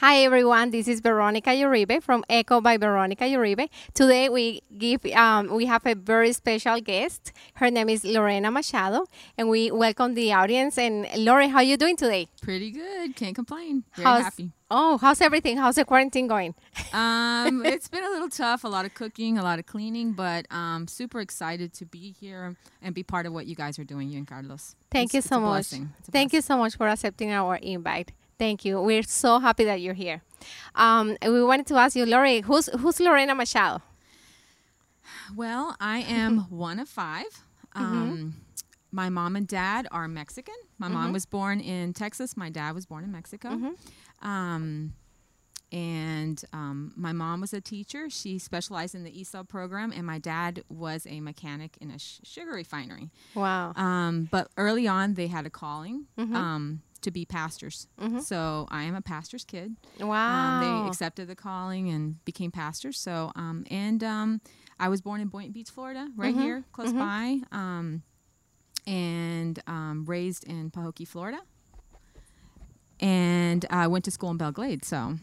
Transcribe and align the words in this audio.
Hi 0.00 0.18
everyone, 0.24 0.72
this 0.72 0.88
is 0.88 1.00
Veronica 1.00 1.50
Uribe 1.50 2.02
from 2.02 2.22
Echo 2.28 2.60
by 2.60 2.76
Veronica 2.76 3.24
Uribe. 3.24 3.70
Today 3.94 4.28
we 4.28 4.60
give 4.76 5.06
um, 5.14 5.54
we 5.54 5.64
have 5.64 5.86
a 5.86 5.94
very 5.94 6.34
special 6.34 6.78
guest. 6.82 7.32
Her 7.54 7.70
name 7.70 7.88
is 7.88 8.04
Lorena 8.04 8.50
Machado, 8.50 9.06
and 9.38 9.48
we 9.48 9.70
welcome 9.70 10.12
the 10.12 10.34
audience. 10.34 10.76
And 10.76 11.06
Lore, 11.16 11.48
how 11.48 11.56
are 11.58 11.62
you 11.62 11.78
doing 11.78 11.96
today? 11.96 12.28
Pretty 12.42 12.70
good. 12.72 13.16
Can't 13.16 13.34
complain. 13.34 13.84
Very 13.94 14.04
how's, 14.06 14.22
happy. 14.24 14.50
Oh, 14.70 14.98
how's 14.98 15.22
everything? 15.22 15.56
How's 15.56 15.76
the 15.76 15.84
quarantine 15.86 16.26
going? 16.26 16.54
Um, 16.92 17.64
it's 17.66 17.88
been 17.88 18.04
a 18.04 18.08
little 18.08 18.28
tough. 18.30 18.64
A 18.64 18.68
lot 18.68 18.84
of 18.86 18.94
cooking, 18.94 19.36
a 19.38 19.42
lot 19.42 19.58
of 19.58 19.66
cleaning, 19.66 20.12
but 20.12 20.46
um, 20.50 20.88
super 20.88 21.20
excited 21.20 21.72
to 21.74 21.84
be 21.84 22.14
here 22.18 22.56
and 22.80 22.94
be 22.94 23.02
part 23.02 23.26
of 23.26 23.32
what 23.34 23.46
you 23.46 23.54
guys 23.54 23.78
are 23.78 23.84
doing, 23.84 24.08
you 24.08 24.18
and 24.18 24.26
Carlos. 24.26 24.76
Thank 24.90 25.10
It's- 25.10 25.14
you 25.14 25.28
so 25.28 25.40
much. 25.40 25.70
blessing. 25.70 25.92
Thank 26.10 26.32
you 26.32 26.40
so 26.40 26.56
much 26.56 26.76
for 26.76 26.86
accepting 26.88 27.32
our 27.32 27.56
invite. 27.56 28.12
Thank 28.38 28.64
you. 28.64 28.80
We're 28.80 29.02
so 29.02 29.38
happy 29.38 29.64
that 29.64 29.80
you're 29.80 29.94
here. 29.94 30.22
Um, 30.74 31.16
we 31.22 31.42
wanted 31.42 31.66
to 31.68 31.76
ask 31.76 31.96
you, 31.96 32.04
Lori, 32.06 32.42
who's 32.42 32.66
who's 32.80 33.00
Lorena 33.00 33.34
Machado? 33.34 33.82
Well, 35.34 35.74
I 35.80 35.98
am 35.98 36.40
one 36.50 36.78
of 36.78 36.88
5 36.88 37.24
Um, 37.74 38.34
My 38.92 39.08
mom 39.08 39.36
and 39.36 39.46
dad 39.48 39.88
are 39.90 40.06
Mexican. 40.08 40.54
My 40.78 40.88
mom 40.88 41.12
was 41.12 41.26
born 41.26 41.60
in 41.60 41.92
Texas. 41.94 42.36
My 42.36 42.50
dad 42.50 42.74
was 42.74 42.86
born 42.86 43.04
in 43.04 43.12
Mexico. 43.12 43.48
Um, 44.22 44.92
and 45.72 46.42
um, 46.52 46.92
my 46.96 47.12
mom 47.12 47.40
was 47.40 47.52
a 47.52 47.60
teacher. 47.60 48.08
She 48.08 48.38
specialized 48.38 48.94
in 48.94 49.02
the 49.02 49.10
ESOL 49.10 49.46
program, 49.48 49.92
and 49.92 50.06
my 50.06 50.18
dad 50.18 50.62
was 50.68 51.06
a 51.10 51.20
mechanic 51.20 51.76
in 51.80 51.90
a 51.90 51.98
sh- 51.98 52.20
sugar 52.22 52.52
refinery. 52.52 53.10
Wow. 53.34 53.72
Um, 53.74 54.28
but 54.30 54.48
early 54.56 54.86
on, 54.86 55.14
they 55.14 55.26
had 55.26 55.44
a 55.44 55.50
calling 55.50 56.06
um, 56.36 56.82
to 56.98 57.10
be 57.10 57.24
pastors. 57.24 57.86
So 58.20 58.66
I 58.70 58.82
am 58.84 58.94
a 58.94 59.00
pastor's 59.02 59.44
kid. 59.44 59.76
Um, 60.00 60.08
Wow. 60.08 60.58
they 60.60 60.86
accepted 60.86 61.28
the 61.28 61.34
calling 61.36 61.88
and 61.90 62.24
became 62.24 62.50
pastors. 62.50 62.98
So 62.98 63.32
um, 63.36 63.64
and 63.70 64.02
um, 64.04 64.40
I 64.78 64.88
was 64.88 65.00
born 65.00 65.20
in 65.20 65.28
Boynton 65.28 65.52
Beach, 65.52 65.70
Florida, 65.70 66.08
right 66.16 66.34
here, 66.34 66.64
close 66.72 66.92
by, 66.92 67.40
um, 67.52 68.02
and 68.86 69.58
um, 69.66 70.04
raised 70.06 70.44
in 70.44 70.70
Pahokee, 70.70 71.06
Florida. 71.06 71.38
And 73.00 73.64
I 73.70 73.86
went 73.88 74.04
to 74.06 74.10
school 74.10 74.30
in 74.30 74.36
Belle 74.38 74.52
Glade, 74.52 74.84
so 74.84 75.18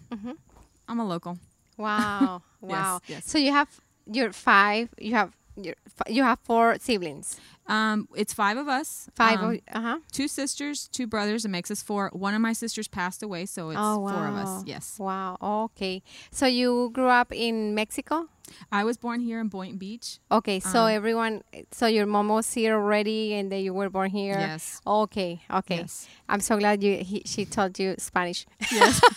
I'm 0.88 1.00
a 1.00 1.06
local. 1.08 1.40
Wow. 1.78 2.44
wow. 2.62 3.00
yes. 3.08 3.26
So 3.26 3.38
you 3.38 3.52
have 3.52 3.68
your 4.06 4.32
five. 4.32 4.90
You 5.00 5.16
have 5.16 5.32
your 5.56 5.76
you 6.08 6.24
have 6.24 6.40
four 6.44 6.78
siblings. 6.80 7.40
Um, 7.68 8.08
it's 8.16 8.34
five 8.34 8.58
of 8.58 8.68
us. 8.68 9.10
Five. 9.16 9.40
Um, 9.40 9.60
uh 9.72 9.82
huh. 9.82 10.00
two 10.12 10.28
sisters, 10.28 10.90
two 10.92 11.08
brothers. 11.08 11.46
It 11.46 11.50
makes 11.50 11.72
us 11.72 11.82
four. 11.82 12.10
One 12.14 12.34
of 12.34 12.42
my 12.42 12.54
sisters 12.54 12.88
passed 12.88 13.24
away, 13.24 13.46
so 13.46 13.70
it's 13.70 13.80
Oh 13.82 14.00
wow. 14.00 14.14
four 14.14 14.28
of 14.28 14.36
us. 14.36 14.64
Yes. 14.66 14.98
Wow. 15.00 15.38
Okay. 15.42 16.02
So 16.32 16.46
you 16.46 16.90
grew 16.94 17.08
up 17.08 17.32
in 17.32 17.74
Mexico. 17.76 18.28
I 18.72 18.84
was 18.84 18.98
born 18.98 19.20
here 19.22 19.40
in 19.40 19.48
Boynton 19.48 19.78
Beach. 19.78 20.20
Okay. 20.32 20.60
So 20.60 20.80
Uh-huh. 20.80 20.86
everyone. 21.00 21.42
So 21.72 21.88
your 21.88 22.06
mom 22.06 22.30
was 22.30 22.52
here 22.54 22.76
already, 22.76 23.34
and 23.34 23.52
then 23.52 23.62
you 23.64 23.74
were 23.74 23.90
born 23.90 24.10
here. 24.12 24.38
Yes. 24.40 24.82
Okay. 24.86 25.42
Okay. 25.50 25.78
Yes. 25.78 26.08
I'm 26.30 26.40
so 26.40 26.58
glad 26.58 26.84
you 26.84 26.98
he, 27.04 27.22
she 27.26 27.46
taught 27.46 27.78
you 27.80 27.96
Spanish. 27.98 28.46
Yes. 28.72 29.02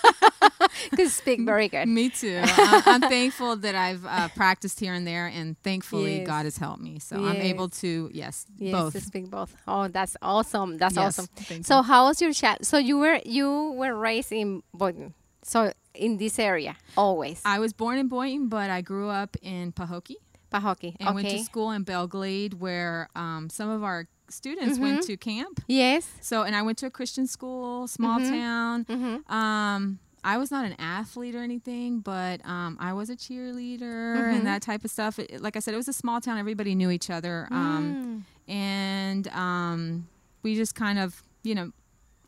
Because 0.91 1.15
speak 1.15 1.41
very 1.41 1.69
good. 1.69 1.87
Me 1.89 2.11
too. 2.11 2.39
I, 2.43 2.83
I'm 2.87 3.01
thankful 3.01 3.57
that 3.57 3.75
I've 3.75 4.05
uh, 4.07 4.29
practiced 4.37 4.79
here 4.79 4.93
and 4.93 5.07
there, 5.07 5.27
and 5.27 5.57
thankfully 5.63 6.19
Yes. 6.19 6.27
God 6.27 6.45
has 6.45 6.57
helped 6.59 6.83
me. 6.83 6.99
So 6.99 7.17
I'm 7.17 7.41
able 7.41 7.69
to, 7.81 8.11
yes, 8.13 8.47
Yes, 8.59 8.73
both. 8.73 8.93
to 8.93 9.01
speak 9.01 9.31
both. 9.31 9.57
Oh, 9.67 9.89
that's 9.89 10.17
awesome. 10.23 10.77
That's 10.79 10.95
Yes, 10.97 11.19
awesome. 11.19 11.63
So 11.65 11.79
you. 11.79 11.83
how 11.83 12.07
was 12.07 12.21
your 12.21 12.33
child? 12.33 12.65
So 12.67 12.77
you 12.79 12.99
were 12.99 13.21
you 13.25 13.73
were 13.73 13.95
raised 13.95 14.33
in 14.33 14.63
Boynton. 14.75 15.15
So 15.43 15.73
in 15.97 16.17
this 16.19 16.39
area 16.39 16.77
always. 16.97 17.41
I 17.45 17.59
was 17.59 17.73
born 17.73 17.99
in 17.99 18.09
Boynton, 18.09 18.49
but 18.49 18.71
I 18.71 18.81
grew 18.81 19.09
up 19.09 19.37
in 19.43 19.73
Pahokee 19.73 20.17
Pahokee. 20.53 20.95
and 21.01 21.15
went 21.15 21.29
to 21.29 21.39
school 21.43 21.71
in 21.73 21.83
Belle 21.83 22.07
Glade, 22.07 22.55
where 22.55 23.09
um, 23.17 23.49
some 23.51 23.69
of 23.69 23.83
our 23.83 24.07
students 24.29 24.79
went 24.79 25.03
to 25.05 25.17
camp. 25.17 25.63
Yes. 25.69 26.09
So, 26.21 26.43
and 26.43 26.55
I 26.57 26.63
went 26.63 26.79
to 26.79 26.87
a 26.87 26.91
Christian 26.91 27.27
school, 27.27 27.87
small 27.89 28.19
town. 28.21 28.85
Mm-hmm. 28.85 29.33
Um, 29.33 29.99
I 30.25 30.39
was 30.39 30.51
not 30.51 30.65
an 30.65 30.75
athlete 30.81 31.35
or 31.37 31.43
anything, 31.43 32.01
but 32.01 32.45
um, 32.45 32.77
I 32.81 32.93
was 32.95 33.11
a 33.11 33.17
cheerleader 33.17 34.17
Mm-hmm. 34.17 34.35
and 34.37 34.47
that 34.47 34.63
type 34.63 34.85
of 34.85 34.91
stuff. 34.91 35.19
It, 35.21 35.41
like 35.41 35.57
I 35.57 35.61
said, 35.61 35.75
it 35.75 35.77
was 35.77 35.89
a 35.89 35.93
small 35.93 36.21
town; 36.21 36.39
everybody 36.39 36.75
knew 36.75 36.91
each 36.91 37.11
other, 37.11 37.47
Mm. 37.51 37.55
um, 37.55 38.25
and 38.49 39.29
um, 39.29 40.09
we 40.43 40.55
just 40.57 40.75
kind 40.75 40.99
of, 40.99 41.23
you 41.43 41.55
know, 41.55 41.71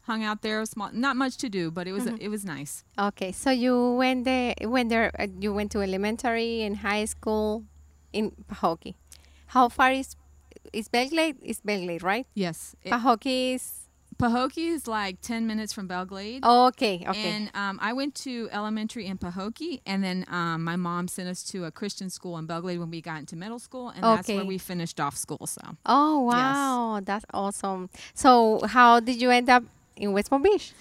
hung 0.08 0.24
out 0.24 0.42
there. 0.42 0.64
Small, 0.66 0.90
not 0.92 1.14
much 1.16 1.36
to 1.44 1.48
do, 1.48 1.70
but 1.70 1.86
it 1.86 1.92
was 1.92 2.04
Mm-hmm. 2.04 2.24
it 2.26 2.28
was 2.28 2.44
nice. 2.44 2.82
Okay. 2.98 3.30
So 3.32 3.50
you 3.50 3.92
went 3.94 4.24
there. 4.24 4.54
Went 4.62 4.88
there. 4.88 5.12
Uh, 5.18 5.28
you 5.38 5.52
went 5.54 5.70
to 5.72 5.78
elementary 5.82 6.62
and 6.66 6.78
high 6.78 7.04
school 7.06 7.62
in 8.12 8.32
Pahokee. 8.50 8.94
How 9.54 9.68
far 9.68 9.92
is 9.92 10.16
is 10.72 10.88
Belle 10.88 11.08
Glade? 11.08 11.36
Is 11.42 11.60
Belgrade 11.60 12.02
right? 12.02 12.26
Yes, 12.34 12.74
it, 12.82 12.90
Pahokee 12.92 13.54
is. 13.54 13.64
Pahokee 14.18 14.68
is 14.74 14.88
like 14.88 15.20
ten 15.20 15.46
minutes 15.46 15.72
from 15.72 15.86
Belle 15.86 16.04
Glade. 16.04 16.42
Okay. 16.44 17.04
Okay. 17.06 17.30
And 17.30 17.50
um, 17.54 17.78
I 17.80 17.92
went 17.92 18.14
to 18.26 18.48
elementary 18.50 19.06
in 19.06 19.16
Pahokee, 19.16 19.80
and 19.86 20.02
then 20.02 20.24
um, 20.28 20.64
my 20.64 20.74
mom 20.76 21.06
sent 21.06 21.28
us 21.28 21.42
to 21.52 21.64
a 21.66 21.70
Christian 21.70 22.10
school 22.10 22.36
in 22.38 22.44
Belgrade 22.46 22.80
when 22.80 22.90
we 22.90 23.00
got 23.00 23.18
into 23.20 23.36
middle 23.36 23.60
school, 23.60 23.90
and 23.94 24.02
that's 24.02 24.26
where 24.28 24.44
we 24.44 24.58
finished 24.58 24.98
off 24.98 25.16
school. 25.16 25.46
So 25.46 25.62
oh 25.86 26.20
wow, 26.30 27.00
that's 27.04 27.24
awesome. 27.32 27.90
So 28.14 28.60
how 28.66 28.98
did 29.00 29.22
you 29.22 29.30
end 29.30 29.48
up 29.48 29.62
in 29.98 30.12
West 30.12 30.30
Palm 30.30 30.42
Beach? 30.42 30.72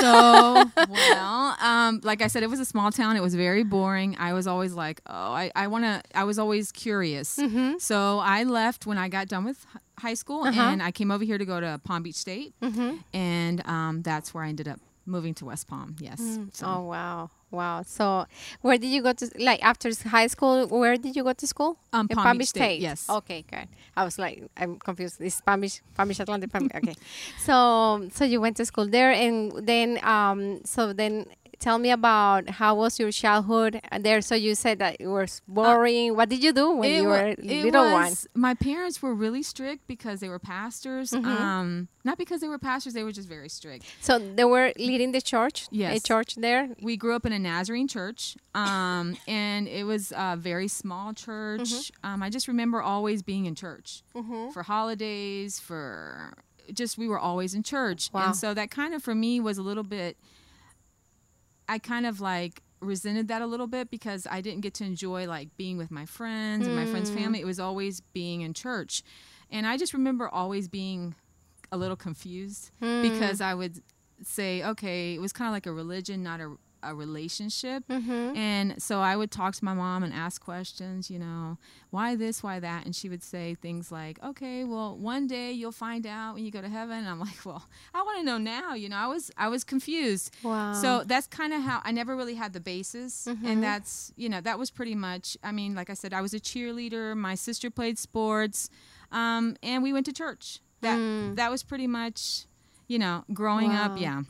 so 0.00 0.68
well 0.88 1.56
um 1.62 2.00
like 2.02 2.22
i 2.22 2.26
said 2.26 2.42
it 2.42 2.50
was 2.50 2.58
a 2.58 2.64
small 2.64 2.90
town 2.90 3.16
it 3.16 3.22
was 3.22 3.34
very 3.36 3.62
boring 3.62 4.16
i 4.18 4.32
was 4.32 4.46
always 4.48 4.72
like 4.72 5.00
oh 5.06 5.12
i, 5.32 5.50
I 5.54 5.68
want 5.68 5.84
to 5.84 6.02
i 6.14 6.24
was 6.24 6.38
always 6.40 6.72
curious 6.72 7.36
Mm-hmm. 7.36 7.78
so 7.78 8.18
i 8.18 8.42
left 8.42 8.86
when 8.86 8.98
i 8.98 9.08
got 9.08 9.28
done 9.28 9.44
with 9.44 9.64
high 9.98 10.14
school 10.14 10.42
Uh-huh. 10.44 10.60
and 10.60 10.82
i 10.82 10.90
came 10.90 11.10
over 11.12 11.22
here 11.24 11.38
to 11.38 11.44
go 11.44 11.60
to 11.60 11.80
palm 11.84 12.02
beach 12.02 12.16
state 12.16 12.52
Mm-hmm. 12.60 12.96
and 13.14 13.64
um 13.66 14.02
that's 14.02 14.34
where 14.34 14.42
i 14.42 14.48
ended 14.48 14.66
up 14.66 14.80
moving 15.06 15.34
to 15.34 15.44
west 15.44 15.68
palm 15.68 15.94
yes 16.00 16.38
so 16.52 16.66
Oh 16.66 16.82
wow, 16.82 17.30
wow. 17.50 17.82
So, 17.82 18.26
where 18.60 18.78
did 18.78 18.88
you 18.88 19.02
go 19.02 19.12
to? 19.12 19.30
Like 19.38 19.62
after 19.62 19.90
high 20.08 20.26
school, 20.28 20.66
where 20.66 20.96
did 20.96 21.16
you 21.16 21.24
go 21.24 21.32
to 21.32 21.46
school? 21.46 21.78
Um, 21.92 22.06
In 22.10 22.16
Palm 22.16 22.38
Beach 22.38 22.48
State, 22.48 22.80
yes. 22.80 23.08
Okay, 23.08 23.44
good. 23.50 23.68
I 23.96 24.04
was 24.04 24.18
like, 24.18 24.42
I'm 24.56 24.78
confused. 24.78 25.18
This 25.18 25.40
Palm 25.40 25.60
Beach, 25.60 25.82
Palm 25.94 26.08
Beach 26.08 26.20
Atlantic. 26.20 26.52
Palm 26.52 26.68
okay. 26.74 26.94
So, 27.38 28.08
so 28.12 28.24
you 28.24 28.40
went 28.40 28.56
to 28.58 28.64
school 28.64 28.86
there, 28.86 29.12
and 29.12 29.52
then, 29.66 29.98
um, 30.04 30.60
so 30.64 30.92
then. 30.92 31.26
Tell 31.60 31.78
me 31.78 31.90
about 31.90 32.48
how 32.48 32.74
was 32.74 32.98
your 32.98 33.12
childhood 33.12 33.82
and 33.90 34.02
there. 34.02 34.22
So 34.22 34.34
you 34.34 34.54
said 34.54 34.78
that 34.78 34.96
it 34.98 35.06
was 35.08 35.42
boring. 35.46 36.16
what 36.16 36.30
did 36.30 36.42
you 36.42 36.54
do 36.54 36.70
when 36.74 36.90
you 36.90 37.04
were 37.04 37.28
Uh, 37.28 37.34
it 37.36 37.64
little 37.64 37.92
one? 37.92 38.14
My 38.34 38.54
parents 38.54 39.02
were 39.02 39.14
really 39.14 39.42
strict 39.42 39.86
because 39.86 40.20
they 40.20 40.30
were 40.30 40.38
pastors. 40.38 41.10
Mm-hmm. 41.10 41.26
Um, 41.28 41.88
not 42.02 42.16
because 42.16 42.40
they 42.40 42.48
were 42.48 42.58
pastors; 42.58 42.94
they 42.94 43.04
were 43.04 43.12
just 43.12 43.28
very 43.28 43.50
strict. 43.50 43.84
So 44.00 44.18
they 44.18 44.44
were 44.44 44.72
leading 44.78 45.12
the 45.12 45.20
church. 45.20 45.66
A 45.70 45.76
Yes. 45.76 46.02
church 46.02 46.36
there. 46.36 46.70
we 46.80 46.96
grew 46.96 47.14
up 47.14 47.26
in 47.26 47.32
a 47.34 47.38
Nazarene 47.38 47.88
church, 47.88 48.36
um, 48.54 49.16
and 49.28 49.68
it 49.68 49.84
was 49.84 50.14
a 50.16 50.36
very 50.38 50.66
small 50.68 51.12
church. 51.12 51.60
Mm-hmm. 51.68 52.06
Um, 52.08 52.22
I 52.22 52.30
just 52.30 52.48
remember 52.48 52.80
always 52.80 53.20
being 53.22 53.44
in 53.44 53.54
church 53.54 54.02
for 54.54 54.62
holidays, 54.62 55.60
for 55.60 56.32
just 56.72 56.96
we 56.96 57.06
were 57.06 57.18
always 57.18 57.52
in 57.54 57.62
church, 57.62 58.08
Wow. 58.14 58.28
and 58.28 58.36
so 58.36 58.54
that 58.54 58.70
kind 58.70 58.94
of 58.94 59.02
for 59.02 59.14
me 59.14 59.40
was 59.40 59.58
a 59.58 59.62
little 59.62 59.84
bit. 59.84 60.16
I 61.74 61.78
kind 61.78 62.04
of 62.06 62.20
like 62.20 62.62
resented 62.80 63.28
that 63.28 63.42
a 63.42 63.46
little 63.46 63.66
bit 63.66 63.90
because 63.90 64.26
I 64.30 64.40
didn't 64.40 64.62
get 64.62 64.74
to 64.74 64.84
enjoy 64.84 65.26
like 65.28 65.48
being 65.56 65.76
with 65.78 65.90
my 65.90 66.06
friends 66.06 66.66
and 66.66 66.74
my 66.74 66.86
friends' 66.86 67.10
Mm. 67.10 67.14
family. 67.20 67.40
It 67.40 67.46
was 67.46 67.60
always 67.60 68.00
being 68.12 68.40
in 68.40 68.54
church, 68.54 69.02
and 69.50 69.66
I 69.66 69.76
just 69.76 69.92
remember 69.94 70.28
always 70.28 70.66
being 70.68 71.14
a 71.72 71.76
little 71.76 71.96
confused 71.96 72.70
Mm. 72.82 73.02
because 73.02 73.40
I 73.40 73.54
would 73.54 73.82
say, 74.22 74.62
okay, 74.72 75.14
it 75.14 75.20
was 75.20 75.32
kind 75.32 75.48
of 75.48 75.52
like 75.52 75.66
a 75.66 75.72
religion, 75.72 76.22
not 76.22 76.40
a, 76.40 76.56
a 76.82 76.94
relationship. 76.94 77.84
Mm-hmm. 77.88 78.36
And 78.36 78.82
so 78.82 79.00
I 79.00 79.16
would 79.16 79.30
talk 79.30 79.54
to 79.56 79.64
my 79.64 79.74
mom 79.74 80.02
and 80.02 80.12
ask 80.12 80.42
questions, 80.42 81.10
you 81.10 81.18
know, 81.18 81.58
why 81.90 82.14
this, 82.16 82.42
why 82.42 82.60
that? 82.60 82.84
And 82.84 82.94
she 82.94 83.08
would 83.08 83.22
say 83.22 83.54
things 83.60 83.90
like, 83.92 84.22
okay, 84.22 84.64
well, 84.64 84.96
one 84.96 85.26
day 85.26 85.52
you'll 85.52 85.72
find 85.72 86.06
out 86.06 86.34
when 86.34 86.44
you 86.44 86.50
go 86.50 86.60
to 86.60 86.68
heaven. 86.68 86.98
And 86.98 87.08
I'm 87.08 87.20
like, 87.20 87.44
well, 87.44 87.64
I 87.94 88.02
want 88.02 88.18
to 88.20 88.24
know 88.24 88.38
now. 88.38 88.74
You 88.74 88.88
know, 88.88 88.96
I 88.96 89.06
was, 89.06 89.30
I 89.36 89.48
was 89.48 89.64
confused. 89.64 90.34
Wow. 90.42 90.72
So 90.74 91.02
that's 91.04 91.26
kind 91.26 91.52
of 91.52 91.62
how 91.62 91.80
I 91.84 91.92
never 91.92 92.16
really 92.16 92.34
had 92.34 92.52
the 92.52 92.60
basis. 92.60 93.26
Mhm. 93.28 93.44
And 93.44 93.62
that's, 93.62 94.12
you 94.16 94.28
know, 94.28 94.40
that 94.40 94.58
was 94.58 94.70
pretty 94.70 94.94
much, 94.94 95.36
I 95.42 95.52
mean, 95.52 95.74
like 95.74 95.90
I 95.90 95.94
said, 95.94 96.12
I 96.12 96.20
was 96.20 96.34
a 96.34 96.40
cheerleader. 96.40 97.16
My 97.16 97.34
sister 97.34 97.70
played 97.70 97.98
sports. 97.98 98.70
Um, 99.12 99.56
and 99.62 99.82
we 99.82 99.92
went 99.92 100.06
to 100.06 100.12
church. 100.12 100.60
That, 100.82 100.98
Mm. 100.98 101.36
that 101.36 101.50
was 101.50 101.62
pretty 101.62 101.86
much, 101.86 102.46
you 102.88 102.98
know, 102.98 103.24
growing 103.34 103.68
Wow. 103.70 103.84
up. 103.92 104.00
Yeah. 104.00 104.22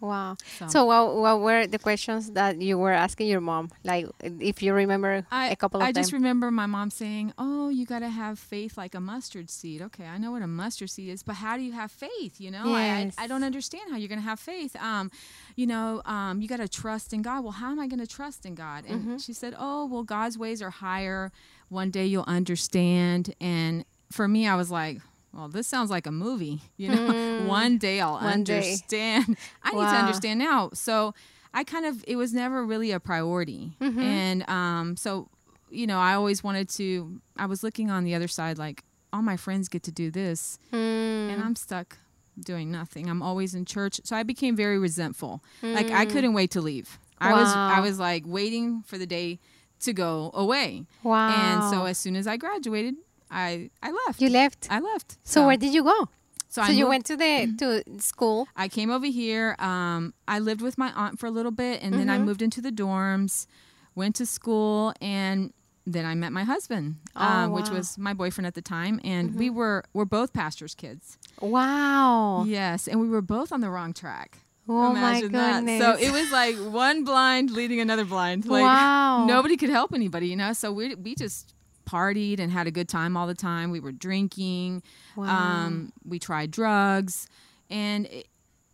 Wow. 0.00 0.36
So- 0.58 0.68
So, 0.68 0.84
what, 0.84 1.16
what 1.16 1.40
were 1.40 1.66
the 1.66 1.78
questions 1.78 2.30
that 2.32 2.60
you 2.62 2.78
were 2.78 2.92
asking 2.92 3.26
your 3.26 3.40
mom? 3.40 3.70
Like, 3.82 4.06
if 4.22 4.62
you 4.62 4.72
remember 4.72 5.26
I, 5.30 5.48
a 5.50 5.56
couple 5.56 5.80
of 5.80 5.86
I 5.86 5.90
them. 5.92 6.00
just 6.02 6.12
remember 6.12 6.50
my 6.52 6.66
mom 6.66 6.90
saying, 6.90 7.32
"Oh, 7.36 7.68
you 7.68 7.84
got 7.84 8.00
to 8.00 8.08
have 8.08 8.38
faith 8.38 8.78
like 8.78 8.94
a 8.94 9.00
mustard 9.00 9.50
seed." 9.50 9.82
Okay, 9.82 10.06
I 10.06 10.16
know 10.18 10.30
what 10.30 10.42
a 10.42 10.46
mustard 10.46 10.90
seed 10.90 11.08
is, 11.08 11.22
but 11.24 11.34
how 11.36 11.56
do 11.56 11.62
you 11.64 11.72
have 11.72 11.90
faith? 11.90 12.40
You 12.40 12.50
know, 12.52 12.72
I, 12.74 13.10
I 13.18 13.24
I 13.24 13.26
don't 13.26 13.42
understand 13.42 13.90
how 13.90 13.96
you're 13.96 14.08
going 14.08 14.20
to 14.20 14.24
have 14.32 14.38
faith. 14.38 14.76
Um, 14.76 15.10
you 15.56 15.66
know, 15.66 16.00
um, 16.04 16.40
you 16.40 16.46
got 16.48 16.58
to 16.60 16.68
trust 16.68 17.12
in 17.12 17.22
God. 17.22 17.42
Well, 17.42 17.52
how 17.52 17.70
am 17.72 17.80
I 17.80 17.88
going 17.88 17.98
to 18.00 18.06
trust 18.06 18.46
in 18.46 18.54
God? 18.54 18.84
And 18.86 19.00
Mm-hmm. 19.00 19.16
she 19.18 19.32
said, 19.32 19.54
"Oh, 19.58 19.86
well, 19.86 20.04
God's 20.04 20.38
ways 20.38 20.62
are 20.62 20.70
higher. 20.70 21.32
One 21.70 21.90
day 21.90 22.06
you'll 22.06 22.24
understand." 22.28 23.34
And 23.40 23.84
for 24.12 24.28
me, 24.28 24.46
I 24.46 24.54
was 24.54 24.70
like. 24.70 24.98
Well, 25.38 25.48
this 25.48 25.66
sounds 25.68 25.88
like 25.90 26.06
a 26.06 26.12
movie. 26.12 26.60
You 26.76 26.88
know, 26.94 27.44
one 27.46 27.78
day 27.78 28.00
I'll 28.00 28.18
Mm. 28.18 28.22
One 28.22 28.44
day. 28.44 28.56
understand. 28.56 29.36
I 29.62 29.70
need 29.70 29.78
to 29.78 29.96
understand 29.96 30.38
now. 30.40 30.70
So 30.74 31.14
I 31.54 31.62
kind 31.64 31.86
of, 31.86 32.04
it 32.08 32.16
was 32.16 32.34
never 32.34 32.64
really 32.66 32.90
a 32.90 32.98
priority. 33.00 33.72
Mm-hmm. 33.80 34.00
And 34.00 34.48
um, 34.50 34.96
so, 34.96 35.28
you 35.70 35.86
know, 35.86 35.98
I 35.98 36.14
always 36.14 36.42
wanted 36.42 36.68
to, 36.70 37.20
I 37.36 37.46
was 37.46 37.62
looking 37.62 37.90
on 37.90 38.04
the 38.04 38.14
other 38.14 38.28
side, 38.28 38.58
like, 38.58 38.82
all 39.12 39.22
my 39.22 39.36
friends 39.36 39.68
get 39.68 39.82
to 39.84 39.92
do 39.92 40.10
this, 40.10 40.58
Mm. 40.72 41.30
and 41.32 41.42
I'm 41.42 41.56
stuck 41.56 41.96
doing 42.38 42.70
nothing. 42.70 43.08
I'm 43.08 43.22
always 43.22 43.54
in 43.54 43.64
church. 43.64 44.00
So 44.04 44.14
I 44.16 44.22
became 44.22 44.54
very 44.56 44.78
resentful. 44.78 45.42
Like, 45.62 45.90
I 45.90 46.04
couldn't 46.04 46.34
wait 46.34 46.50
to 46.52 46.60
leave. 46.60 46.98
I 47.18 47.32
was, 47.32 47.48
I 47.48 47.78
Mm. 47.78 47.82
Was 47.82 47.98
like 47.98 48.24
waiting 48.26 48.82
for 48.86 48.98
the 48.98 49.06
day 49.06 49.38
to 49.80 49.92
go 49.92 50.30
away. 50.34 50.84
wow. 51.04 51.30
And 51.30 51.70
so 51.70 51.84
as 51.86 51.96
soon 51.98 52.16
as 52.16 52.26
I 52.26 52.36
graduated, 52.36 52.96
I, 53.30 53.70
I 53.82 53.90
left. 54.06 54.20
you 54.20 54.28
left. 54.30 54.66
I 54.70 54.80
left. 54.80 55.18
So, 55.22 55.46
where 55.46 55.56
did 55.56 55.72
you 55.74 55.84
go? 55.84 56.08
so 56.48 56.62
So, 56.64 56.72
you 56.72 56.84
moved- 56.84 56.88
went 56.88 57.06
to 57.06 57.16
the 57.16 57.54
to 57.58 58.00
school. 58.00 58.48
I 58.56 58.68
came 58.68 58.90
over 58.90 59.06
here. 59.06 59.54
Um, 59.58 60.14
I 60.26 60.38
lived 60.38 60.62
with 60.62 60.78
my 60.78 60.90
aunt 60.92 61.18
for 61.18 61.26
a 61.26 61.30
little 61.30 61.52
bit, 61.52 61.82
and 61.82 61.92
then 61.94 62.08
I 62.08 62.16
Mhm. 62.18 62.24
moved 62.24 62.42
into 62.42 62.60
the 62.62 62.72
dorms, 62.72 63.46
went 63.94 64.16
to 64.16 64.24
school, 64.26 64.94
and 65.00 65.52
then 65.86 66.04
I 66.06 66.14
met 66.14 66.32
my 66.32 66.44
husband, 66.44 66.96
Oh, 67.16 67.24
um, 67.24 67.52
which 67.52 67.70
was 67.70 67.96
my 67.98 68.12
boyfriend 68.14 68.46
at 68.46 68.54
the 68.54 68.62
time, 68.62 69.00
and 69.04 69.34
we 69.34 69.48
were 69.50 69.84
we're 69.94 70.04
both 70.06 70.32
pastors' 70.32 70.74
kids. 70.74 71.18
Wow. 71.40 72.44
Yes, 72.46 72.88
and 72.88 73.00
we 73.00 73.08
were 73.08 73.22
both 73.22 73.52
on 73.52 73.60
the 73.60 73.70
wrong 73.70 73.92
track. 73.92 74.38
Oh 74.70 74.92
my 74.92 75.20
goodness. 75.22 75.80
that. 75.80 75.98
So 75.98 76.02
it 76.06 76.12
was 76.12 76.30
like 76.30 76.56
one 76.56 77.02
blind 77.04 77.50
leading 77.50 77.80
another 77.80 78.04
blind. 78.04 78.44
Like 78.56 78.62
Wow. 78.62 79.24
nobody 79.26 79.56
could 79.56 79.70
help 79.70 79.94
anybody, 79.94 80.28
you 80.28 80.36
know. 80.36 80.52
So 80.52 80.72
we 80.72 80.94
we 80.94 81.14
just 81.14 81.54
partied 81.88 82.38
and 82.40 82.50
had 82.52 82.66
a 82.66 82.70
good 82.70 82.88
time 82.88 83.16
all 83.16 83.26
the 83.26 83.34
time. 83.50 83.70
We 83.70 83.80
were 83.80 83.92
drinking. 83.92 84.82
Wow. 85.16 85.24
Um, 85.66 85.92
we 86.04 86.18
tried 86.18 86.50
drugs, 86.50 87.26
and 87.70 88.06
it, 88.06 88.26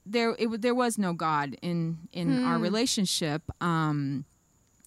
there 0.05 0.35
it, 0.39 0.61
there 0.63 0.75
was 0.75 0.99
no 0.99 1.13
God 1.13 1.57
in 1.63 2.09
in 2.13 2.45
our 2.45 2.57
Hmm. 2.57 2.63
relationship. 2.63 3.43
Um, 3.61 4.25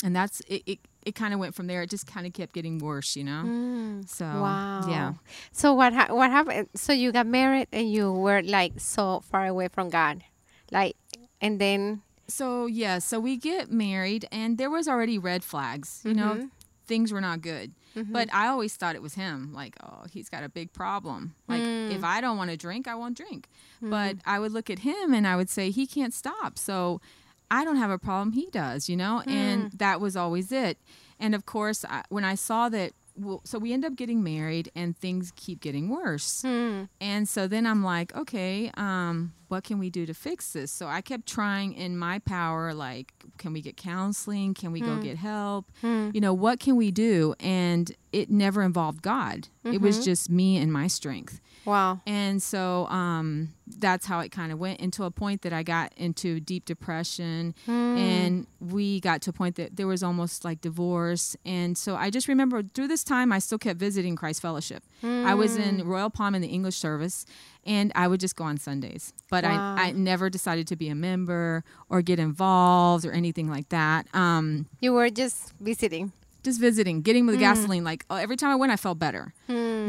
and 0.03 0.15
that's 0.15 0.41
it. 0.41 0.62
It, 0.65 0.79
it 1.07 1.15
kind 1.15 1.33
of 1.33 1.39
went 1.39 1.56
from 1.56 1.68
there. 1.68 1.81
It 1.83 1.89
just 1.89 2.06
kind 2.06 2.27
of 2.27 2.33
kept 2.33 2.53
getting 2.53 2.77
worse, 2.79 3.15
you 3.15 3.24
know. 3.24 3.44
Mm. 3.45 4.07
So 4.09 4.25
Wow. 4.25 4.85
yeah. 4.89 5.13
So 5.51 5.74
what 5.74 5.94
ha- 5.94 6.13
what 6.13 6.29
happened? 6.29 6.68
So 6.75 6.91
you 6.94 7.12
got 7.12 7.25
married 7.25 7.68
and 7.71 7.89
you 7.91 8.12
were 8.12 8.41
like 8.44 8.74
so 8.77 9.21
far 9.31 9.47
away 9.47 9.69
from 9.69 9.89
God, 9.89 10.24
like, 10.71 10.95
and 11.41 11.59
then 11.59 12.01
So 12.29 12.65
yeah, 12.68 13.00
so 13.00 13.19
we 13.21 13.38
get 13.38 13.71
married, 13.71 14.27
and 14.33 14.57
there 14.57 14.69
was 14.69 14.85
already 14.88 15.18
red 15.18 15.44
flags. 15.45 16.01
You 16.03 16.13
know, 16.13 16.33
Mhm. 16.35 16.50
things 16.85 17.12
were 17.13 17.21
not 17.21 17.39
good. 17.41 17.71
Mm-hmm. 17.98 18.14
But 18.14 18.34
I 18.34 18.48
always 18.48 18.76
thought 18.76 18.96
it 18.96 19.02
was 19.02 19.16
him. 19.16 19.52
Like, 19.54 19.76
oh, 19.84 20.04
he's 20.12 20.30
got 20.30 20.44
a 20.44 20.50
big 20.50 20.72
problem. 20.74 21.34
Like, 21.48 21.62
Mm. 21.64 21.92
if 21.96 22.04
I 22.04 22.22
don't 22.22 22.38
want 22.38 22.52
to 22.52 22.58
drink, 22.58 22.88
I 22.88 22.96
won't 22.96 23.18
drink. 23.18 23.48
But 23.82 24.18
Mm-hmm. 24.18 24.30
I 24.30 24.40
would 24.40 24.52
look 24.52 24.70
at 24.70 24.80
him 24.80 25.14
and 25.14 25.26
I 25.28 25.36
would 25.36 25.50
say 25.50 25.72
he 25.72 25.88
can't 25.88 26.14
stop. 26.14 26.58
So 26.58 27.02
I 27.50 27.64
don't 27.66 27.78
have 27.78 27.90
a 27.92 27.98
problem. 27.98 28.34
He 28.34 28.48
does, 28.52 28.88
you 28.90 28.96
know. 28.98 29.22
And 29.26 29.72
Mm. 29.72 29.78
that 29.80 30.00
was 30.00 30.16
always 30.16 30.52
it. 30.52 30.78
And 31.20 31.34
of 31.34 31.46
course, 31.46 31.84
I, 31.86 32.04
when 32.10 32.24
I 32.24 32.36
saw 32.36 32.70
that, 32.70 32.92
well, 33.18 33.42
so 33.44 33.60
we 33.60 33.74
end 33.74 33.84
up 33.84 33.96
getting 33.96 34.24
married, 34.24 34.72
and 34.75 34.98
things 34.98 35.34
keep 35.36 35.60
getting 35.60 35.90
worse. 35.90 36.42
Hmm. 36.42 36.84
And 37.02 37.28
so 37.28 37.48
then 37.48 37.66
I'm 37.66 37.84
like, 37.84 38.16
okay, 38.16 38.72
um, 38.78 39.34
what 39.48 39.64
can 39.64 39.80
we 39.80 39.90
do 39.90 40.06
to 40.06 40.14
fix 40.14 40.54
this? 40.54 40.72
So 40.72 40.88
I 40.88 41.02
kept 41.02 41.28
trying 41.28 41.74
in 41.74 41.98
my 41.98 42.19
power, 42.19 42.74
like, 42.74 43.14
can 43.38 43.54
we 43.54 43.62
get 43.62 43.78
counseling? 43.78 44.54
Can 44.54 44.72
we 44.72 44.81
go 44.81 44.98
get 44.98 45.18
help? 45.18 45.72
Hmm. 45.81 46.12
You 46.14 46.22
know, 46.22 46.34
what 46.34 46.60
can 46.60 46.75
we 46.75 46.92
do? 46.92 47.34
And 47.40 47.92
it 48.12 48.30
never 48.30 48.62
involved 48.62 49.02
God. 49.02 49.48
It 49.63 49.81
was 49.81 50.04
just 50.04 50.30
me 50.30 50.58
and 50.58 50.72
my 50.72 50.88
strength. 50.88 51.42
Wow. 51.68 52.00
And 52.08 52.42
so 52.42 52.88
um, 52.88 53.54
that's 53.68 54.06
how 54.08 54.19
it 54.22 54.31
kind 54.31 54.52
of 54.52 54.58
went 54.58 54.80
into 54.80 55.04
a 55.04 55.12
point 55.12 55.44
that 55.44 55.54
I 55.54 55.62
got 55.62 55.94
into 55.98 56.40
deep 56.40 56.66
depression. 56.66 57.54
Hmm. 57.66 57.98
And 57.98 58.48
we 58.60 59.00
got 59.02 59.22
to 59.24 59.30
a 59.30 59.34
point 59.34 59.56
that 59.58 59.75
there 59.75 59.86
was 59.86 60.02
almost 60.02 60.44
like 60.46 60.62
divorce. 60.62 61.36
And 61.46 61.78
so 61.78 61.96
I 61.96 62.10
just 62.10 62.28
remember 62.28 62.64
through 62.64 62.88
this 62.88 63.04
time, 63.04 63.31
I 63.31 63.40
still 63.40 63.60
kept 63.60 63.80
visiting 63.80 64.16
Christ 64.16 64.42
Fellowship. 64.42 64.81
I 65.04 65.36
was 65.36 65.58
in 65.58 65.80
Hmm. 65.80 65.88
Royal 65.88 66.10
Palm 66.10 66.34
in 66.34 66.42
the 66.42 66.48
English 66.48 66.78
service, 66.78 67.25
and 67.66 67.92
I 67.94 68.08
would 68.08 68.20
just 68.22 68.36
go 68.36 68.46
on 68.46 68.58
Sundays. 68.58 69.13
But 69.30 69.44
Wow. 69.44 69.75
I, 69.78 69.90
I 69.90 69.92
never 69.92 70.30
decided 70.30 70.68
to 70.70 70.75
be 70.75 70.88
a 70.90 70.96
member 70.96 71.63
or 71.90 72.02
get 72.02 72.18
involved 72.18 73.06
or 73.06 73.12
anything 73.12 73.50
like 73.50 73.70
that. 73.70 74.08
Um, 74.16 74.66
You 74.80 74.94
were 74.94 75.10
just 75.10 75.54
visiting. 75.60 76.13
Just 76.48 76.60
visiting, 76.70 76.96
getting 77.08 77.24
Mm. 77.24 77.28
with 77.28 77.36
the 77.38 77.46
gasoline. 77.50 77.84
Like 77.92 78.02
oh, 78.10 78.16
every 78.26 78.38
time 78.42 78.52
I 78.56 78.58
went, 78.62 78.72
I 78.72 78.78
felt 78.86 78.98
better, 79.08 79.26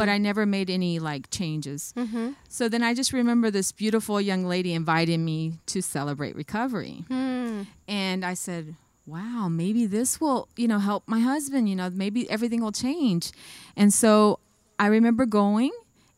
but 0.01 0.09
I 0.15 0.17
never 0.29 0.43
made 0.57 0.69
any 0.79 0.99
like 1.11 1.25
changes. 1.39 1.81
Mm-hmm. 1.97 2.29
So 2.57 2.63
then 2.73 2.83
I 2.89 2.91
just 3.01 3.13
remember 3.21 3.47
this 3.51 3.71
beautiful 3.83 4.17
young 4.31 4.43
lady 4.55 4.73
invited 4.83 5.19
me 5.31 5.41
to 5.73 5.79
celebrate 5.83 6.35
recovery, 6.45 6.97
Hmm. 7.13 7.63
and 7.87 8.25
I 8.33 8.35
said, 8.47 8.65
"Wow, 9.15 9.49
maybe 9.63 9.83
this 9.97 10.11
will, 10.21 10.41
you 10.63 10.69
know, 10.71 10.81
help 10.91 11.03
my 11.07 11.21
husband. 11.33 11.65
You 11.71 11.77
know, 11.81 11.89
maybe 12.05 12.21
everything 12.37 12.61
will 12.65 12.77
change." 12.87 13.25
And 13.81 13.91
so 14.03 14.13
I 14.85 14.87
remember 14.99 15.25
going, 15.43 15.73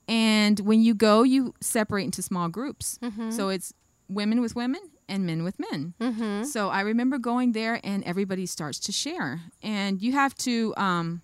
and 0.08 0.56
when 0.68 0.80
you 0.86 0.94
go, 0.94 1.22
you 1.34 1.54
separate 1.60 2.04
into 2.10 2.22
small 2.22 2.48
groups. 2.48 2.98
So 3.38 3.42
it's 3.54 3.68
women 4.08 4.38
with 4.44 4.54
women 4.62 4.80
and 5.10 5.26
men 5.26 5.42
with 5.44 5.58
men. 5.58 5.94
Mm-hmm. 6.00 6.44
So 6.44 6.68
I 6.70 6.80
remember 6.80 7.18
going 7.18 7.52
there, 7.52 7.80
and 7.84 8.02
everybody 8.04 8.46
starts 8.46 8.78
to 8.80 8.92
share, 8.92 9.40
and 9.62 10.00
you 10.00 10.12
have 10.12 10.34
to 10.36 10.72
um, 10.76 11.20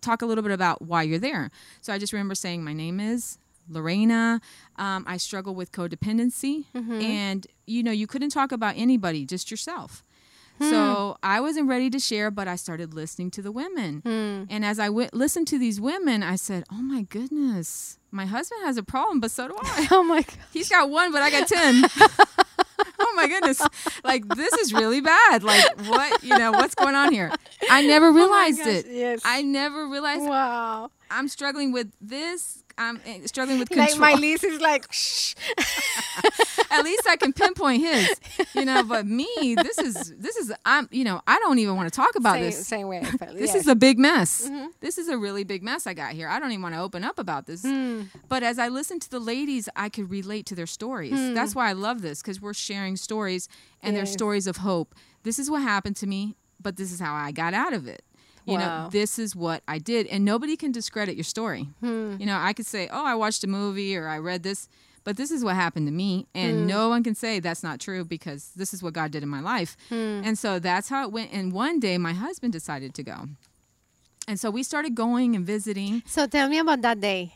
talk 0.00 0.20
a 0.22 0.26
little 0.26 0.42
bit 0.42 0.52
about 0.52 0.82
why 0.82 1.02
you're 1.04 1.18
there. 1.18 1.50
So 1.80 1.92
I 1.92 1.98
just 1.98 2.12
remember 2.12 2.34
saying, 2.34 2.62
"My 2.64 2.72
name 2.74 3.00
is." 3.00 3.38
Lorena, 3.70 4.40
um, 4.76 5.04
I 5.06 5.18
struggle 5.18 5.54
with 5.54 5.72
codependency, 5.72 6.64
and 6.74 7.46
you 7.66 7.82
know, 7.82 7.90
you 7.92 8.06
couldn't 8.06 8.30
talk 8.30 8.50
about 8.50 8.72
anybody, 8.78 9.26
just 9.26 9.50
yourself. 9.50 10.02
So 10.60 11.18
I 11.22 11.40
wasn't 11.40 11.68
ready 11.68 11.88
to 11.90 11.98
share, 11.98 12.30
but 12.30 12.48
I 12.48 12.56
started 12.56 12.92
listening 12.94 13.30
to 13.32 13.42
the 13.42 13.52
women. 13.52 14.02
And 14.50 14.64
as 14.64 14.78
I 14.80 14.86
w- 14.86 15.08
listened 15.12 15.46
to 15.48 15.58
these 15.58 15.80
women, 15.80 16.22
I 16.22 16.36
said, 16.36 16.64
Oh 16.72 16.82
my 16.82 17.02
goodness, 17.02 17.98
my 18.10 18.26
husband 18.26 18.62
has 18.64 18.76
a 18.76 18.82
problem, 18.82 19.20
but 19.20 19.30
so 19.30 19.48
do 19.48 19.54
I. 19.62 19.86
Oh 19.92 20.02
my 20.02 20.22
God. 20.22 20.36
He's 20.52 20.68
got 20.68 20.88
one, 20.90 21.12
but 21.12 21.22
I 21.22 21.30
got 21.30 21.46
10. 21.46 21.84
oh 23.18 23.22
my 23.22 23.28
goodness. 23.28 23.60
Like, 24.04 24.26
this 24.28 24.52
is 24.54 24.72
really 24.72 25.00
bad. 25.00 25.42
Like, 25.42 25.64
what, 25.86 26.22
you 26.22 26.36
know, 26.38 26.52
what's 26.52 26.74
going 26.74 26.94
on 26.94 27.12
here? 27.12 27.32
I 27.70 27.82
never 27.86 28.12
realized 28.12 28.58
gosh, 28.58 28.66
it. 28.68 28.86
yes. 28.90 29.20
I 29.24 29.42
never 29.42 29.86
realized 29.88 30.22
Wow. 30.22 30.90
I'm 31.10 31.28
struggling 31.28 31.72
with 31.72 31.90
this. 32.00 32.62
I'm 32.76 33.00
eh, 33.06 33.20
struggling 33.26 33.58
with 33.58 33.70
Like 33.70 33.90
control. 33.90 34.00
my 34.00 34.14
list 34.14 34.44
is 34.44 34.60
like, 34.60 34.86
shh. 34.92 35.34
At 36.70 36.84
least 36.84 37.06
I 37.08 37.16
can 37.16 37.32
pinpoint 37.32 37.82
his, 37.82 38.14
you 38.54 38.64
know. 38.64 38.82
But 38.82 39.06
me, 39.06 39.56
this 39.60 39.78
is 39.78 40.14
this 40.18 40.36
is 40.36 40.52
I'm, 40.64 40.88
you 40.90 41.04
know, 41.04 41.20
I 41.26 41.38
don't 41.38 41.58
even 41.58 41.76
want 41.76 41.92
to 41.92 41.96
talk 41.96 42.14
about 42.16 42.34
same, 42.34 42.42
this. 42.44 42.66
same 42.66 42.88
way. 42.88 43.02
This 43.32 43.54
yes. 43.54 43.62
is 43.62 43.68
a 43.68 43.74
big 43.74 43.98
mess. 43.98 44.46
Mm-hmm. 44.48 44.66
This 44.80 44.98
is 44.98 45.08
a 45.08 45.16
really 45.16 45.44
big 45.44 45.62
mess 45.62 45.86
I 45.86 45.94
got 45.94 46.12
here. 46.12 46.28
I 46.28 46.38
don't 46.38 46.50
even 46.50 46.62
want 46.62 46.74
to 46.74 46.80
open 46.80 47.04
up 47.04 47.18
about 47.18 47.46
this. 47.46 47.62
Hmm. 47.62 48.02
But 48.28 48.42
as 48.42 48.58
I 48.58 48.68
listened 48.68 49.02
to 49.02 49.10
the 49.10 49.20
ladies, 49.20 49.68
I 49.76 49.88
could 49.88 50.10
relate 50.10 50.46
to 50.46 50.54
their 50.54 50.66
stories. 50.66 51.12
That's 51.34 51.54
why 51.54 51.68
I 51.68 51.72
love 51.72 52.02
this 52.02 52.20
because 52.22 52.40
we're 52.40 52.54
sharing 52.54 52.96
stories 52.96 53.48
and 53.82 53.94
they're 53.96 54.04
Hmm. 54.04 54.08
Stories 54.18 54.46
of 54.46 54.58
hope. 54.58 54.94
This 55.22 55.38
is 55.38 55.50
what 55.50 55.62
happened 55.62 55.96
to 55.96 56.06
me, 56.06 56.36
but 56.60 56.76
this 56.76 56.90
is 56.92 57.00
how 57.00 57.14
I 57.14 57.30
got 57.32 57.54
out 57.54 57.72
of 57.72 57.86
it. 57.86 58.02
You 58.46 58.54
Wow. 58.54 58.84
know, 58.84 58.90
this 58.90 59.18
is 59.18 59.36
what 59.36 59.62
I 59.68 59.78
did. 59.78 60.06
And 60.06 60.24
nobody 60.24 60.56
can 60.56 60.72
discredit 60.72 61.14
your 61.16 61.24
story. 61.24 61.68
Hmm. 61.80 62.16
You 62.18 62.26
know, 62.26 62.38
I 62.40 62.52
could 62.54 62.66
say, 62.66 62.88
oh, 62.90 63.04
I 63.04 63.14
watched 63.14 63.44
a 63.44 63.46
movie 63.46 63.94
or 63.96 64.08
I 64.08 64.18
read 64.18 64.42
this, 64.42 64.68
but 65.08 65.16
this 65.16 65.30
is 65.30 65.42
what 65.42 65.54
happened 65.54 65.86
to 65.86 65.90
me. 66.04 66.26
And 66.34 66.52
Hmm. 66.54 66.66
no 66.66 66.90
one 66.90 67.02
can 67.02 67.14
say 67.14 67.40
that's 67.40 67.62
not 67.62 67.80
true 67.80 68.04
because 68.04 68.50
this 68.56 68.74
is 68.74 68.82
what 68.82 68.92
God 68.92 69.10
did 69.10 69.22
in 69.22 69.30
my 69.30 69.40
life. 69.40 69.74
Hmm. 69.88 70.20
And 70.26 70.38
so 70.38 70.58
that's 70.58 70.90
how 70.90 71.00
it 71.06 71.10
went. 71.12 71.32
And 71.32 71.50
one 71.50 71.80
day 71.80 71.96
my 71.96 72.12
husband 72.12 72.52
decided 72.52 72.92
to 72.92 73.02
go. 73.02 73.18
And 74.28 74.38
so 74.38 74.50
we 74.50 74.62
started 74.62 74.94
going 74.94 75.34
and 75.34 75.46
visiting. 75.46 76.02
So 76.04 76.26
tell 76.26 76.46
me 76.50 76.58
about 76.58 76.82
that 76.82 77.00
day. 77.00 77.32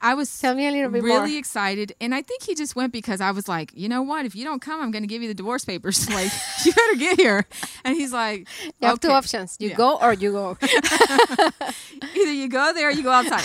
I 0.00 0.14
was 0.14 0.40
Tell 0.40 0.54
me 0.54 0.68
a 0.68 0.70
little 0.70 0.90
bit 0.90 1.02
really 1.02 1.30
more. 1.30 1.38
excited. 1.38 1.92
And 2.00 2.14
I 2.14 2.22
think 2.22 2.42
he 2.42 2.54
just 2.54 2.76
went 2.76 2.92
because 2.92 3.20
I 3.20 3.32
was 3.32 3.48
like, 3.48 3.72
you 3.74 3.88
know 3.88 4.02
what? 4.02 4.24
If 4.26 4.36
you 4.36 4.44
don't 4.44 4.60
come, 4.62 4.80
I'm 4.80 4.90
going 4.92 5.02
to 5.02 5.08
give 5.08 5.22
you 5.22 5.28
the 5.28 5.34
divorce 5.34 5.64
papers. 5.64 6.08
like, 6.10 6.30
you 6.64 6.72
better 6.72 6.94
get 6.96 7.18
here. 7.18 7.46
And 7.84 7.96
he's 7.96 8.12
like, 8.12 8.46
You 8.80 8.88
have 8.88 9.00
two 9.00 9.10
options. 9.10 9.56
You 9.58 9.70
Yeah. 9.70 9.76
go 9.76 9.98
or 10.00 10.12
you 10.12 10.32
go. 10.32 10.56
Either 12.14 12.32
you 12.32 12.48
go 12.48 12.72
there 12.72 12.88
or 12.88 12.92
you 12.92 13.02
go 13.02 13.10
outside. 13.10 13.42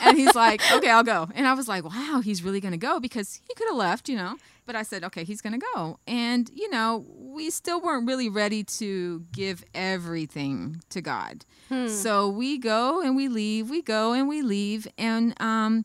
and 0.00 0.16
he's 0.16 0.34
like, 0.34 0.60
okay, 0.72 0.90
I'll 0.90 1.02
go. 1.04 1.28
And 1.34 1.46
I 1.46 1.54
was 1.54 1.68
like, 1.68 1.84
wow, 1.84 2.20
he's 2.24 2.42
really 2.42 2.60
going 2.60 2.72
to 2.72 2.78
go 2.78 3.00
because 3.00 3.40
he 3.46 3.54
could 3.54 3.68
have 3.68 3.76
left, 3.76 4.08
you 4.08 4.16
know. 4.16 4.36
But 4.66 4.76
I 4.76 4.82
said, 4.82 5.04
okay, 5.04 5.22
he's 5.24 5.40
going 5.40 5.58
to 5.58 5.66
go. 5.74 5.98
And, 6.06 6.50
you 6.52 6.68
know, 6.70 7.06
we 7.16 7.50
still 7.50 7.80
weren't 7.80 8.06
really 8.06 8.28
ready 8.28 8.64
to 8.64 9.24
give 9.32 9.64
everything 9.74 10.82
to 10.90 11.00
God. 11.00 11.44
Hmm. 11.68 11.86
So 11.86 12.28
we 12.28 12.58
go 12.58 13.00
and 13.00 13.14
we 13.14 13.28
leave, 13.28 13.70
we 13.70 13.80
go 13.80 14.12
and 14.12 14.28
we 14.28 14.42
leave. 14.42 14.88
And 14.98 15.40
um, 15.40 15.84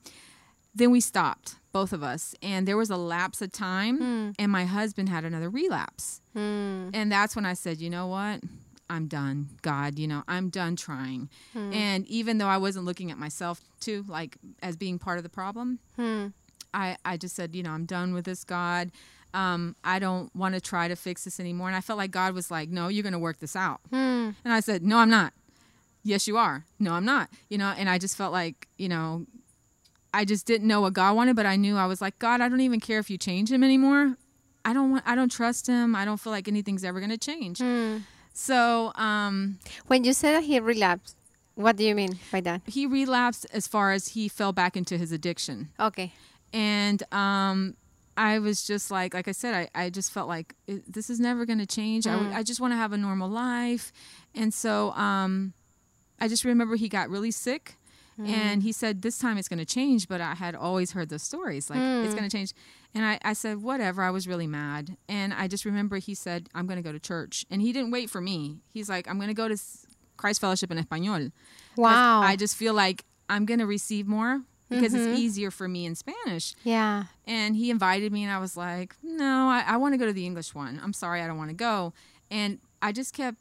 then 0.74 0.90
we 0.90 1.00
stopped, 1.00 1.56
both 1.72 1.94
of 1.94 2.02
us. 2.02 2.34
And 2.42 2.68
there 2.68 2.78
was 2.78 2.90
a 2.90 2.98
lapse 2.98 3.42
of 3.42 3.52
time, 3.52 3.98
hmm. 3.98 4.32
and 4.40 4.52
my 4.52 4.66
husband 4.66 5.10
had 5.10 5.26
another 5.26 5.50
relapse. 5.50 6.22
Hmm. 6.34 6.90
And 6.94 7.12
that's 7.12 7.36
when 7.36 7.46
I 7.46 7.54
said, 7.54 7.80
you 7.80 7.90
know 7.90 8.08
what? 8.08 8.42
I'm 8.90 9.08
done, 9.08 9.48
God, 9.62 9.98
you 9.98 10.06
know, 10.06 10.24
I'm 10.28 10.50
done 10.50 10.76
trying. 10.76 11.30
And 11.56 12.06
even 12.08 12.40
though 12.40 12.48
I 12.48 12.58
wasn't 12.58 12.84
looking 12.84 13.10
at 13.10 13.18
myself 13.18 13.62
too, 13.80 14.04
like 14.10 14.36
as 14.62 14.76
being 14.76 15.00
part 15.00 15.16
of 15.16 15.24
the 15.24 15.30
problem, 15.30 15.80
I, 16.74 16.98
I 17.06 17.18
just 17.18 17.36
said, 17.36 17.56
you 17.56 17.64
know, 17.64 17.72
I'm 17.72 17.86
done 17.86 18.14
with 18.14 18.26
this, 18.26 18.44
God. 18.44 18.92
Um, 19.34 19.76
I 19.84 20.00
don't 20.00 20.34
want 20.36 20.56
to 20.56 20.62
try 20.62 20.88
to 20.88 20.96
fix 20.96 21.24
this 21.24 21.40
anymore. 21.40 21.68
And 21.68 21.76
I 21.76 21.82
felt 21.82 21.98
like 21.98 22.12
God 22.12 22.34
was 22.34 22.52
like, 22.52 22.70
no, 22.70 22.88
you're 22.90 23.04
going 23.04 23.14
to 23.14 23.20
work 23.20 23.40
this 23.40 23.56
out. 23.56 23.80
And 23.92 24.36
I 24.46 24.60
said, 24.60 24.84
no, 24.84 24.98
I'm 24.98 25.10
not. 25.10 25.34
Yes, 26.04 26.28
you 26.28 26.36
are. 26.38 26.66
No, 26.80 26.94
I'm 26.94 27.06
not. 27.06 27.30
You 27.50 27.58
know, 27.58 27.74
and 27.78 27.88
I 27.90 27.98
just 27.98 28.18
felt 28.18 28.34
like, 28.34 28.68
you 28.78 28.90
know, 28.90 29.26
I 30.14 30.26
just 30.26 30.46
didn't 30.46 30.68
know 30.68 30.82
what 30.82 30.94
God 30.94 31.16
wanted, 31.16 31.36
but 31.38 31.46
I 31.46 31.56
knew 31.56 31.78
I 31.78 31.86
was 31.86 32.02
like, 32.02 32.20
God, 32.20 32.42
I 32.42 32.50
don't 32.50 32.60
even 32.62 32.80
care 32.82 33.00
if 33.00 33.10
you 33.10 33.18
change 33.18 33.52
him 33.52 33.64
anymore. 33.64 34.18
I 34.66 34.74
don't 34.74 34.92
want, 34.92 35.04
I 35.08 35.16
don't 35.16 35.32
trust 35.32 35.68
him. 35.68 35.96
I 35.96 36.04
don't 36.06 36.18
feel 36.18 36.32
like 36.32 36.48
anything's 36.48 36.84
ever 36.84 37.00
going 37.00 37.12
to 37.12 37.18
change. 37.18 37.62
So, 38.34 38.92
um, 38.96 39.60
When 39.88 40.04
you 40.04 40.14
said 40.14 40.34
that 40.36 40.44
he 40.44 40.60
relapsed, 40.60 41.16
what 41.56 41.76
do 41.78 41.84
you 41.84 41.96
mean 41.96 42.18
by 42.32 42.42
that? 42.42 42.62
he 42.66 42.86
relapsed 42.86 43.46
as 43.54 43.68
far 43.68 43.92
as 43.92 44.10
he 44.10 44.28
fell 44.28 44.52
back 44.54 44.76
into 44.76 44.98
his 44.98 45.12
addiction. 45.12 45.70
Okay. 45.80 46.14
And 46.54 47.04
um 47.14 47.76
i 48.18 48.40
was 48.40 48.66
just 48.66 48.92
like 48.92 49.14
like 49.14 49.28
i 49.28 49.32
said 49.32 49.54
i, 49.54 49.86
I 49.86 49.90
just 49.90 50.12
felt 50.12 50.28
like 50.28 50.56
this 50.68 51.10
is 51.10 51.20
never 51.20 51.46
going 51.46 51.60
to 51.60 51.66
change. 51.66 52.08
I 52.08 52.40
I, 52.40 52.44
just 52.44 52.60
want 52.60 52.74
to 52.74 52.78
have 52.78 52.92
a 52.92 52.98
normal 52.98 53.30
life. 53.30 53.92
And 54.36 54.54
so 54.54 54.92
um 54.92 55.54
i 56.20 56.28
just 56.28 56.44
remember 56.46 56.76
he 56.76 56.90
got 56.90 57.10
really 57.10 57.32
sick 57.32 57.76
and 58.24 58.62
he 58.62 58.72
said 58.72 59.02
this 59.02 59.18
time 59.18 59.38
it's 59.38 59.48
going 59.48 59.58
to 59.58 59.66
change 59.66 60.08
but 60.08 60.22
i 60.22 60.36
had 60.36 60.54
always 60.54 60.92
heard 60.92 61.10
those 61.10 61.24
stories 61.24 61.72
like 61.72 61.80
it's 61.80 62.14
going 62.14 62.30
to 62.30 62.38
change. 62.38 62.54
And 62.94 63.06
I, 63.06 63.18
I 63.24 63.34
said 63.34 63.64
whatever 63.64 64.04
i 64.04 64.12
was 64.12 64.28
really 64.28 64.48
mad. 64.48 64.98
And 65.08 65.34
i 65.34 65.48
just 65.48 65.66
remember 65.66 65.98
he 65.98 66.14
said 66.14 66.50
i'm 66.54 66.68
going 66.68 66.78
to 66.78 66.84
go 66.84 66.92
to 66.92 67.00
church. 67.00 67.46
And 67.50 67.62
he 67.62 67.72
didn't 67.74 67.92
wait 67.92 68.10
for 68.10 68.22
me. 68.22 68.60
He's 68.70 68.90
like 68.90 69.08
i'm 69.08 69.18
going 69.18 69.30
to 69.30 69.34
go 69.34 69.48
to 69.48 69.58
christ 70.18 70.42
fellowship 70.42 70.70
in 70.70 70.78
Espanol. 70.78 71.30
Wow. 71.78 72.22
i 72.22 72.36
just 72.36 72.56
feel 72.58 72.74
like 72.74 73.06
i'm 73.30 73.46
going 73.46 73.60
to 73.60 73.66
receive 73.66 74.08
more 74.08 74.42
because 74.72 74.94
it's 74.94 75.04
mm-hmm. 75.04 75.18
easier 75.18 75.52
for 75.52 75.68
me 75.68 75.86
in 75.86 75.96
spanish. 75.96 76.56
Yeah. 76.64 77.06
and 77.28 77.56
he 77.56 77.70
invited 77.70 78.12
me 78.12 78.24
and 78.24 78.32
i 78.32 78.40
was 78.40 78.56
like 78.58 78.96
no 79.04 79.50
i, 79.50 79.64
I 79.68 79.78
want 79.78 79.94
to 79.94 79.98
go 79.98 80.06
to 80.06 80.14
the 80.14 80.26
english 80.26 80.56
one. 80.56 80.80
I'm 80.84 80.94
sorry 80.94 81.22
i 81.22 81.28
don't 81.28 81.38
want 81.38 81.50
to 81.50 81.56
go. 81.56 81.94
And 82.30 82.60
i 82.82 82.92
just 82.92 83.14
kept 83.14 83.38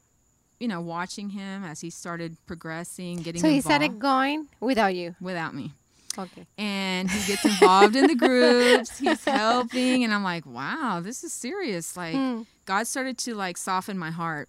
you 0.58 0.68
know 0.68 0.80
watching 0.80 1.30
him 1.30 1.64
as 1.64 1.80
he 1.80 1.90
started 1.90 2.36
progressing 2.46 3.16
getting 3.18 3.40
So 3.40 3.48
he 3.48 3.56
involved. 3.56 3.82
started 3.82 3.98
going 3.98 4.48
without 4.60 4.94
you. 4.94 5.14
without 5.20 5.54
me. 5.54 5.72
Okay. 6.18 6.44
and 6.58 7.08
he 7.08 7.26
gets 7.26 7.44
involved 7.44 7.94
in 7.94 8.08
the 8.08 8.14
groups. 8.26 8.98
He's 8.98 9.24
helping 9.24 10.04
and 10.04 10.12
i'm 10.12 10.24
like 10.24 10.44
wow 10.46 11.00
this 11.02 11.24
is 11.24 11.32
serious. 11.32 11.96
Like 11.96 12.14
hmm. 12.14 12.42
god 12.66 12.86
started 12.86 13.16
to 13.18 13.34
like 13.34 13.56
soften 13.56 13.98
my 13.98 14.10
heart. 14.10 14.48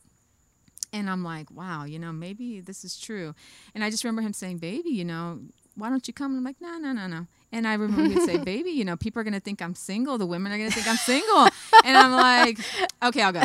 And 0.94 1.10
i'm 1.10 1.24
like 1.24 1.50
wow 1.50 1.86
you 1.86 2.00
know 2.00 2.12
maybe 2.12 2.60
this 2.60 2.84
is 2.84 3.00
true. 3.00 3.34
And 3.74 3.84
i 3.84 3.90
just 3.90 4.04
remember 4.04 4.22
him 4.22 4.34
saying 4.34 4.58
baby 4.58 4.90
you 4.90 5.06
know 5.06 5.40
why 5.82 5.90
don't 5.90 6.08
you 6.08 6.14
come 6.14 6.32
and 6.32 6.38
i'm 6.38 6.44
like 6.44 6.62
no 6.62 6.78
no 6.78 6.92
no 6.94 7.08
no 7.08 7.26
and 7.52 7.68
i 7.68 7.74
remember 7.74 8.04
he'd 8.14 8.22
say 8.26 8.38
baby 8.38 8.70
you 8.70 8.86
know 8.86 8.96
people 8.96 9.20
are 9.20 9.24
going 9.24 9.34
to 9.34 9.40
think 9.40 9.62
i'm 9.62 9.74
single 9.74 10.18
the 10.18 10.26
women 10.26 10.52
are 10.52 10.58
going 10.58 10.70
to 10.70 10.76
think 10.76 10.88
i'm 10.88 10.96
single 10.96 11.48
and 11.84 11.98
i'm 11.98 12.12
like 12.12 12.60
okay 13.04 13.22
i'll 13.24 13.32
go 13.32 13.42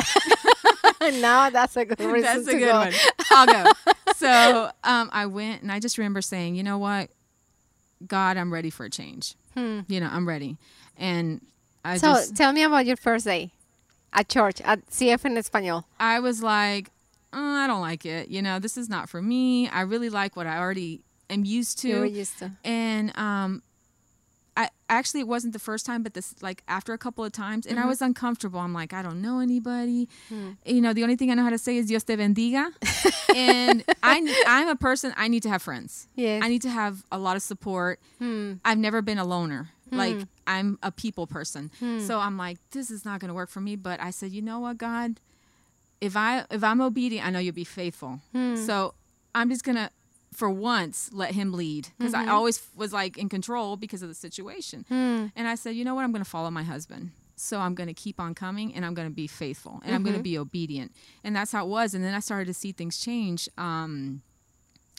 now 1.19 1.49
that's 1.49 1.75
a 1.77 1.85
good 1.85 1.99
reason 1.99 2.21
that's 2.21 2.47
a 2.47 2.51
good 2.53 2.67
go. 2.71 2.77
one. 2.79 2.93
I'll 3.31 3.47
go. 3.47 3.71
So 4.15 4.71
um, 4.83 5.09
I 5.13 5.25
went, 5.27 5.61
and 5.61 5.71
I 5.71 5.79
just 5.79 5.97
remember 5.97 6.21
saying, 6.21 6.55
you 6.55 6.63
know 6.63 6.77
what, 6.77 7.09
God, 8.07 8.35
I'm 8.37 8.51
ready 8.51 8.69
for 8.69 8.85
a 8.85 8.89
change. 8.89 9.35
You 9.55 9.83
know, 9.99 10.09
I'm 10.11 10.27
ready. 10.27 10.57
And 10.97 11.41
I 11.83 11.97
So 11.97 12.13
just, 12.13 12.35
tell 12.35 12.51
me 12.53 12.63
about 12.63 12.85
your 12.85 12.95
first 12.95 13.25
day 13.25 13.51
at 14.13 14.29
church 14.29 14.61
at 14.61 14.85
CF 14.87 15.25
en 15.25 15.35
Español. 15.35 15.83
I 15.99 16.19
was 16.19 16.41
like, 16.43 16.89
oh, 17.33 17.39
I 17.55 17.67
don't 17.67 17.81
like 17.81 18.05
it. 18.05 18.29
You 18.29 18.41
know, 18.41 18.59
this 18.59 18.77
is 18.77 18.87
not 18.89 19.09
for 19.09 19.21
me. 19.21 19.67
I 19.69 19.81
really 19.81 20.09
like 20.09 20.35
what 20.35 20.45
I 20.47 20.57
already 20.57 21.01
am 21.29 21.45
used 21.45 21.79
to. 21.79 21.87
You 21.89 21.99
were 21.99 22.05
used 22.05 22.37
to. 22.39 22.51
and 22.63 23.15
um 23.17 23.61
I 24.55 24.69
actually 24.89 25.19
it 25.19 25.27
wasn't 25.27 25.53
the 25.53 25.59
first 25.59 25.85
time, 25.85 26.01
but 26.01 26.15
this 26.15 26.33
like 26.41 26.63
after 26.67 26.91
a 26.93 26.97
couple 26.97 27.23
of 27.23 27.31
times, 27.31 27.67
and 27.67 27.77
I 27.77 27.81
Mm-hmm. 27.81 27.89
was 27.89 28.01
uncomfortable. 28.01 28.59
I'm 28.59 28.73
like, 28.73 28.91
I 28.91 29.03
don't 29.03 29.21
know 29.21 29.39
anybody. 29.39 30.09
Hmm. 30.29 30.51
You 30.65 30.81
know, 30.81 30.93
the 30.93 31.03
only 31.03 31.15
thing 31.15 31.29
I 31.29 31.35
know 31.35 31.43
how 31.43 31.51
to 31.51 31.59
say 31.59 31.77
is 31.77 31.85
Dios 31.85 32.03
te 32.03 32.15
bendiga. 32.15 32.71
and 33.35 33.83
I 34.01 34.43
I'm 34.47 34.67
a 34.67 34.75
person. 34.75 35.13
I 35.15 35.27
need 35.27 35.43
to 35.43 35.49
have 35.49 35.61
friends. 35.61 36.07
Yes. 36.15 36.41
I 36.43 36.47
need 36.47 36.63
to 36.63 36.69
have 36.71 37.05
a 37.11 37.19
lot 37.19 37.35
of 37.35 37.43
support. 37.43 37.99
I've 38.65 38.79
never 38.79 39.03
been 39.03 39.19
a 39.19 39.25
loner. 39.25 39.69
Like 39.91 40.17
I'm 40.47 40.79
a 40.81 40.91
people 40.91 41.27
person. 41.27 41.69
So 42.07 42.19
I'm 42.19 42.35
like, 42.37 42.57
this 42.71 42.89
is 42.89 43.05
not 43.05 43.19
going 43.19 43.29
to 43.29 43.35
work 43.35 43.49
for 43.49 43.61
me. 43.61 43.75
But 43.75 44.01
I 44.01 44.09
said, 44.09 44.31
you 44.31 44.41
know 44.41 44.59
what, 44.59 44.79
God, 44.79 45.19
if 46.01 46.17
I 46.17 46.45
if 46.49 46.63
I'm 46.63 46.81
obedient, 46.81 47.27
I 47.27 47.29
know 47.29 47.37
you'll 47.39 47.53
be 47.53 47.63
faithful. 47.63 48.21
So 48.33 48.95
I'm 49.35 49.49
just 49.51 49.63
gonna, 49.63 49.91
for 50.37 50.51
once, 50.51 51.09
let 51.11 51.33
Him 51.33 51.51
lead 51.51 51.89
because 51.97 52.13
I 52.13 52.21
mm-hmm. 52.21 52.31
always 52.31 52.61
was 52.75 52.93
like 52.93 53.17
in 53.17 53.27
control 53.27 53.75
because 53.75 54.03
of 54.03 54.07
the 54.07 54.13
situation. 54.13 54.85
Hmm. 54.87 55.25
And 55.35 55.47
I 55.47 55.55
said, 55.55 55.75
you 55.75 55.83
know 55.83 55.95
what, 55.95 56.03
I'm 56.03 56.11
gonna 56.11 56.25
follow 56.25 56.51
my 56.51 56.61
husband. 56.61 57.09
So 57.35 57.59
I'm 57.59 57.73
gonna 57.73 57.95
keep 57.95 58.19
on 58.19 58.35
coming, 58.35 58.73
and 58.75 58.85
I'm 58.85 58.93
gonna 58.93 59.09
be 59.09 59.25
faithful, 59.25 59.81
and 59.83 59.95
I'm 59.95 60.03
gonna 60.03 60.17
mm-hmm. 60.17 60.23
be 60.23 60.37
obedient. 60.37 60.91
And 61.23 61.35
that's 61.35 61.51
how 61.51 61.65
it 61.65 61.69
was. 61.69 61.95
And 61.95 62.03
then 62.05 62.13
I 62.13 62.19
started 62.19 62.45
to 62.45 62.53
see 62.53 62.71
things 62.71 62.99
change. 62.99 63.49
Um, 63.57 64.21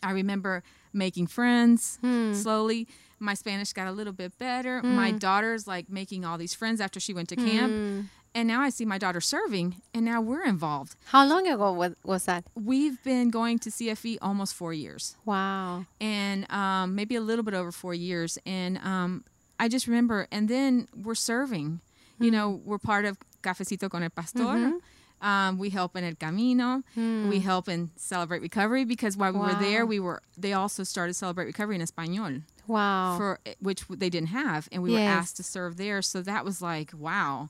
I 0.03 0.11
remember 0.11 0.65
making 0.93 1.29
friends 1.29 1.99
hmm. 2.01 2.35
slowly. 2.35 2.89
My 3.21 3.35
Spanish 3.35 3.73
got 3.73 3.87
a 3.87 3.93
little 3.93 4.13
bit 4.13 4.37
better. 4.39 4.83
My 4.83 5.11
hmm. 5.11 5.19
daughter's 5.19 5.69
like 5.69 5.89
making 5.89 6.25
all 6.25 6.37
these 6.37 6.55
friends 6.55 6.81
after 6.81 6.99
she 6.99 7.15
went 7.15 7.29
to 7.29 7.37
camp. 7.37 8.09
And 8.35 8.47
now 8.47 8.61
I 8.61 8.71
see 8.71 8.85
my 8.85 8.99
daughter 8.99 9.21
serving, 9.21 9.77
and 9.95 10.05
now 10.05 10.21
we're 10.21 10.45
involved. 10.45 10.95
How 11.07 11.27
long 11.27 11.49
ago 11.49 11.73
was, 11.73 11.95
was 12.05 12.25
that? 12.27 12.45
We've 12.55 13.03
been 13.03 13.31
going 13.31 13.59
to 13.61 13.71
CFE 13.71 14.19
almost 14.23 14.55
four 14.55 14.73
years, 14.73 15.17
Wow. 15.25 15.87
and 16.01 16.51
um, 16.53 16.95
maybe 16.95 17.17
a 17.17 17.21
little 17.21 17.45
bit 17.45 17.55
over 17.55 17.73
four 17.73 17.95
years. 17.95 18.39
And 18.47 18.79
um, 18.79 19.25
I 19.59 19.69
just 19.69 19.87
remember, 19.87 20.29
and 20.31 20.49
then 20.49 20.89
we're 20.95 21.15
serving. 21.17 21.81
You 22.21 22.31
know, 22.31 22.61
we're 22.65 22.79
part 22.79 23.05
of 23.05 23.17
Cafecito 23.43 23.89
con 23.91 24.03
el 24.03 24.11
Pastor. 24.11 24.73
Um, 25.21 25.59
we 25.59 25.71
help 25.71 25.97
in 25.97 26.05
El 26.05 26.15
Camino. 26.15 26.83
We 26.97 27.41
help 27.41 27.69
in 27.69 27.91
Celebrate 27.97 28.41
Recovery 28.41 28.85
because 28.85 29.17
while 29.17 29.33
we 29.33 29.41
were 29.41 29.55
there, 29.55 29.85
we 29.87 29.99
were. 29.99 30.23
They 30.37 30.53
also 30.53 30.85
started 30.85 31.15
Celebrate 31.15 31.47
Recovery 31.47 31.75
in 31.77 31.81
Espanol 31.83 32.43
Wow. 32.69 33.17
for 33.17 33.41
which 33.61 33.85
they 33.89 34.11
didn't 34.11 34.29
have, 34.29 34.69
and 34.71 34.83
we 34.83 34.93
were 34.93 34.99
asked 34.99 35.37
to 35.39 35.43
serve 35.43 35.77
there. 35.77 36.03
So 36.03 36.23
that 36.23 36.45
was 36.45 36.61
like, 36.63 36.93
wow. 36.97 37.49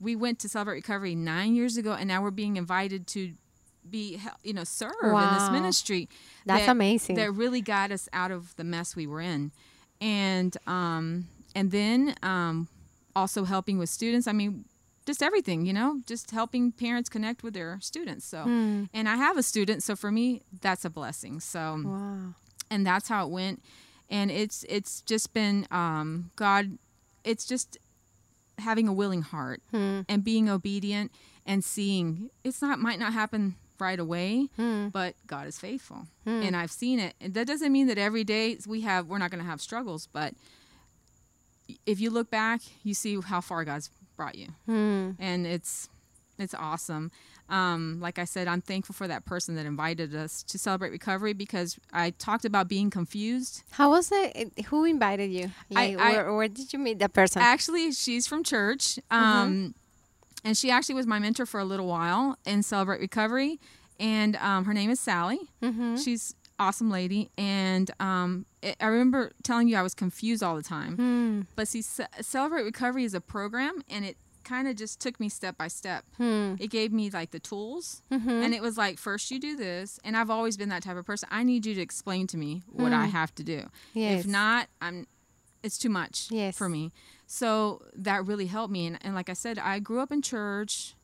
We 0.00 0.14
went 0.16 0.38
to 0.40 0.48
Celebrate 0.48 0.74
Recovery 0.76 1.14
nine 1.14 1.54
years 1.54 1.76
ago, 1.76 1.92
and 1.92 2.06
now 2.08 2.22
we're 2.22 2.30
being 2.30 2.56
invited 2.56 3.06
to 3.08 3.32
be, 3.88 4.20
you 4.42 4.52
know, 4.52 4.64
serve 4.64 4.92
in 5.02 5.10
this 5.34 5.50
ministry. 5.50 6.08
That's 6.44 6.66
that- 6.66 6.72
amazing. 6.72 7.16
That 7.16 7.32
really 7.32 7.60
got 7.60 7.90
us 7.92 8.08
out 8.12 8.30
of 8.30 8.54
the 8.56 8.64
mess 8.64 8.94
we 8.96 9.06
were 9.06 9.20
in, 9.20 9.52
and 10.00 10.56
um, 10.66 11.28
and 11.54 11.70
then 11.70 12.14
um, 12.22 12.68
also 13.14 13.44
helping 13.44 13.78
with 13.78 13.88
students. 13.88 14.26
I 14.26 14.32
mean, 14.32 14.64
just 15.06 15.22
everything, 15.22 15.64
you 15.66 15.72
know, 15.72 16.00
just 16.06 16.30
helping 16.32 16.72
parents 16.72 17.08
connect 17.08 17.42
with 17.42 17.54
their 17.54 17.78
students. 17.80 18.26
So, 18.26 18.42
Hmm. 18.42 18.84
and 18.92 19.08
I 19.08 19.16
have 19.16 19.38
a 19.38 19.42
student, 19.42 19.82
so 19.82 19.94
for 19.96 20.10
me, 20.10 20.42
that's 20.60 20.84
a 20.84 20.90
blessing. 20.90 21.40
So 21.40 21.80
wow. 21.84 22.34
and 22.70 22.84
that's 22.86 23.08
how 23.08 23.24
it 23.26 23.30
went 23.30 23.62
and 24.10 24.30
it's 24.30 24.64
it's 24.68 25.00
just 25.00 25.32
been 25.34 25.66
um 25.72 26.30
god 26.36 26.78
it's 27.24 27.44
just 27.44 27.76
having 28.58 28.88
a 28.88 28.92
willing 28.92 29.22
heart 29.22 29.60
Hmm. 29.70 30.00
and 30.08 30.24
being 30.24 30.48
obedient 30.48 31.12
and 31.44 31.62
seeing 31.64 32.30
it's 32.44 32.60
not 32.62 32.78
might 32.78 32.98
not 32.98 33.12
happen 33.12 33.54
right 33.78 33.98
away 34.00 34.48
Hmm. 34.56 34.88
but 34.88 35.14
god 35.26 35.46
is 35.46 35.58
faithful 35.58 36.06
and 36.24 36.56
i've 36.56 36.70
seen 36.70 36.98
it 36.98 37.14
and 37.20 37.34
that 37.34 37.46
doesn't 37.46 37.70
mean 37.72 37.86
that 37.88 37.98
every 37.98 38.24
day 38.24 38.56
we 38.66 38.80
have 38.82 39.06
we're 39.06 39.18
not 39.18 39.30
going 39.30 39.42
to 39.42 39.48
have 39.50 39.60
struggles 39.60 40.08
but 40.12 40.32
if 41.84 42.00
you 42.00 42.10
look 42.10 42.30
back 42.30 42.60
you 42.84 42.94
see 42.94 43.20
how 43.20 43.40
far 43.40 43.64
god's 43.64 43.90
brought 44.16 44.34
you 44.36 44.48
Hmm. 44.66 45.10
and 45.18 45.46
it's 45.46 45.88
it's 46.38 46.52
awesome. 46.54 47.10
Um, 47.48 47.98
like 48.00 48.18
I 48.18 48.24
said, 48.24 48.48
I'm 48.48 48.60
thankful 48.60 48.92
for 48.94 49.06
that 49.08 49.24
person 49.24 49.54
that 49.56 49.66
invited 49.66 50.14
us 50.14 50.42
to 50.44 50.58
celebrate 50.58 50.90
recovery 50.90 51.32
because 51.32 51.78
I 51.92 52.10
talked 52.10 52.44
about 52.44 52.68
being 52.68 52.90
confused. 52.90 53.62
How 53.70 53.90
was 53.90 54.10
it? 54.12 54.52
Who 54.66 54.84
invited 54.84 55.30
you? 55.30 55.50
I- 55.74 55.94
I- 55.98 56.12
where, 56.12 56.34
where 56.34 56.48
did 56.48 56.72
you 56.72 56.78
meet 56.78 56.98
that 56.98 57.12
person? 57.12 57.42
Actually, 57.42 57.92
she's 57.92 58.26
from 58.26 58.42
church, 58.42 58.98
um, 59.10 59.74
and 60.44 60.56
she 60.56 60.70
actually 60.70 60.94
was 60.96 61.06
my 61.06 61.18
mentor 61.18 61.46
for 61.46 61.60
a 61.60 61.64
little 61.64 61.86
while 61.86 62.38
in 62.44 62.62
celebrate 62.62 63.00
recovery. 63.00 63.60
And 63.98 64.36
um, 64.36 64.64
her 64.66 64.74
name 64.74 64.90
is 64.90 65.00
Sally. 65.00 65.38
mm-hmm. 65.62 65.96
She's 65.96 66.34
awesome 66.58 66.90
lady, 66.90 67.30
and 67.38 67.90
um, 68.00 68.44
it, 68.62 68.76
I 68.80 68.86
remember 68.86 69.32
telling 69.42 69.68
you 69.68 69.76
I 69.76 69.82
was 69.82 69.94
confused 69.94 70.42
all 70.42 70.56
the 70.56 70.62
time. 70.62 70.96
Hmm. 70.96 71.40
But 71.54 71.68
see, 71.68 71.82
Ce- 71.82 72.00
Celebrate 72.20 72.62
Recovery 72.64 73.04
is 73.04 73.14
a 73.14 73.20
program, 73.20 73.82
and 73.90 74.04
it 74.04 74.16
kind 74.46 74.66
of 74.68 74.76
just 74.76 75.00
took 75.00 75.18
me 75.20 75.28
step 75.28 75.58
by 75.58 75.68
step. 75.68 76.04
Hmm. 76.16 76.54
It 76.58 76.70
gave 76.70 76.92
me 76.92 77.10
like 77.10 77.30
the 77.32 77.40
tools, 77.40 78.00
Mm-hmm. 78.10 78.30
and 78.30 78.54
it 78.54 78.62
was 78.62 78.78
like, 78.78 78.98
first 78.98 79.30
you 79.30 79.38
do 79.38 79.56
this, 79.56 79.98
and 80.04 80.16
I've 80.16 80.30
always 80.30 80.56
been 80.56 80.68
that 80.70 80.82
type 80.82 80.96
of 80.96 81.04
person. 81.04 81.28
I 81.30 81.42
need 81.42 81.66
you 81.66 81.74
to 81.74 81.80
explain 81.80 82.26
to 82.28 82.36
me 82.38 82.62
what 82.72 82.92
I 82.92 83.06
have 83.06 83.34
to 83.34 83.42
do. 83.44 83.60
Hmm. 83.92 83.98
Yes. 83.98 84.20
If 84.24 84.26
not, 84.30 84.68
I'm. 84.80 85.06
It's 85.62 85.78
too 85.78 85.88
much 85.90 86.28
Yes. 86.30 86.56
for 86.56 86.68
me. 86.68 86.92
So 87.26 87.82
that 87.96 88.24
really 88.26 88.46
helped 88.46 88.72
me, 88.72 88.86
and, 88.86 88.98
and 89.02 89.14
like 89.14 89.28
I 89.28 89.32
said, 89.34 89.58
I 89.58 89.80
grew 89.80 90.00
up 90.00 90.12
in 90.12 90.22
church. 90.22 90.94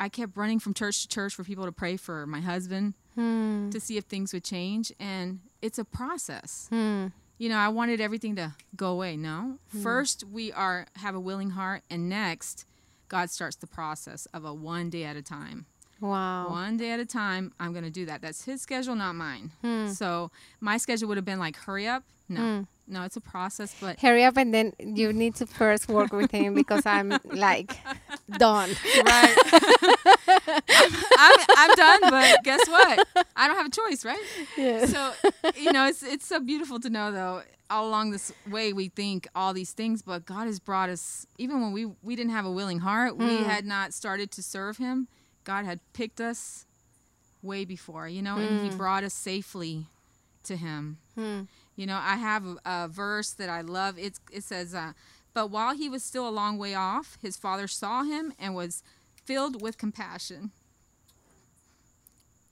I 0.00 0.08
kept 0.08 0.36
running 0.36 0.58
from 0.58 0.72
church 0.74 1.02
to 1.02 1.08
church 1.08 1.34
for 1.34 1.44
people 1.44 1.66
to 1.66 1.72
pray 1.72 1.96
for 1.96 2.26
my 2.26 2.40
husband 2.40 2.94
Hmm. 3.14 3.70
to 3.70 3.78
see 3.78 3.96
if 3.96 4.04
things 4.04 4.32
would 4.32 4.42
change, 4.44 4.90
and 4.98 5.40
it's 5.62 5.78
a 5.78 5.84
process 5.84 6.66
Hmm. 6.70 7.08
You 7.38 7.48
know, 7.48 7.56
I 7.56 7.68
wanted 7.68 8.00
everything 8.00 8.36
to 8.36 8.52
go 8.76 8.90
away. 8.90 9.16
No. 9.16 9.58
Hmm. 9.72 9.82
First, 9.82 10.24
we 10.24 10.52
are 10.52 10.86
have 10.96 11.14
a 11.14 11.20
willing 11.20 11.50
heart, 11.50 11.82
and 11.90 12.08
next, 12.08 12.66
God 13.08 13.30
starts 13.30 13.56
the 13.56 13.66
process 13.66 14.26
of 14.26 14.44
a 14.44 14.54
one 14.54 14.90
day 14.90 15.04
at 15.04 15.16
a 15.16 15.22
time. 15.22 15.66
Wow. 16.00 16.50
One 16.50 16.76
day 16.76 16.90
at 16.90 17.00
a 17.00 17.06
time, 17.06 17.52
I'm 17.58 17.72
going 17.72 17.84
to 17.84 17.90
do 17.90 18.06
that. 18.06 18.20
That's 18.20 18.44
His 18.44 18.60
schedule, 18.60 18.94
not 18.94 19.14
mine. 19.14 19.52
Hmm. 19.62 19.88
So 19.88 20.30
my 20.60 20.76
schedule 20.76 21.08
would 21.08 21.16
have 21.16 21.24
been 21.24 21.38
like, 21.38 21.56
hurry 21.56 21.86
up. 21.86 22.04
No, 22.28 22.66
no, 22.86 23.02
it's 23.04 23.16
a 23.16 23.20
process, 23.20 23.74
but 23.80 23.98
Hurry 24.00 24.24
up, 24.24 24.36
and 24.36 24.52
then 24.52 24.72
you 24.78 25.12
need 25.12 25.34
to 25.36 25.46
first 25.46 25.88
work 25.88 26.12
with 26.12 26.30
him 26.30 26.54
because 26.54 26.84
I'm 26.86 27.18
like 27.24 27.78
done. 28.38 28.70
right. 29.06 29.36
I'm, 31.18 31.38
I'm 31.56 31.70
done, 31.76 32.00
but 32.10 32.42
guess 32.44 32.66
what? 32.68 33.06
I 33.36 33.48
don't 33.48 33.56
have 33.56 33.66
a 33.66 33.70
choice, 33.70 34.04
right? 34.04 34.18
Yes. 34.56 34.92
so 34.92 35.12
you 35.56 35.72
know 35.72 35.86
it's 35.86 36.02
it's 36.02 36.26
so 36.26 36.40
beautiful 36.40 36.78
to 36.80 36.90
know 36.90 37.10
though 37.12 37.42
all 37.70 37.88
along 37.88 38.10
this 38.10 38.32
way 38.50 38.72
we 38.72 38.88
think 38.88 39.26
all 39.34 39.52
these 39.54 39.72
things 39.72 40.02
but 40.02 40.24
god 40.26 40.46
has 40.46 40.60
brought 40.60 40.88
us 40.90 41.26
even 41.38 41.60
when 41.62 41.72
we 41.72 41.86
we 42.02 42.14
didn't 42.14 42.30
have 42.32 42.44
a 42.44 42.50
willing 42.50 42.78
heart 42.80 43.16
we 43.16 43.38
had 43.38 43.64
not 43.64 43.92
started 43.94 44.30
to 44.30 44.42
serve 44.42 44.76
him 44.76 45.08
god 45.44 45.64
had 45.64 45.80
picked 45.94 46.20
us 46.20 46.66
way 47.42 47.64
before 47.64 48.06
you 48.08 48.20
know 48.22 48.36
and 48.36 48.60
he 48.70 48.76
brought 48.76 49.02
us 49.02 49.14
safely 49.14 49.86
to 50.42 50.56
him 50.56 50.98
Hmm. 51.14 51.42
You 51.76 51.86
know 51.86 51.98
i 52.02 52.16
have 52.16 52.44
a, 52.46 52.56
a 52.64 52.88
verse 52.88 53.30
that 53.32 53.48
i 53.48 53.60
love 53.60 53.98
it's, 53.98 54.20
it 54.32 54.42
says 54.44 54.74
uh, 54.74 54.92
but 55.32 55.50
while 55.50 55.74
he 55.74 55.88
was 55.88 56.02
still 56.04 56.28
a 56.28 56.30
long 56.30 56.58
way 56.58 56.74
off 56.74 57.18
his 57.22 57.36
father 57.36 57.66
saw 57.66 58.02
him 58.04 58.32
and 58.38 58.54
was 58.54 58.82
filled 59.24 59.60
with 59.62 59.76
compassion 59.78 60.50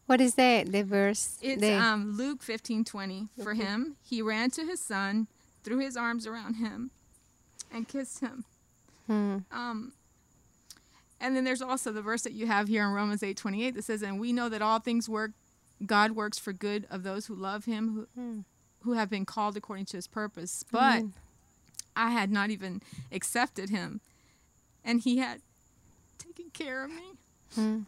What 0.06 0.20
is 0.20 0.34
that? 0.34 0.72
the 0.72 0.82
verse? 0.82 1.38
It's 1.40 1.60
the, 1.60 1.74
um, 1.74 2.16
Luke 2.16 2.42
fifteen 2.42 2.84
twenty. 2.84 3.28
For 3.42 3.54
him, 3.54 3.96
he 4.02 4.20
ran 4.20 4.50
to 4.50 4.64
his 4.66 4.80
son, 4.80 5.26
threw 5.64 5.78
his 5.78 5.96
arms 5.96 6.26
around 6.26 6.54
him, 6.54 6.90
and 7.72 7.88
kissed 7.88 8.20
him. 8.20 8.44
Hmm. 9.06 9.38
Um, 9.50 9.92
and 11.20 11.34
then 11.36 11.44
there's 11.44 11.62
also 11.62 11.92
the 11.92 12.02
verse 12.02 12.22
that 12.22 12.32
you 12.32 12.46
have 12.46 12.68
here 12.68 12.84
in 12.84 12.92
Romans 12.92 13.22
eight 13.22 13.36
twenty 13.38 13.64
eight 13.64 13.74
that 13.74 13.84
says, 13.84 14.02
"And 14.02 14.20
we 14.20 14.32
know 14.32 14.48
that 14.50 14.60
all 14.60 14.80
things 14.80 15.08
work, 15.08 15.30
God 15.86 16.12
works 16.12 16.38
for 16.38 16.52
good 16.52 16.86
of 16.90 17.04
those 17.04 17.26
who 17.26 17.34
love 17.34 17.64
Him, 17.64 17.94
who 17.94 18.20
Hmm. 18.20 18.40
Who 18.84 18.92
have 18.92 19.08
been 19.10 19.24
called 19.26 19.56
according 19.56 19.86
to 19.86 19.96
His 19.96 20.06
purpose." 20.06 20.64
But 20.70 20.78
Amen. 20.98 21.12
I 21.96 22.10
had 22.10 22.30
not 22.30 22.50
even 22.50 22.82
accepted 23.10 23.70
Him, 23.70 24.00
and 24.84 25.00
He 25.00 25.18
had 25.18 25.40
taken 26.18 26.50
care 26.50 26.84
of 26.84 26.90
me 26.90 27.12
Hmm. 27.54 27.80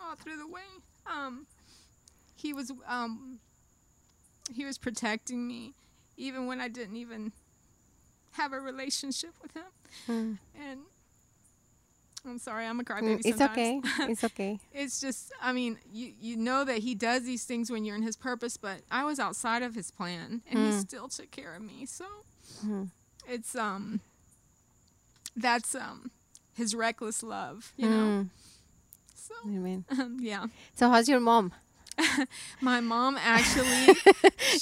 all 0.00 0.14
through 0.14 0.36
the 0.36 0.46
way. 0.46 0.62
Um, 1.06 1.46
he 2.36 2.52
was 2.52 2.72
um, 2.86 3.40
he 4.54 4.64
was 4.64 4.78
protecting 4.78 5.46
me, 5.48 5.74
even 6.16 6.46
when 6.46 6.60
I 6.60 6.68
didn't 6.68 6.96
even 6.96 7.32
have 8.32 8.52
a 8.52 8.60
relationship 8.60 9.34
with 9.42 9.52
him. 9.54 9.64
Hmm. 10.06 10.34
And 10.54 10.80
I'm 12.26 12.38
sorry, 12.38 12.66
I'm 12.66 12.80
a 12.80 12.84
Mm, 13.00 13.18
crybaby. 13.18 13.22
It's 13.24 13.40
okay. 13.40 13.82
It's 14.06 14.24
okay. 14.24 14.60
it's 14.72 15.00
just, 15.00 15.32
I 15.40 15.52
mean, 15.52 15.78
you 15.92 16.12
you 16.20 16.36
know 16.36 16.64
that 16.64 16.78
he 16.78 16.94
does 16.94 17.24
these 17.24 17.44
things 17.44 17.70
when 17.70 17.84
you're 17.84 17.96
in 17.96 18.02
his 18.02 18.16
purpose, 18.16 18.56
but 18.56 18.80
I 18.90 19.04
was 19.04 19.18
outside 19.18 19.62
of 19.62 19.74
his 19.74 19.90
plan, 19.90 20.42
and 20.50 20.60
he 20.60 20.70
Hmm. 20.70 20.72
still 20.72 21.08
took 21.08 21.30
care 21.30 21.54
of 21.54 21.62
me. 21.62 21.86
So 21.86 22.04
Hmm. 22.60 22.84
it's 23.28 23.54
um, 23.54 24.00
that's 25.36 25.74
um, 25.74 26.10
his 26.54 26.74
reckless 26.74 27.22
love, 27.22 27.72
you 27.76 27.88
know. 27.88 28.14
Hmm. 28.14 28.30
So 29.14 29.34
Amen. 29.46 29.84
um, 29.90 30.18
yeah. 30.20 30.46
So 30.74 30.88
how's 30.88 31.08
your 31.08 31.20
mom? 31.20 31.52
My 32.60 32.80
mom 32.80 33.16
actually, 33.18 34.02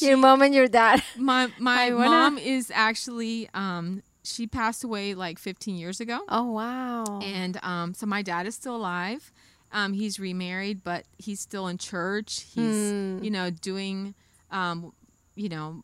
your 0.01 0.17
mom 0.17 0.43
and 0.43 0.55
your 0.55 0.69
dad. 0.69 1.03
my 1.15 1.49
my 1.59 1.91
mom 1.91 2.39
is 2.39 2.71
actually 2.75 3.49
um 3.55 4.03
she 4.35 4.47
passed 4.47 4.85
away 4.85 5.15
like 5.15 5.39
15 5.39 5.77
years 5.77 6.01
ago, 6.01 6.21
Oh 6.29 6.53
wow. 6.53 7.21
and 7.23 7.59
um 7.63 7.95
so 7.95 8.07
my 8.07 8.23
dad 8.23 8.47
is 8.47 8.55
still 8.55 8.77
alive. 8.77 9.33
Um, 9.71 9.93
he's 9.93 10.19
remarried, 10.19 10.83
but 10.83 11.05
he's 11.19 11.41
still 11.41 11.67
in 11.69 11.77
church. 11.79 12.47
He's 12.55 12.91
Hmm. 12.91 13.19
you 13.23 13.31
know 13.31 13.51
doing 13.51 14.15
um 14.51 14.93
you 15.35 15.49
know 15.49 15.83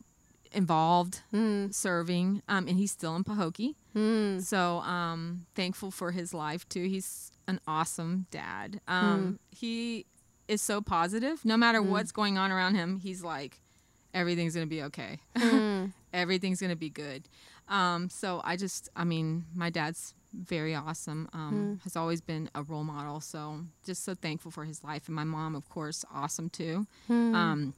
involved 0.51 1.21
Hmm. 1.31 1.67
serving 1.71 2.41
um 2.47 2.67
and 2.67 2.77
he's 2.77 2.91
still 2.91 3.15
in 3.15 3.23
Pahokee. 3.23 3.75
Hmm. 3.93 4.39
So 4.39 4.77
um 4.79 5.45
thankful 5.55 5.91
for 5.91 6.11
his 6.11 6.33
life 6.33 6.67
too. 6.69 6.83
He's 6.87 7.31
an 7.47 7.59
awesome 7.67 8.25
dad. 8.31 8.79
Um 8.87 9.39
he 9.51 10.05
is 10.47 10.61
so 10.61 10.81
positive. 10.81 11.43
No 11.43 11.57
matter 11.57 11.81
what's 11.81 12.11
going 12.11 12.37
on 12.37 12.51
around 12.51 12.75
him, 12.75 12.97
he's 12.99 13.23
like 13.23 13.61
everything's 14.13 14.53
going 14.55 14.65
to 14.65 14.69
be 14.69 14.81
okay. 14.83 15.19
Hmm. 15.37 15.87
everything's 16.13 16.61
going 16.61 16.69
to 16.69 16.75
be 16.77 16.89
good. 16.89 17.27
Um 17.67 18.09
so 18.09 18.41
I 18.43 18.55
just 18.55 18.89
I 18.95 19.03
mean, 19.03 19.45
my 19.55 19.69
dad's 19.69 20.13
very 20.33 20.75
awesome. 20.75 21.29
Um 21.33 21.79
has 21.83 21.95
always 21.95 22.21
been 22.21 22.49
a 22.55 22.63
role 22.63 22.83
model. 22.83 23.19
So 23.21 23.61
just 23.85 24.03
so 24.03 24.13
thankful 24.15 24.51
for 24.51 24.65
his 24.65 24.83
life 24.83 25.07
and 25.07 25.15
my 25.15 25.23
mom 25.23 25.55
of 25.55 25.69
course 25.69 26.03
awesome 26.13 26.49
too. 26.49 26.85
Hmm. 27.07 27.35
Um 27.35 27.73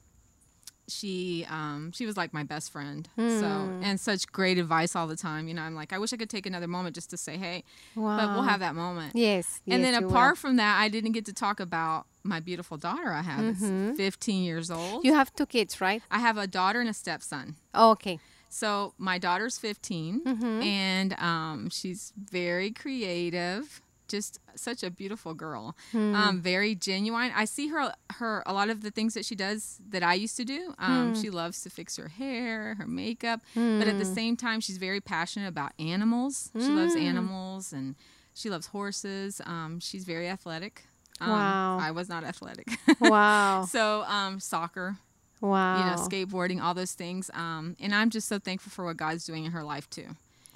she 0.90 1.44
um 1.50 1.92
she 1.92 2.06
was 2.06 2.16
like 2.16 2.32
my 2.32 2.42
best 2.42 2.72
friend 2.72 3.08
so 3.16 3.22
Hmm. 3.24 3.82
and 3.82 4.00
such 4.00 4.26
great 4.32 4.56
advice 4.56 4.96
all 4.96 5.06
the 5.06 5.16
time 5.16 5.46
you 5.46 5.52
know 5.52 5.60
i'm 5.60 5.74
like 5.74 5.92
i 5.92 5.98
wish 5.98 6.14
i 6.14 6.16
could 6.16 6.30
take 6.30 6.46
another 6.46 6.66
moment 6.66 6.94
just 6.94 7.10
to 7.10 7.18
say 7.18 7.36
hey 7.36 7.62
wow. 7.94 8.16
but 8.16 8.32
we'll 8.32 8.42
have 8.42 8.60
that 8.60 8.74
moment 8.74 9.14
Yes. 9.14 9.60
and 9.66 9.82
yes, 9.82 9.92
then 9.92 10.00
you 10.00 10.06
will. 10.06 10.14
apart 10.14 10.38
from 10.38 10.56
that 10.56 10.80
i 10.80 10.88
didn't 10.88 11.12
get 11.12 11.26
to 11.26 11.34
talk 11.34 11.60
about 11.60 12.06
my 12.22 12.40
beautiful 12.40 12.78
daughter 12.78 13.12
i 13.12 13.20
have 13.20 13.44
Mhm. 13.56 13.90
It's 13.90 13.96
15 13.98 14.44
years 14.44 14.70
old 14.70 15.04
you 15.04 15.12
have 15.12 15.34
two 15.34 15.44
kids, 15.44 15.78
right? 15.78 16.00
i 16.10 16.20
have 16.20 16.38
a 16.38 16.46
daughter 16.46 16.80
and 16.80 16.88
a 16.88 16.94
stepson 16.94 17.56
Oh, 17.74 17.90
okay. 17.90 18.18
So 18.48 18.94
my 18.98 19.18
daughter's 19.18 19.58
15 19.58 20.20
Mhm. 20.24 20.62
and 20.64 21.12
um 21.20 21.68
she's 21.70 22.12
very 22.16 22.70
creative 22.70 23.80
just 24.08 24.38
such 24.56 24.82
a 24.82 24.90
beautiful 24.90 25.34
girl 25.34 25.76
Hmm. 25.92 26.14
um, 26.14 26.40
very 26.40 26.74
genuine. 26.74 27.30
I 27.36 27.44
see 27.44 27.68
her 27.68 27.92
her 28.12 28.42
a 28.46 28.54
lot 28.54 28.70
of 28.70 28.80
the 28.80 28.90
things 28.90 29.12
that 29.12 29.26
she 29.26 29.34
does 29.36 29.78
that 29.90 30.02
I 30.02 30.14
used 30.14 30.36
to 30.38 30.46
do. 30.46 30.72
Um, 30.78 31.08
Hmm. 31.12 31.20
She 31.20 31.28
loves 31.28 31.60
to 31.64 31.68
fix 31.70 31.96
her 31.98 32.08
hair, 32.08 32.74
her 32.76 32.86
makeup, 32.86 33.40
but 33.54 33.86
at 33.86 33.98
the 33.98 34.06
Hmm. 34.06 34.14
same 34.14 34.36
time, 34.36 34.60
she's 34.60 34.78
very 34.78 35.02
passionate 35.02 35.48
about 35.48 35.72
animals. 35.78 36.50
She 36.58 36.72
loves 36.72 36.94
Mm. 36.96 37.02
animals 37.02 37.72
and 37.74 37.96
she 38.32 38.48
loves 38.48 38.68
horses. 38.68 39.42
Um, 39.44 39.78
she's 39.78 40.04
very 40.04 40.26
athletic. 40.26 40.86
Um, 41.20 41.28
Wow. 41.30 41.78
I 41.78 41.90
was 41.90 42.08
not 42.08 42.24
athletic. 42.24 42.68
Wow. 43.00 43.66
so 43.66 44.04
um, 44.04 44.40
soccer, 44.40 44.96
wow. 45.40 45.78
you 45.78 45.84
know, 45.84 45.96
skateboarding, 46.08 46.62
all 46.62 46.74
those 46.74 46.92
things. 46.92 47.30
Um, 47.34 47.76
and 47.80 47.94
I'm 47.94 48.10
just 48.10 48.28
so 48.28 48.38
thankful 48.38 48.70
for 48.70 48.84
what 48.84 48.96
God's 48.96 49.24
doing 49.24 49.44
in 49.44 49.52
her 49.52 49.62
life 49.62 49.88
too. 49.90 50.06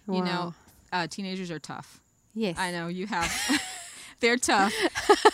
You 0.09 0.25
know, 0.25 0.55
uh, 0.93 1.07
teenagers 1.07 1.51
are 1.51 1.61
tough. 1.61 2.01
Yes. 2.35 2.57
I 2.59 2.73
know 2.73 2.89
you 2.89 3.07
have. 3.07 3.31
They're 4.21 4.37
tough, 4.37 4.73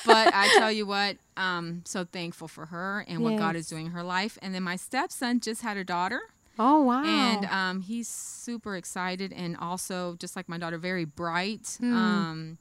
but 0.06 0.32
I 0.34 0.48
tell 0.58 0.72
you 0.72 0.86
what, 0.86 1.18
um, 1.36 1.82
so 1.84 2.04
thankful 2.04 2.48
for 2.48 2.66
her 2.66 3.04
and 3.06 3.22
what 3.22 3.36
God 3.36 3.54
is 3.54 3.68
doing 3.68 3.86
in 3.86 3.92
her 3.92 4.02
life. 4.02 4.38
And 4.40 4.54
then 4.54 4.62
my 4.62 4.76
stepson 4.76 5.40
just 5.40 5.60
had 5.60 5.76
a 5.76 5.84
daughter, 5.84 6.20
Oh 6.58 6.82
wow. 6.82 7.04
and 7.04 7.44
um, 7.46 7.80
he's 7.82 8.08
super 8.08 8.76
excited 8.76 9.30
and 9.32 9.58
also 9.58 10.16
just 10.18 10.36
like 10.36 10.48
my 10.48 10.56
daughter, 10.56 10.78
very 10.78 11.04
bright. 11.04 11.76
Hmm. 11.78 11.94
Um, 11.94 12.58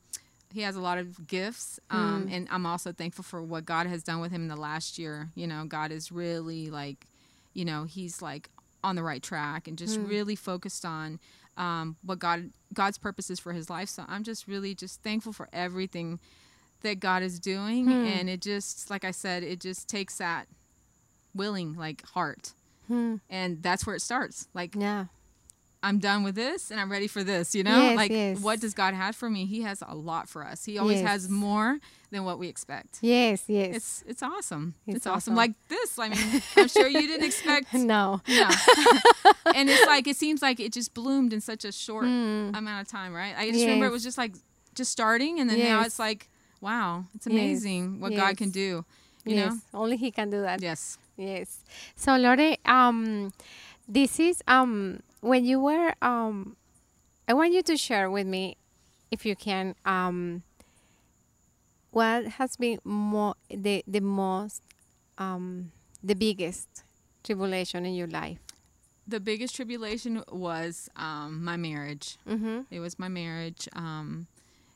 he 0.54 0.62
has 0.62 0.76
a 0.76 0.82
lot 0.82 0.98
of 0.98 1.28
gifts, 1.28 1.80
um, 1.90 2.28
and 2.32 2.48
I'm 2.50 2.66
also 2.66 2.92
thankful 2.92 3.24
for 3.24 3.42
what 3.44 3.66
God 3.66 3.86
has 3.88 4.02
done 4.04 4.20
with 4.22 4.32
him 4.32 4.44
in 4.44 4.48
the 4.48 4.56
last 4.56 4.98
year. 4.98 5.30
You 5.36 5.46
know, 5.48 5.66
God 5.66 5.92
is 5.92 6.12
really 6.12 6.70
like, 6.70 7.06
you 7.54 7.66
know, 7.66 7.84
he's 7.84 8.22
like 8.22 8.50
on 8.84 8.96
the 8.96 9.04
right 9.04 9.22
track 9.22 9.68
and 9.68 9.78
just 9.78 10.00
really 10.00 10.36
focused 10.36 10.86
on 10.86 11.20
um, 11.58 11.98
what 12.04 12.20
God 12.20 12.52
God's 12.74 12.98
purposes 12.98 13.40
for 13.40 13.52
his 13.54 13.70
life. 13.70 13.90
So 13.90 14.04
I'm 14.08 14.24
just 14.24 14.48
really 14.48 14.74
just 14.76 15.02
thankful 15.04 15.34
for 15.34 15.50
everything 15.52 16.20
that 16.82 17.00
God 17.00 17.24
is 17.24 17.40
doing, 17.40 17.92
and 17.92 18.30
it 18.30 18.42
just 18.42 18.90
like 18.90 19.04
I 19.04 19.12
said, 19.12 19.44
it 19.44 19.60
just 19.60 19.88
takes 19.90 20.18
that 20.20 20.48
willing 21.34 21.76
like 21.76 22.06
heart, 22.08 22.54
Hmm. 22.88 23.16
and 23.30 23.62
that's 23.62 23.86
where 23.86 23.96
it 23.96 24.02
starts. 24.02 24.48
Like 24.54 24.76
Yeah. 24.76 25.06
I'm 25.84 26.00
done 26.00 26.24
with 26.24 26.36
this 26.36 26.72
and 26.72 26.80
I'm 26.80 26.92
ready 26.92 27.08
for 27.08 27.24
this, 27.24 27.54
you 27.54 27.64
know? 27.64 27.78
Yes, 27.84 27.96
like 27.98 28.12
yes. 28.12 28.40
what 28.40 28.60
does 28.60 28.74
God 28.74 28.94
have 28.96 29.16
for 29.16 29.30
me? 29.30 29.46
He 29.46 29.62
has 29.62 29.84
a 29.88 29.96
lot 29.96 30.28
for 30.28 30.44
us. 30.44 30.66
He 30.66 30.78
always 30.80 31.02
Yes. 31.02 31.08
has 31.10 31.30
more 31.30 31.78
than 32.10 32.24
what 32.26 32.40
we 32.40 32.48
expect. 32.48 32.98
Yes, 33.02 33.44
yes. 33.48 33.76
It's 33.76 34.04
it's 34.08 34.24
awesome. 34.24 34.74
It's 34.88 34.98
It's, 34.98 35.08
awesome. 35.08 35.34
awesome. 35.34 35.36
Like 35.36 35.54
this. 35.70 36.00
I 36.00 36.10
mean, 36.10 36.42
I'm 36.56 36.68
sure 36.68 36.88
you 36.88 37.02
didn't 37.08 37.26
expect 37.32 37.74
no. 37.74 38.22
Yeah. 38.26 38.50
and 39.56 39.70
it's 39.70 39.86
like 39.86 40.08
it 40.08 40.16
seems 40.18 40.42
like 40.42 40.60
it 40.60 40.74
just 40.74 40.94
bloomed 40.94 41.32
in 41.34 41.42
such 41.42 41.64
a 41.66 41.72
short 41.72 42.06
Mm. 42.06 42.58
amount 42.58 42.82
of 42.82 42.92
time, 42.92 43.14
right? 43.14 43.36
I 43.38 43.52
just 43.52 43.64
remember 43.64 43.86
it 43.86 43.92
was 43.92 44.04
just 44.04 44.18
like 44.18 44.34
just 44.74 44.92
starting 44.92 45.40
and 45.40 45.50
then 45.50 45.60
now 45.60 45.82
it's 45.84 46.00
like 46.00 46.30
wow, 46.60 47.06
it's 47.14 47.28
amazing 47.28 48.00
what 48.00 48.16
God 48.16 48.36
can 48.36 48.50
do. 48.50 48.84
You 49.26 49.36
yes. 49.36 49.52
know? 49.54 49.60
Only 49.82 49.98
he 49.98 50.10
can 50.12 50.30
do 50.32 50.42
that. 50.42 50.62
Yes. 50.62 50.98
Yes. 51.18 51.60
So 51.96 52.16
Lore, 52.18 52.56
um, 52.66 53.32
this 53.88 54.20
is 54.20 54.42
um 54.48 55.02
when 55.22 55.46
you 55.46 55.60
were 55.60 55.94
um, 56.02 56.56
I 57.28 57.34
want 57.34 57.54
you 57.54 57.62
to 57.64 57.78
share 57.78 58.10
with 58.10 58.28
me, 58.28 58.58
if 59.12 59.26
you 59.26 59.36
can, 59.36 59.76
um, 59.86 60.44
what 61.92 62.26
has 62.40 62.56
been 62.58 62.80
more 62.84 63.36
the 63.50 63.84
the 63.88 64.00
most 64.02 64.62
um 65.18 65.72
the 66.04 66.14
biggest 66.16 66.84
tribulation 67.24 67.86
in 67.86 67.94
your 67.96 68.08
life. 68.08 68.40
The 69.08 69.20
biggest 69.20 69.56
tribulation 69.56 70.22
was 70.32 70.90
um, 70.98 71.44
my 71.44 71.56
marriage. 71.56 72.18
Mm-hmm. 72.28 72.62
It 72.70 72.80
was 72.82 73.00
my 73.00 73.08
marriage. 73.08 73.68
Um, 73.74 74.28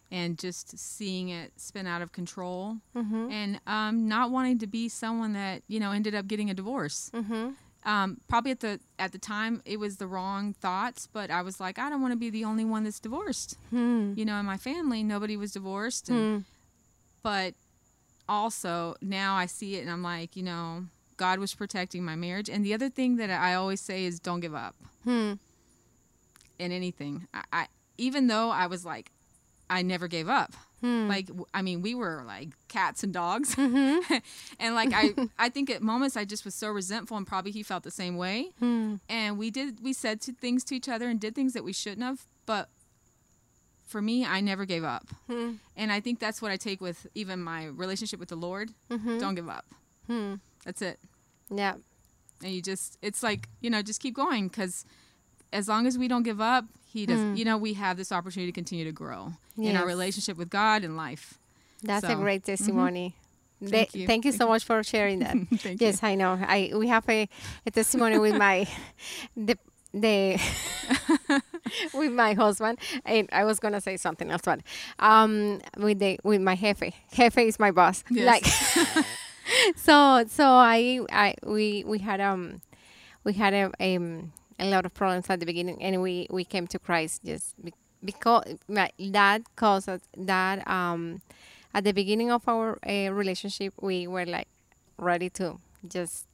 and 0.09 0.37
just 0.37 0.77
seeing 0.77 1.29
it 1.29 1.51
spin 1.57 1.85
out 1.87 2.01
of 2.01 2.11
control 2.11 2.77
Mm-hmm. 2.95 3.31
and 3.31 3.59
um, 3.67 4.07
not 4.09 4.29
wanting 4.31 4.57
to 4.59 4.67
be 4.67 4.89
someone 4.89 5.33
that 5.33 5.63
you 5.67 5.79
know 5.79 5.91
ended 5.91 6.15
up 6.15 6.27
getting 6.27 6.49
a 6.49 6.53
divorce 6.53 7.09
Mm-hmm. 7.13 7.51
Um, 7.83 8.19
probably 8.27 8.51
at 8.51 8.59
the 8.59 8.79
at 8.99 9.11
the 9.11 9.17
time 9.17 9.61
it 9.65 9.79
was 9.79 9.97
the 9.97 10.05
wrong 10.07 10.53
thoughts 10.53 11.07
but 11.11 11.31
i 11.31 11.41
was 11.41 11.59
like 11.59 11.79
i 11.79 11.89
don't 11.89 12.01
want 12.01 12.11
to 12.11 12.17
be 12.17 12.29
the 12.29 12.43
only 12.45 12.63
one 12.65 12.83
that's 12.83 12.99
divorced 12.99 13.57
Hmm. 13.71 14.13
you 14.15 14.23
know 14.25 14.37
in 14.37 14.45
my 14.45 14.57
family 14.57 15.01
nobody 15.03 15.35
was 15.37 15.51
divorced 15.53 16.09
and, 16.09 16.19
Hmm. 16.19 16.41
but 17.23 17.53
also 18.29 18.95
now 19.01 19.35
i 19.35 19.45
see 19.47 19.75
it 19.77 19.81
and 19.81 19.89
i'm 19.89 20.03
like 20.03 20.35
you 20.35 20.43
know 20.43 20.85
god 21.17 21.39
was 21.39 21.53
protecting 21.55 22.03
my 22.03 22.15
marriage 22.15 22.49
and 22.49 22.63
the 22.65 22.73
other 22.73 22.89
thing 22.89 23.15
that 23.17 23.29
i 23.29 23.53
always 23.55 23.81
say 23.81 24.05
is 24.05 24.19
don't 24.19 24.39
give 24.41 24.53
up 24.55 24.75
Hmm. 25.03 25.33
in 26.59 26.71
anything 26.71 27.27
i, 27.33 27.43
I 27.51 27.67
even 27.97 28.27
though 28.27 28.49
i 28.51 28.67
was 28.67 28.85
like 28.85 29.11
i 29.69 29.81
never 29.81 30.07
gave 30.07 30.29
up 30.29 30.53
Hmm. 30.81 31.07
like 31.07 31.29
I 31.53 31.61
mean 31.61 31.81
we 31.81 31.93
were 31.95 32.23
like 32.25 32.49
cats 32.67 33.03
and 33.03 33.13
dogs 33.13 33.55
Mm-hmm. 33.55 34.15
and 34.59 34.75
like 34.75 34.91
i 34.93 35.13
i 35.39 35.47
think 35.49 35.69
at 35.69 35.81
moments 35.83 36.17
i 36.17 36.25
just 36.25 36.43
was 36.43 36.55
so 36.55 36.69
resentful 36.69 37.17
and 37.17 37.27
probably 37.27 37.51
he 37.51 37.61
felt 37.63 37.83
the 37.83 37.91
same 37.91 38.17
way 38.17 38.49
Hmm. 38.59 38.95
and 39.07 39.37
we 39.37 39.51
did 39.51 39.83
we 39.83 39.93
said 39.93 40.21
to 40.21 40.33
things 40.33 40.63
to 40.65 40.75
each 40.75 40.89
other 40.89 41.07
and 41.07 41.19
did 41.19 41.35
things 41.35 41.53
that 41.53 41.63
we 41.63 41.71
shouldn't 41.73 42.01
have 42.03 42.25
but 42.47 42.69
for 43.85 44.01
me 44.01 44.25
i 44.25 44.39
never 44.41 44.65
gave 44.65 44.83
up 44.83 45.07
Hmm. 45.27 45.53
and 45.75 45.91
i 45.91 45.99
think 45.99 46.19
that's 46.19 46.41
what 46.41 46.51
i 46.51 46.57
take 46.57 46.81
with 46.81 47.07
even 47.13 47.41
my 47.43 47.65
relationship 47.65 48.19
with 48.19 48.29
the 48.29 48.35
lord 48.35 48.71
Mhm. 48.89 49.19
don't 49.19 49.35
give 49.35 49.49
up 49.49 49.65
Hmm. 50.07 50.35
that's 50.65 50.81
it 50.81 50.99
Yeah. 51.49 51.75
and 52.43 52.53
you 52.53 52.61
just 52.61 52.97
it's 53.01 53.21
like 53.21 53.49
you 53.59 53.69
know 53.69 53.81
just 53.81 53.99
keep 54.01 54.15
going 54.15 54.47
because 54.47 54.85
as 55.53 55.67
long 55.67 55.85
as 55.87 55.97
we 55.97 56.07
don't 56.07 56.23
give 56.23 56.39
up 56.41 56.65
he 56.85 57.05
does 57.05 57.19
Hmm. 57.19 57.35
you 57.35 57.45
know 57.45 57.57
we 57.57 57.73
have 57.73 57.97
this 57.97 58.11
opportunity 58.11 58.51
to 58.51 58.55
continue 58.55 58.85
to 58.85 58.91
grow 58.91 59.33
in 59.57 59.75
our 59.75 59.85
relationship 59.85 60.37
with 60.37 60.49
god 60.49 60.83
and 60.83 60.95
life 60.97 61.35
That's 61.83 62.03
a 62.03 62.07
So, 62.07 62.13
mm-hmm. 62.13 62.21
great 62.23 62.43
testimony. 62.43 63.15
Thank 63.63 63.91
The- 63.91 63.99
you. 63.99 64.07
Thank 64.07 64.25
you 64.25 64.31
so 64.31 64.47
much 64.47 64.63
for 64.65 64.81
sharing 64.83 65.19
that. 65.19 65.35
Thank 65.65 65.81
yes, 65.81 66.01
I 66.03 66.15
know. 66.15 66.33
I 66.55 66.71
we 66.81 66.87
have 66.89 67.05
a, 67.09 67.29
a 67.65 67.71
testimony 67.71 68.17
with 68.17 68.35
my 68.37 68.65
the 69.47 69.55
the 69.93 70.37
with 71.93 72.11
my 72.11 72.33
husband. 72.33 72.79
And 73.05 73.29
I 73.31 73.43
was 73.43 73.59
gonna 73.59 73.81
say 73.81 73.97
something 73.97 74.29
else, 74.31 74.41
but 74.43 74.61
um, 74.99 75.61
with 75.77 75.99
the 75.99 76.19
with 76.23 76.41
my 76.41 76.55
jefe. 76.55 76.93
Jefe 77.13 77.37
is 77.37 77.59
my 77.59 77.71
boss. 77.71 78.03
Yes. 78.09 78.25
Like 78.25 78.45
so 79.75 80.23
so 80.27 80.45
I 80.45 81.01
I 81.11 81.35
we 81.45 81.83
we 81.85 81.99
had 81.99 82.19
um 82.21 82.61
we 83.23 83.33
had 83.33 83.53
a 83.53 83.95
um, 83.97 84.31
a 84.61 84.65
lot 84.69 84.85
of 84.85 84.93
problems 84.93 85.29
at 85.29 85.39
the 85.39 85.45
beginning, 85.45 85.81
and 85.81 86.01
we 86.01 86.27
we 86.29 86.43
came 86.45 86.67
to 86.67 86.79
Christ 86.79 87.21
just 87.25 87.55
be- 87.63 87.73
because 88.03 88.45
that 89.09 89.41
caused 89.55 89.89
us- 89.89 90.07
that 90.17 90.57
um 90.67 91.21
at 91.73 91.83
the 91.83 91.93
beginning 91.93 92.31
of 92.31 92.47
our 92.47 92.77
uh, 92.87 93.09
relationship 93.11 93.73
we 93.81 94.07
were 94.07 94.25
like 94.25 94.47
ready 94.97 95.29
to 95.29 95.59
just 95.87 96.27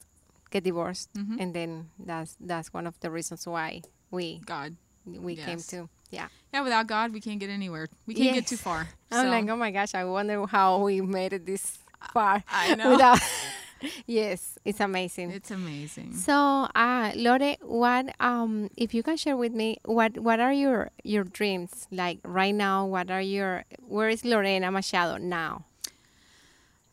get 0.52 0.64
divorced, 0.64 1.10
Mhm. 1.14 1.40
and 1.42 1.54
then 1.54 1.90
that's 2.00 2.36
that's 2.40 2.74
one 2.74 2.88
of 2.88 2.96
the 3.00 3.10
reasons 3.10 3.48
why 3.48 3.82
we 4.12 4.40
god 4.46 4.76
we 5.06 5.36
came 5.36 5.60
to 5.60 5.88
yeah. 6.12 6.28
yeah 6.54 6.62
without 6.64 6.88
god 6.88 7.12
we 7.14 7.20
can't 7.20 7.40
get 7.40 7.50
anywhere 7.50 7.88
we 8.08 8.14
can't 8.14 8.34
get 8.36 8.48
too 8.48 8.56
Yes. 8.56 8.64
far 8.64 8.88
I'm 9.12 9.26
So, 9.26 9.32
like, 9.32 9.48
oh 9.50 9.56
my 9.56 9.72
gosh, 9.72 9.96
I 9.96 10.04
wonder 10.04 10.46
how 10.48 10.80
we 10.84 11.00
made 11.00 11.32
it 11.32 11.46
this 11.46 11.80
far. 12.14 12.44
I 12.52 12.76
know. 12.76 12.92
Without, 12.92 13.20
yes, 14.06 14.58
it's 14.66 14.80
amazing. 14.80 15.32
it's 15.32 15.52
amazing 15.52 16.14
So, 16.16 16.34
uh, 16.76 17.12
Lore, 17.16 17.56
what 17.62 18.14
um, 18.20 18.70
if 18.78 18.94
you 18.94 19.04
can 19.04 19.18
share 19.18 19.38
with 19.38 19.54
me 19.54 19.78
what 19.86 20.18
what 20.20 20.40
are 20.40 20.54
your 20.54 20.92
your 21.04 21.24
dreams 21.24 21.88
like 21.92 22.20
right 22.24 22.54
now? 22.56 22.86
What 22.86 23.10
are 23.12 23.22
your 23.22 23.64
where 23.88 24.10
is 24.10 24.24
Lorena 24.26 24.72
Machado 24.72 25.18
now? 25.18 25.66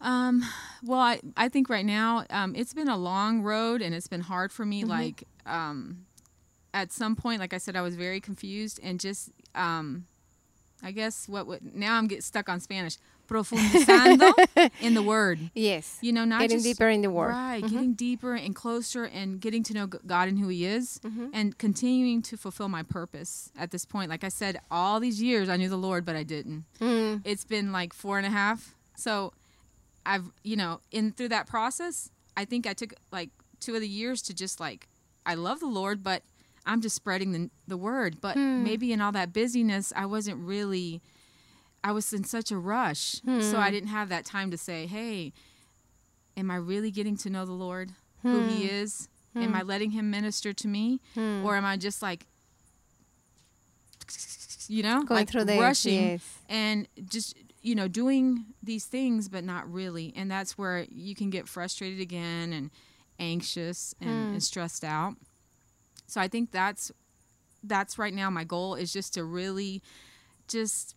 Um, 0.01 0.45
well, 0.85 1.01
I, 1.01 1.21
I 1.37 1.49
think 1.49 1.71
right 1.71 1.85
now 1.85 2.27
um, 2.29 2.55
it's 2.55 2.75
been 2.75 2.89
a 2.89 2.97
long 2.97 3.41
road 3.43 3.81
and 3.81 3.95
it's 3.95 4.07
been 4.09 4.21
hard 4.21 4.53
for 4.53 4.67
me. 4.67 4.85
Like, 4.85 5.25
um, 5.47 6.05
at 6.75 6.93
some 6.93 7.17
point, 7.17 7.41
like 7.41 7.55
I 7.55 7.59
said, 7.59 7.75
I 7.75 7.81
was 7.81 7.97
very 7.97 8.21
confused 8.21 8.79
and 8.83 9.01
just, 9.01 9.31
um, 9.55 10.05
I 10.83 10.91
guess 10.91 11.27
what 11.27 11.47
would 11.47 11.75
now 11.75 11.97
I'm 11.97 12.07
getting 12.07 12.23
stuck 12.23 12.49
on 12.51 12.61
Spanish. 12.61 12.97
Profundizando 13.29 14.33
in 14.81 14.95
the 14.95 15.03
word, 15.03 15.39
Yes, 15.55 15.99
you 16.01 16.13
know, 16.13 16.25
not 16.25 16.41
getting 16.41 16.57
just 16.59 16.65
deeper 16.65 16.89
in 16.89 17.03
the 17.03 17.11
word. 17.11 17.29
right, 17.31 17.61
getting 17.63 17.95
deeper 17.95 18.35
and 18.35 18.55
closer 18.55 19.05
and 19.05 19.41
getting 19.41 19.63
to 19.65 19.75
know 19.75 19.87
God 19.87 20.29
and 20.29 20.39
who 20.39 20.49
He 20.49 20.65
is, 20.65 21.01
Mm-hmm. 21.05 21.27
and 21.33 21.57
continuing 21.59 22.23
to 22.23 22.37
fulfill 22.37 22.69
my 22.69 22.83
purpose 22.83 23.51
at 23.59 23.71
this 23.71 23.85
point. 23.85 24.11
Like 24.11 24.25
I 24.25 24.29
said, 24.29 24.59
all 24.71 25.01
these 25.01 25.23
years 25.23 25.49
I 25.49 25.57
knew 25.57 25.69
the 25.69 25.77
Lord, 25.77 26.05
but 26.05 26.17
I 26.17 26.23
didn't 26.23 26.65
Mm, 26.81 27.21
it's 27.25 27.45
been 27.45 27.73
like 27.73 27.93
four 27.93 28.19
and 28.19 28.27
a 28.27 28.31
half. 28.31 28.75
So 28.97 29.33
I've, 30.07 30.25
you 30.43 30.57
know, 30.57 30.81
in 30.91 31.13
through 31.13 31.29
that 31.31 31.47
process, 31.47 32.11
I 32.37 32.45
think 32.45 32.67
I 32.67 32.73
took 32.75 32.95
like 33.11 33.31
two 33.61 33.75
of 33.75 33.81
the 33.81 33.89
years 33.89 34.21
to 34.23 34.35
just 34.35 34.61
like, 34.61 34.87
I 35.25 35.35
love 35.35 35.61
the 35.61 35.67
Lord, 35.67 36.03
but 36.03 36.23
I'm 36.67 36.81
just 36.81 36.95
spreading 36.97 37.33
the, 37.33 37.51
the 37.67 37.77
word. 37.77 38.21
But 38.21 38.37
maybe 38.37 38.93
in 38.93 39.01
all 39.01 39.13
that 39.13 39.33
busyness, 39.33 39.93
I 39.97 40.07
wasn't 40.07 40.39
really, 40.39 41.01
I 41.85 41.93
was 41.93 42.11
in 42.15 42.25
such 42.25 42.51
a 42.51 42.57
rush. 42.57 43.21
So 43.43 43.59
I 43.59 43.67
hmm. 43.67 43.73
didn't 43.73 43.89
have 43.91 44.09
that 44.09 44.25
time 44.25 44.51
to 44.51 44.57
say, 44.57 44.87
hey, 44.87 45.35
am 46.35 46.51
I 46.51 46.57
really 46.57 46.91
getting 46.91 47.17
to 47.19 47.31
know 47.31 47.45
the 47.45 47.53
Lord, 47.53 47.93
who 48.23 48.41
He 48.49 48.67
hmm. 48.67 48.75
is? 48.75 49.09
Am 49.37 49.51
hmm. 49.51 49.57
I 49.57 49.63
letting 49.63 49.91
Him 49.91 50.11
minister 50.11 50.55
to 50.55 50.67
me? 50.67 51.01
Or 51.15 51.57
am 51.57 51.65
I 51.67 51.77
just 51.77 52.01
like, 52.01 52.27
you 54.67 54.83
know, 54.83 55.03
Going 55.03 55.21
like 55.21 55.31
through 55.31 55.45
the 55.45 55.61
rushing 55.61 56.13
yes. 56.13 56.39
and 56.49 56.89
just 57.07 57.37
you 57.61 57.75
know 57.75 57.89
doing 57.89 58.45
these 58.63 58.85
things 58.85 59.27
but 59.29 59.43
not 59.43 59.71
really 59.73 60.13
and 60.15 60.31
that's 60.31 60.59
where 60.59 60.87
you 60.91 61.15
can 61.15 61.31
get 61.31 61.49
frustrated 61.49 61.99
again 61.99 62.53
and 62.53 62.71
anxious 63.19 63.95
and, 64.03 64.11
Hmm. 64.11 64.33
and 64.35 64.43
stressed 64.43 64.85
out 64.85 65.15
so 66.07 66.21
i 66.21 66.29
think 66.29 66.51
that's 66.51 66.93
that's 67.63 67.99
right 67.99 68.13
now 68.13 68.29
my 68.29 68.45
goal 68.45 68.75
is 68.75 68.93
just 68.93 69.15
to 69.15 69.25
really 69.25 69.83
just 70.47 70.95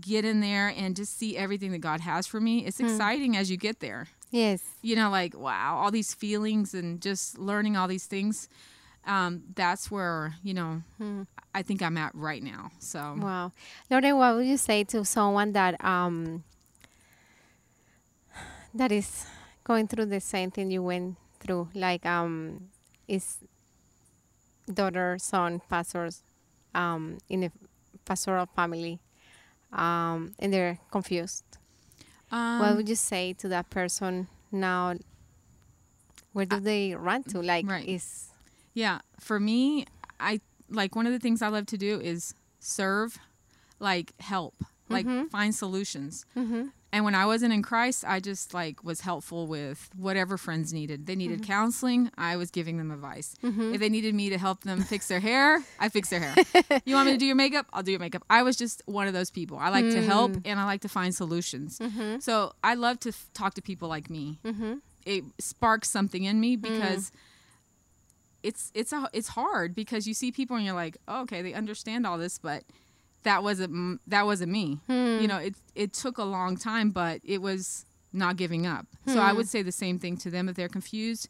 get 0.00 0.24
in 0.24 0.40
there 0.40 0.68
and 0.68 0.94
just 0.94 1.18
see 1.18 1.36
everything 1.36 1.72
that 1.72 1.78
god 1.80 2.00
has 2.00 2.26
for 2.26 2.40
me 2.40 2.64
it's 2.66 2.78
exciting 2.78 3.36
as 3.36 3.50
you 3.50 3.56
get 3.56 3.80
there. 3.80 4.06
Yes. 4.30 4.62
you 4.82 4.94
know 4.94 5.10
like 5.10 5.36
wow 5.36 5.76
all 5.82 5.90
these 5.90 6.14
feelings 6.14 6.74
and 6.74 7.00
just 7.02 7.38
learning 7.38 7.76
all 7.76 7.88
these 7.88 8.06
things 8.06 8.48
um, 9.06 9.42
that's 9.56 9.90
where 9.90 10.34
you 10.44 10.54
know 10.54 10.82
i 11.54 11.62
think 11.62 11.82
i'm 11.82 11.96
at 11.96 12.14
right 12.14 12.42
now 12.42 12.70
so. 12.78 13.16
Wow, 13.18 13.50
Lore, 13.90 14.14
what 14.14 14.36
would 14.36 14.46
you 14.46 14.56
say 14.58 14.84
to 14.84 15.04
someone 15.04 15.52
that 15.52 15.82
um 15.84 16.44
that 18.74 18.92
is 18.92 19.26
going 19.64 19.88
through 19.88 20.06
the 20.06 20.20
same 20.20 20.50
thing 20.50 20.70
you 20.70 20.82
went 20.82 21.16
through, 21.40 21.68
like 21.74 22.06
um 22.06 22.68
is 23.08 23.38
daughter, 24.72 25.16
son, 25.18 25.60
pastors, 25.68 26.22
um 26.74 27.18
in 27.28 27.42
a 27.44 27.50
pastoral 28.04 28.46
family, 28.46 29.00
um, 29.72 30.34
and 30.38 30.52
they're 30.52 30.78
confused. 30.90 31.44
um, 32.32 32.58
what 32.60 32.76
would 32.76 32.88
you 32.88 32.94
say 32.96 33.32
to 33.34 33.48
that 33.48 33.70
person 33.70 34.28
now? 34.52 34.94
Where 36.32 36.46
do 36.46 36.60
they 36.60 36.94
run 36.94 37.24
to? 37.24 37.40
Like, 37.42 37.66
right. 37.68 37.88
is 37.88 38.28
Yeah, 38.74 39.00
for 39.18 39.40
me, 39.40 39.86
I 40.20 40.40
like 40.68 40.94
one 40.94 41.06
of 41.06 41.12
the 41.12 41.18
things 41.18 41.42
I 41.42 41.48
love 41.48 41.66
to 41.66 41.76
do 41.78 42.00
is 42.00 42.34
serve, 42.60 43.18
like 43.80 44.12
help, 44.20 44.54
like 44.88 45.06
find 45.30 45.54
solutions. 45.54 46.24
Mhm. 46.36 46.70
And 46.92 47.04
when 47.04 47.14
I 47.14 47.24
wasn't 47.26 47.52
in 47.52 47.62
Christ, 47.62 48.04
I 48.06 48.18
just 48.20 48.52
like 48.52 48.82
was 48.82 49.00
helpful 49.02 49.46
with 49.46 49.88
whatever 49.96 50.36
friends 50.36 50.72
needed. 50.72 51.06
They 51.06 51.14
needed 51.14 51.40
Mm-hmm. 51.42 51.52
counseling, 51.52 52.10
I 52.18 52.36
was 52.36 52.50
giving 52.50 52.78
them 52.78 52.90
advice. 52.90 53.34
If 53.42 53.78
they 53.80 53.88
needed 53.88 54.14
me 54.14 54.30
to 54.30 54.38
help 54.38 54.64
them 54.64 54.82
fix 54.82 55.06
their 55.08 55.20
hair, 55.20 55.62
I 55.78 55.88
fix 55.88 56.10
their 56.10 56.20
hair. 56.20 56.44
you 56.84 56.94
want 56.96 57.06
me 57.06 57.12
to 57.12 57.18
do 57.18 57.26
your 57.26 57.36
makeup? 57.36 57.66
I'll 57.72 57.82
do 57.84 57.92
your 57.92 58.00
makeup. 58.00 58.24
I 58.28 58.42
was 58.42 58.56
just 58.56 58.82
one 58.86 59.06
of 59.06 59.14
those 59.14 59.30
people. 59.30 59.56
I 59.58 59.68
like 59.68 59.84
to 59.90 60.02
help 60.02 60.32
Mm. 60.32 60.42
and 60.46 60.58
I 60.60 60.64
like 60.64 60.80
to 60.82 60.88
find 60.88 61.14
solutions. 61.14 61.78
Mm-hmm. 61.78 62.18
So 62.20 62.52
I 62.64 62.74
love 62.74 62.98
to 63.00 63.10
f- 63.10 63.28
talk 63.34 63.54
to 63.54 63.62
people 63.62 63.88
like 63.88 64.10
me. 64.10 64.38
It 65.06 65.24
sparks 65.38 65.88
something 65.88 66.24
in 66.24 66.40
me 66.40 66.56
Mm. 66.56 66.62
because 66.62 67.12
it's 68.42 68.70
it's 68.74 68.92
a, 68.92 69.08
it's 69.12 69.28
hard 69.28 69.74
because 69.74 70.06
you 70.06 70.14
see 70.14 70.32
people 70.32 70.56
and 70.56 70.64
you're 70.64 70.74
like, 70.74 70.96
oh, 71.08 71.22
okay, 71.22 71.42
they 71.42 71.52
understand 71.52 72.06
all 72.06 72.16
this, 72.18 72.38
but 72.38 72.64
that 73.22 73.42
wasn't 73.42 74.00
that 74.06 74.24
wasn't 74.26 74.52
me. 74.52 74.78
Hmm. 74.86 75.18
You 75.20 75.28
know, 75.28 75.38
it 75.38 75.54
it 75.74 75.92
took 75.92 76.18
a 76.18 76.24
long 76.24 76.56
time, 76.56 76.90
but 76.90 77.20
it 77.24 77.40
was 77.42 77.84
not 78.12 78.36
giving 78.36 78.66
up. 78.66 78.86
So 79.06 79.20
I 79.20 79.32
would 79.32 79.46
Hmm. 79.46 79.50
say 79.50 79.62
the 79.62 79.72
same 79.72 79.98
thing 79.98 80.16
to 80.18 80.30
them 80.30 80.48
if 80.48 80.56
they're 80.56 80.68
confused. 80.68 81.28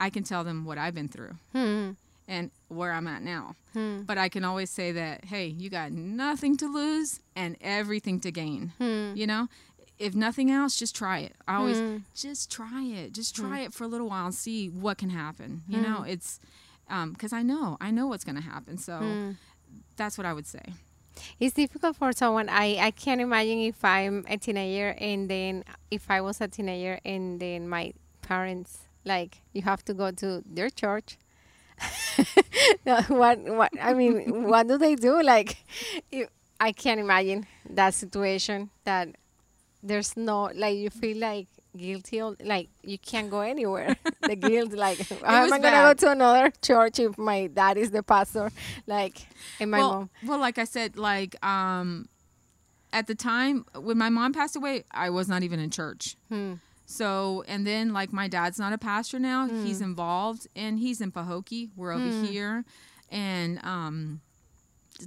I 0.00 0.10
can 0.10 0.24
tell 0.24 0.44
them 0.44 0.64
what 0.64 0.76
I've 0.78 0.94
been 0.94 1.08
through 1.08 1.36
Hmm. 1.52 1.90
and 2.28 2.50
where 2.68 2.92
I'm 2.92 3.06
at 3.06 3.22
now. 3.22 3.54
Hmm. 3.72 4.02
But 4.02 4.18
I 4.18 4.28
can 4.28 4.44
always 4.44 4.68
say 4.70 4.92
that, 4.92 5.24
hey, 5.26 5.46
you 5.46 5.70
got 5.70 5.92
nothing 5.92 6.56
to 6.58 6.66
lose 6.66 7.20
and 7.34 7.56
everything 7.60 8.20
to 8.20 8.30
gain. 8.32 8.72
Hmm. 8.78 9.12
You 9.16 9.26
know, 9.26 9.48
if 9.98 10.14
nothing 10.14 10.50
else, 10.50 10.76
just 10.78 10.94
try 10.96 11.20
it. 11.20 11.34
I 11.48 11.54
always 11.56 11.78
Hmm. 11.78 11.96
just 12.14 12.50
try 12.50 12.82
it. 12.82 13.12
Just 13.14 13.34
try 13.36 13.60
it 13.60 13.72
for 13.72 13.84
a 13.84 13.88
little 13.88 14.08
while 14.08 14.26
and 14.26 14.34
see 14.34 14.68
what 14.68 14.98
can 14.98 15.10
happen. 15.10 15.62
You 15.68 15.80
know, 15.80 16.02
it's 16.02 16.40
because 17.12 17.32
I 17.32 17.42
know 17.42 17.76
I 17.80 17.90
know 17.90 18.06
what's 18.08 18.24
going 18.24 18.36
to 18.36 18.42
happen. 18.42 18.76
So 18.78 18.98
Hmm. 18.98 19.30
that's 19.96 20.18
what 20.18 20.26
I 20.26 20.32
would 20.34 20.46
say. 20.46 20.74
It's 21.40 21.54
difficult 21.54 21.96
for 21.96 22.12
someone. 22.12 22.48
I, 22.48 22.76
I 22.80 22.90
can't 22.90 23.20
imagine 23.20 23.60
if 23.60 23.84
I'm 23.84 24.24
a 24.28 24.36
teenager 24.36 24.94
and 24.98 25.28
then 25.28 25.64
if 25.90 26.10
I 26.10 26.20
was 26.20 26.40
a 26.40 26.48
teenager 26.48 26.98
and 27.04 27.40
then 27.40 27.68
my 27.68 27.92
parents 28.22 28.80
like 29.04 29.40
you 29.52 29.62
have 29.62 29.84
to 29.86 29.94
go 29.94 30.10
to 30.10 30.42
their 30.44 30.70
church. 30.70 31.16
What 33.08 33.40
what 33.40 33.70
I 33.80 33.94
mean, 33.94 34.48
what 34.48 34.66
do 34.66 34.78
they 34.78 34.94
do? 34.94 35.22
Like, 35.22 35.58
I 36.58 36.72
can't 36.72 37.00
imagine 37.00 37.46
that 37.68 37.94
situation. 37.94 38.70
That 38.84 39.08
there's 39.82 40.16
no 40.16 40.50
like 40.54 40.76
you 40.76 40.90
feel 40.90 41.18
like 41.18 41.48
guilty, 41.78 42.20
or, 42.20 42.36
like 42.42 42.68
you 42.82 42.98
can't 42.98 43.30
go 43.30 43.40
anywhere. 43.40 43.96
the 44.22 44.36
guilt, 44.36 44.72
like 44.72 44.98
how 45.24 45.44
am 45.44 45.52
I 45.52 45.58
gonna 45.58 45.94
go 45.94 45.94
to 45.94 46.10
another 46.12 46.52
church 46.62 46.98
if 46.98 47.18
my 47.18 47.46
dad 47.48 47.76
is 47.76 47.90
the 47.90 48.02
pastor? 48.02 48.50
Like, 48.86 49.26
and 49.60 49.70
my 49.70 49.78
well, 49.78 49.92
mom. 49.92 50.10
well, 50.26 50.38
like 50.38 50.58
I 50.58 50.64
said, 50.64 50.96
like 50.96 51.42
um, 51.44 52.08
at 52.92 53.06
the 53.06 53.14
time 53.14 53.64
when 53.74 53.98
my 53.98 54.08
mom 54.08 54.32
passed 54.32 54.56
away, 54.56 54.84
I 54.90 55.10
was 55.10 55.28
not 55.28 55.42
even 55.42 55.60
in 55.60 55.70
church. 55.70 56.16
Hmm. 56.28 56.54
So, 56.86 57.42
and 57.48 57.66
then 57.66 57.92
like 57.92 58.12
my 58.12 58.28
dad's 58.28 58.58
not 58.58 58.72
a 58.72 58.78
pastor 58.78 59.18
now. 59.18 59.48
He's 59.48 59.80
involved 59.80 60.46
and 60.54 60.78
he's 60.78 61.00
in 61.00 61.10
Pahokee. 61.10 61.70
We're 61.74 61.92
over 61.92 62.24
here. 62.24 62.64
And 63.10 63.64
um 63.64 64.20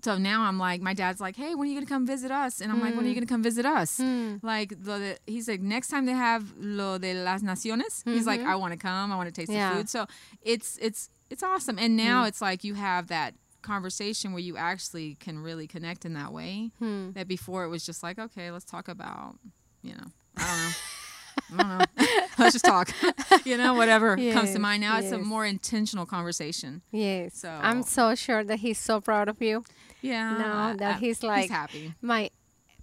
so 0.03 0.17
now 0.17 0.43
I'm 0.43 0.57
like 0.59 0.81
my 0.81 0.93
dad's 0.93 1.19
like, 1.19 1.35
"Hey, 1.35 1.55
when 1.55 1.67
are 1.67 1.71
you 1.71 1.75
going 1.75 1.85
to 1.85 1.93
come 1.93 2.05
visit 2.05 2.31
us?" 2.31 2.61
And 2.61 2.71
I'm 2.71 2.79
like, 2.81 2.95
"When 2.95 3.05
are 3.05 3.07
you 3.07 3.15
going 3.15 3.25
to 3.27 3.33
come 3.33 3.43
visit 3.43 3.65
us?" 3.65 3.97
Hmm. 3.97 4.35
Like 4.41 4.69
the 4.83 5.17
he's 5.25 5.47
like, 5.47 5.61
"Next 5.61 5.87
time 5.89 6.05
they 6.05 6.13
have 6.13 6.53
lo 6.57 6.97
de 6.97 7.13
las 7.23 7.41
naciones." 7.41 8.03
He's 8.05 8.27
like, 8.27 8.41
"I 8.41 8.55
want 8.55 8.73
to 8.73 8.77
come. 8.77 9.11
I 9.11 9.15
want 9.15 9.27
to 9.27 9.33
taste 9.33 9.51
Yeah. 9.51 9.69
the 9.71 9.75
food." 9.77 9.89
So, 9.89 10.05
it's 10.41 10.77
it's 10.81 11.09
it's 11.29 11.43
awesome. 11.43 11.77
And 11.79 11.95
now 11.97 12.25
it's 12.25 12.41
like 12.41 12.63
you 12.63 12.75
have 12.75 13.07
that 13.07 13.33
conversation 13.61 14.31
where 14.31 14.41
you 14.41 14.55
actually 14.57 15.15
can 15.15 15.39
really 15.39 15.67
connect 15.67 16.05
in 16.05 16.13
that 16.13 16.31
way. 16.33 16.71
Hmm. 16.79 17.11
That 17.11 17.27
before 17.27 17.63
it 17.65 17.69
was 17.69 17.85
just 17.85 18.03
like, 18.03 18.17
"Okay, 18.19 18.51
let's 18.51 18.65
talk 18.65 18.87
about, 18.87 19.35
you 19.81 19.93
know, 19.93 20.07
I 20.37 20.45
don't 20.47 20.57
know." 20.65 20.69
I 21.57 21.57
don't 21.63 21.77
know. 21.79 22.05
Let's 22.37 22.53
just 22.53 22.65
talk. 22.65 22.91
you 23.45 23.57
know, 23.57 23.73
whatever 23.73 24.15
comes 24.15 24.53
to 24.53 24.59
mind. 24.59 24.81
Now 24.81 24.99
it's 24.99 25.11
a 25.11 25.17
more 25.17 25.45
intentional 25.45 26.05
conversation. 26.05 26.81
Yes. 26.91 27.35
So- 27.39 27.49
I'm 27.61 27.83
so 27.83 28.15
sure 28.15 28.43
that 28.43 28.59
he's 28.59 28.77
so 28.79 29.01
proud 29.01 29.27
of 29.29 29.41
you. 29.41 29.63
Yeah. 30.01 30.37
No, 30.37 30.75
that 30.77 30.95
I- 30.95 30.99
he's 30.99 31.23
like- 31.23 31.49
happy. 31.49 31.93
My 32.01 32.29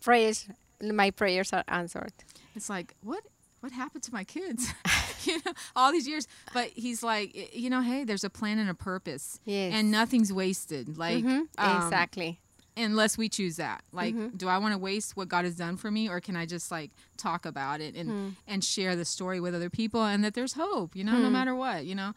prayers 0.01 0.47
my 0.83 1.11
prayers 1.11 1.53
are 1.53 1.65
answered. 1.69 2.13
It's 2.55 2.69
like 2.69 2.95
what 3.03 3.23
what 3.61 3.73
happened 3.73 4.03
to 4.05 4.13
my 4.13 4.23
kids? 4.25 4.73
you 5.25 5.39
know, 5.45 5.53
all 5.75 5.91
these 5.91 6.07
years. 6.07 6.29
But 6.53 6.69
he's 6.75 7.03
like, 7.03 7.55
you 7.57 7.71
know, 7.71 7.81
hey, 7.81 8.05
there's 8.05 8.23
a 8.25 8.31
plan 8.31 8.59
and 8.59 8.69
a 8.69 8.75
purpose, 8.75 9.41
Yes. 9.45 9.73
and 9.75 9.91
nothing's 9.91 10.33
wasted. 10.33 10.99
Like 10.99 11.25
Mhm. 11.25 11.47
um, 11.59 11.83
exactly. 11.83 12.41
Unless 12.77 13.17
we 13.17 13.29
choose 13.29 13.57
that. 13.57 13.83
Like, 13.93 14.15
Mm-hmm. 14.15 14.37
do 14.37 14.49
I 14.49 14.59
want 14.59 14.73
to 14.75 14.79
waste 14.79 15.17
what 15.17 15.29
God 15.29 15.45
has 15.45 15.57
done 15.57 15.77
for 15.77 15.91
me, 15.91 16.09
or 16.09 16.21
can 16.21 16.37
I 16.37 16.45
just 16.47 16.71
like 16.71 16.91
talk 17.17 17.47
about 17.47 17.81
it 17.81 17.95
and 17.95 18.11
Hmm. 18.11 18.29
and 18.47 18.63
share 18.65 18.95
the 18.97 19.05
story 19.05 19.41
with 19.41 19.55
other 19.55 19.71
people, 19.71 20.05
and 20.05 20.23
that 20.25 20.35
there's 20.35 20.55
hope. 20.55 20.95
You 20.97 21.05
know, 21.05 21.19
no 21.19 21.27
Hmm. 21.27 21.33
matter 21.33 21.55
what. 21.55 21.87
You 21.87 21.95
know, 21.95 22.13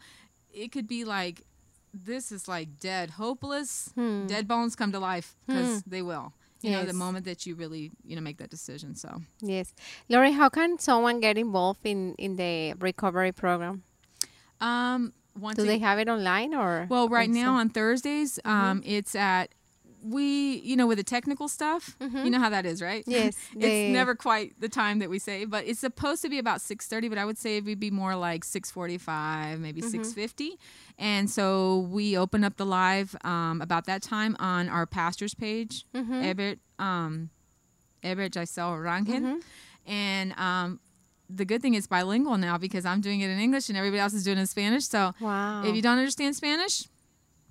it 0.52 0.70
could 0.72 0.86
be 0.88 1.04
like 1.04 1.42
this 1.92 2.30
is 2.30 2.46
like 2.46 2.78
dead, 2.78 3.10
hopeless. 3.10 3.90
Hmm. 3.96 4.26
Dead 4.26 4.46
bones 4.46 4.76
come 4.76 4.92
to 4.92 4.98
life 5.00 5.34
because 5.46 5.82
they 5.82 6.02
will. 6.02 6.32
You 6.62 6.72
know, 6.72 6.84
the 6.84 6.92
moment 6.92 7.24
that 7.24 7.46
you 7.46 7.54
really 7.54 7.90
you 8.04 8.14
know 8.16 8.22
make 8.22 8.36
that 8.36 8.50
decision. 8.50 8.94
So. 8.94 9.22
Yes. 9.40 9.72
Lori, 10.10 10.32
how 10.32 10.48
can 10.50 10.78
someone 10.78 11.18
get 11.20 11.38
involved 11.38 11.80
in, 11.84 12.14
in 12.16 12.36
the 12.36 12.74
recovery 12.74 13.32
program? 13.32 13.82
Um, 14.60 15.12
once 15.38 15.56
Do 15.56 15.64
they 15.64 15.78
have 15.78 15.98
it 15.98 16.08
online 16.08 16.54
or 16.54 16.86
Well, 16.90 17.08
right 17.08 17.30
now 17.30 17.54
on 17.54 17.70
Thursdays, 17.70 18.38
Mm-hmm. 18.44 18.50
um, 18.50 18.82
it's 18.84 19.14
at 19.14 19.48
we, 20.02 20.56
you 20.60 20.76
know, 20.76 20.86
with 20.86 20.98
the 20.98 21.04
technical 21.04 21.46
stuff, 21.48 21.96
you 22.00 22.30
know 22.30 22.38
how 22.38 22.48
that 22.50 22.64
is, 22.64 22.80
right? 22.80 23.02
Mm-hmm. 23.02 23.10
Yes, 23.10 23.36
they- 23.54 23.88
it's 23.88 23.92
never 23.92 24.14
quite 24.14 24.58
the 24.60 24.68
time 24.68 24.98
that 25.00 25.10
we 25.10 25.18
say, 25.18 25.44
but 25.44 25.66
it's 25.66 25.80
supposed 25.80 26.22
to 26.22 26.28
be 26.28 26.38
about 26.38 26.60
six 26.60 26.86
thirty. 26.86 27.08
But 27.08 27.18
I 27.18 27.24
would 27.24 27.36
say 27.38 27.56
it 27.58 27.64
would 27.64 27.80
be 27.80 27.90
more 27.90 28.16
like 28.16 28.44
six 28.44 28.70
forty-five, 28.70 29.58
maybe 29.60 29.82
Mm-hmm. 29.82 30.02
fifty. 30.02 30.58
And 30.98 31.28
so 31.30 31.80
we 31.90 32.16
open 32.16 32.44
up 32.44 32.56
the 32.56 32.66
live 32.66 33.16
um, 33.24 33.60
about 33.60 33.86
that 33.86 34.02
time 34.02 34.36
on 34.38 34.68
our 34.68 34.86
pastor's 34.86 35.34
page, 35.34 35.84
Mm-hmm. 35.94 36.22
Ebert, 36.24 36.58
um, 36.78 37.30
Ebert 38.02 38.34
Giselle 38.34 38.72
Rangen, 38.72 39.06
Mm-hmm. 39.06 39.38
and 39.90 40.32
um, 40.38 40.80
the 41.28 41.44
good 41.44 41.62
thing 41.62 41.74
is 41.74 41.86
bilingual 41.86 42.36
now 42.38 42.58
because 42.58 42.84
I'm 42.84 43.00
doing 43.00 43.20
it 43.20 43.30
in 43.30 43.38
English 43.38 43.68
and 43.68 43.78
everybody 43.78 44.00
else 44.00 44.14
is 44.14 44.24
doing 44.24 44.38
it 44.38 44.40
in 44.42 44.46
Spanish. 44.46 44.86
So 44.88 45.14
Wow. 45.20 45.62
if 45.64 45.74
you 45.76 45.82
don't 45.82 45.98
understand 45.98 46.34
Spanish, 46.36 46.86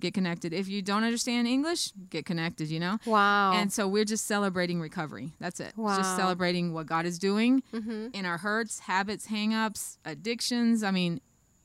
get 0.00 0.14
connected. 0.14 0.52
If 0.52 0.68
you 0.68 0.82
don't 0.82 1.04
understand 1.04 1.46
English, 1.46 1.92
get 2.08 2.26
connected, 2.26 2.68
you 2.68 2.80
know? 2.80 2.98
wow. 3.06 3.52
And 3.52 3.72
so 3.72 3.86
we're 3.86 4.04
just 4.04 4.26
celebrating 4.26 4.80
recovery. 4.80 5.32
That's 5.38 5.60
it. 5.60 5.72
Wow. 5.76 5.96
Just 5.96 6.16
celebrating 6.16 6.72
what 6.72 6.86
God 6.86 7.06
is 7.06 7.18
doing 7.18 7.62
mm-hmm. 7.72 8.08
in 8.12 8.26
our 8.26 8.38
hurts, 8.38 8.80
habits, 8.80 9.26
hangups, 9.28 9.98
addictions. 10.04 10.82
I 10.82 10.90
mean, 10.90 11.20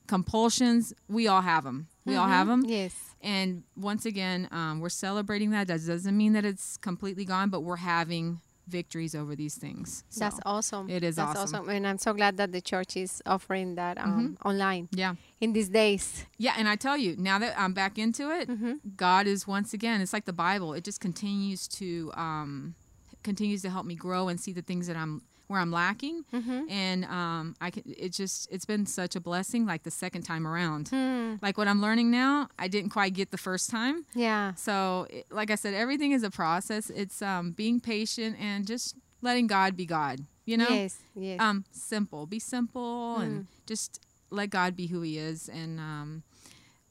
compulsions. 0.07 0.93
We 1.07 1.27
all 1.27 1.41
have 1.41 1.63
them. 1.63 1.87
We 2.05 2.15
all 2.15 2.27
have 2.27 2.47
them. 2.47 2.63
Yes. 2.67 2.93
And 3.21 3.63
once 3.75 4.05
again, 4.05 4.47
um, 4.51 4.79
we're 4.79 4.89
celebrating 4.89 5.49
that. 5.51 5.67
That 5.67 5.85
doesn't 5.85 6.15
mean 6.15 6.33
that 6.33 6.45
it's 6.45 6.77
completely 6.77 7.25
gone, 7.25 7.49
but 7.49 7.61
we're 7.61 7.77
having 7.77 8.41
victories 8.67 9.13
over 9.15 9.35
these 9.35 9.55
things. 9.55 10.03
So, 10.09 10.19
That's 10.21 10.39
awesome. 10.45 10.89
it 10.89 11.03
is 11.03 11.15
That's 11.17 11.37
awesome. 11.39 11.69
And 11.69 11.85
I'm 11.87 11.97
so 11.97 12.13
glad 12.13 12.37
that 12.37 12.51
the 12.51 12.61
church 12.61 12.97
is 12.97 13.21
offering 13.25 13.75
that 13.75 13.97
um, 13.97 14.37
online 14.43 14.89
Yeah. 14.91 15.15
in 15.39 15.53
these 15.53 15.69
days. 15.69 16.25
Yeah, 16.37 16.55
and 16.57 16.67
I 16.67 16.75
tell 16.75 16.97
you, 16.97 17.15
now 17.17 17.37
that 17.39 17.53
I'm 17.59 17.73
back 17.73 17.97
into 17.97 18.31
it, 18.31 18.49
Mm-hmm. 18.49 18.73
God 18.95 19.27
is 19.27 19.45
once 19.47 19.73
again, 19.73 20.01
it's 20.01 20.13
like 20.13 20.25
the 20.25 20.33
Bible. 20.33 20.73
It 20.73 20.83
just 20.83 20.99
continues 20.99 21.67
to 21.79 22.11
um 22.15 22.75
continues 23.23 23.61
to 23.63 23.69
help 23.69 23.85
me 23.85 23.95
grow 23.95 24.27
and 24.27 24.39
see 24.39 24.53
the 24.53 24.61
things 24.61 24.85
that 24.87 24.95
I'm 24.95 25.21
where 25.47 25.59
I'm 25.59 25.71
lacking. 25.71 26.25
Mm-hmm. 26.33 26.69
And 26.69 27.05
um 27.05 27.55
I 27.61 27.71
can 27.71 27.83
it 27.85 28.11
just 28.13 28.47
it's 28.51 28.65
been 28.65 28.85
such 28.85 29.15
a 29.15 29.19
blessing 29.19 29.65
like 29.65 29.83
the 29.83 29.91
second 29.91 30.23
time 30.23 30.47
around. 30.47 30.89
Hmm. 30.89 31.35
Like 31.41 31.57
what 31.57 31.67
I'm 31.67 31.81
learning 31.81 32.11
now, 32.11 32.49
I 32.57 32.67
didn't 32.67 32.91
quite 32.91 33.13
get 33.13 33.31
the 33.31 33.37
first 33.37 33.69
time. 33.69 34.05
Yeah. 34.13 34.53
So, 34.55 35.07
it, 35.09 35.25
like 35.31 35.51
I 35.51 35.55
said, 35.55 35.73
everything 35.73 36.11
is 36.11 36.23
a 36.23 36.29
process. 36.31 36.89
It's 36.89 37.21
um 37.21 37.51
being 37.51 37.79
patient 37.79 38.37
and 38.39 38.65
just 38.65 38.95
letting 39.21 39.47
God 39.47 39.75
be 39.75 39.85
God, 39.85 40.19
you 40.45 40.57
know? 40.57 40.69
Yes. 40.69 40.97
Yes. 41.15 41.39
um 41.39 41.65
simple 41.71 42.25
be 42.25 42.39
simple 42.39 43.17
and 43.17 43.47
just 43.65 43.99
let 44.29 44.49
god 44.49 44.75
be 44.75 44.87
who 44.87 45.01
he 45.01 45.17
is 45.17 45.49
and 45.49 45.79
um 45.79 46.23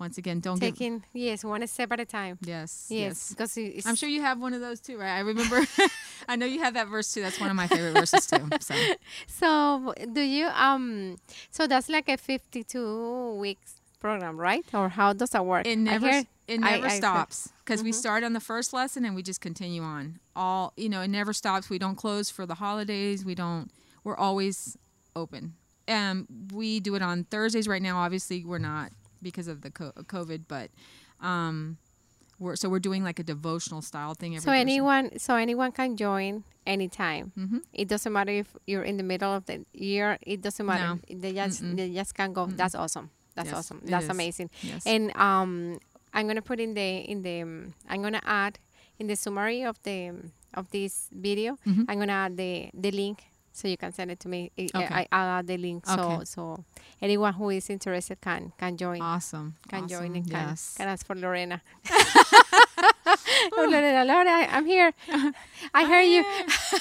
once 0.05 0.17
again 0.23 0.39
don't 0.47 0.61
get 0.61 0.73
Taking 0.75 0.97
yes 1.13 1.39
one 1.45 1.67
step 1.67 1.91
at 1.93 2.01
a 2.01 2.09
time. 2.19 2.35
yes 2.43 2.87
Yes, 2.91 2.91
yes. 2.91 3.17
because 3.31 3.53
it's, 3.57 3.87
i'm 3.89 3.97
sure 4.01 4.09
you 4.17 4.23
have 4.29 4.39
one 4.47 4.53
of 4.57 4.61
those 4.67 4.81
too 4.87 4.97
right? 5.03 5.15
I 5.21 5.23
remember 5.33 5.59
i 6.31 6.35
know 6.39 6.47
you 6.55 6.61
have 6.67 6.75
that 6.79 6.89
verse 6.95 7.09
too. 7.13 7.23
That's 7.27 7.41
one 7.45 7.51
of 7.51 7.57
my 7.63 7.67
favorite 7.75 7.95
verses 8.03 8.27
too 8.31 8.45
so. 8.61 8.75
So 9.41 9.95
do 10.17 10.21
you 10.37 10.47
um? 10.67 11.17
So 11.57 11.67
that's 11.67 11.89
like 11.97 12.09
a 12.09 12.17
fifty-two 12.17 13.35
weeks 13.45 13.71
program, 14.01 14.37
right? 14.49 14.65
Or 14.73 14.89
how 14.99 15.13
does 15.21 15.31
that 15.31 15.45
work? 15.53 15.67
it 15.67 15.77
never 15.93 16.13
it 16.53 16.59
never 16.61 16.87
I 16.87 16.97
stops 17.01 17.37
because 17.65 17.83
we 17.83 17.93
start 17.93 18.21
on 18.29 18.33
the 18.39 18.41
first 18.53 18.73
lesson 18.73 19.05
and 19.07 19.15
we 19.17 19.23
just 19.23 19.41
continue 19.41 19.83
on. 19.83 20.19
All 20.37 20.73
you 20.77 20.89
know 20.93 21.01
it 21.01 21.09
never 21.09 21.33
stops. 21.33 21.69
We 21.71 21.79
don't 21.79 21.97
close 21.97 22.31
for 22.37 22.45
the 22.51 22.57
holidays. 22.65 23.25
We 23.25 23.35
don't 23.35 23.71
we're 24.05 24.17
always 24.29 24.77
open. 25.17 25.55
Um 25.89 26.27
we 26.53 26.81
do 26.81 26.95
it 26.99 27.03
on 27.03 27.25
thursdays 27.25 27.67
right 27.69 27.83
now. 27.83 27.97
Obviously 27.99 28.45
we're 28.45 28.59
not 28.73 28.93
because 29.25 29.49
of 29.49 29.59
the 29.63 29.71
covid 30.15 30.43
but 30.47 30.69
um 31.21 31.77
we're 32.43 32.57
so 32.57 32.69
we're 32.69 32.81
doing 32.91 33.03
like 33.05 33.19
a 33.21 33.23
devotional 33.35 33.81
style 33.91 34.15
thing 34.15 34.35
every 34.35 34.45
So 34.45 34.51
anyone, 34.51 35.19
so 35.19 35.37
anyone 35.37 35.71
can 35.71 35.97
join 35.97 36.43
anytime. 36.67 37.31
Mhm. 37.39 37.63
It 37.73 37.87
doesn't 37.89 38.13
matter 38.13 38.33
if 38.43 38.49
you're 38.67 38.83
in 38.83 38.97
the 38.97 39.05
middle 39.13 39.33
of 39.39 39.47
the 39.47 39.65
year. 39.73 40.19
It 40.33 40.43
doesn't 40.43 40.67
matter. 40.67 40.99
No. 40.99 41.21
They 41.23 41.33
just 41.33 41.63
they 41.79 41.89
just 41.95 42.13
can 42.19 42.33
go. 42.35 42.47
That's 42.61 42.75
awesome. 42.75 43.11
That's 43.37 43.51
Yes, 43.51 43.57
awesome. 43.59 43.81
That's 43.87 44.09
amazing. 44.17 44.51
Yes. 44.63 44.83
And 44.85 45.15
um, 45.17 45.79
I'm 46.13 46.27
gonna 46.27 46.43
put 46.43 46.59
in 46.59 46.75
the 46.75 46.89
in 47.13 47.23
the 47.23 47.43
um, 47.47 47.75
I'm 47.89 48.03
gonna 48.03 48.23
add 48.27 48.59
in 48.99 49.07
the 49.07 49.15
summary 49.17 49.63
of 49.63 49.79
the 49.87 49.99
of 50.59 50.65
this 50.75 51.09
video. 51.15 51.57
Mhm. 51.67 51.85
I'm 51.89 51.99
gonna 52.03 52.19
add 52.27 52.35
the 52.37 52.71
the 52.75 52.91
link 52.91 53.19
so 53.55 53.69
you 53.69 53.77
can 53.77 53.93
send 53.93 54.11
it 54.11 54.21
to 54.21 54.29
me. 54.29 54.51
I- 54.59 54.71
Okay. 54.75 54.95
I, 54.95 55.09
I'll 55.13 55.39
add 55.39 55.47
the 55.47 55.57
link 55.57 55.87
so 55.87 55.93
Okay. 55.95 56.25
so 56.25 56.65
anyone 57.01 57.33
who 57.35 57.51
is 57.51 57.71
interested 57.71 58.21
can 58.21 58.53
can 58.59 58.77
join. 58.77 59.01
awesome. 59.01 59.57
can 59.69 59.87
join 59.89 60.15
and 60.17 60.29
can, 60.29 60.49
yes. 60.49 60.75
can 60.77 60.89
ask 60.89 61.07
for 61.07 61.15
Lorena. 61.15 61.63
oh, 63.07 63.69
Lorena, 63.71 64.05
Lorena, 64.05 64.47
I'm 64.51 64.67
here. 64.67 64.93
I 65.75 65.87
hear 65.87 66.03
you. 66.03 66.25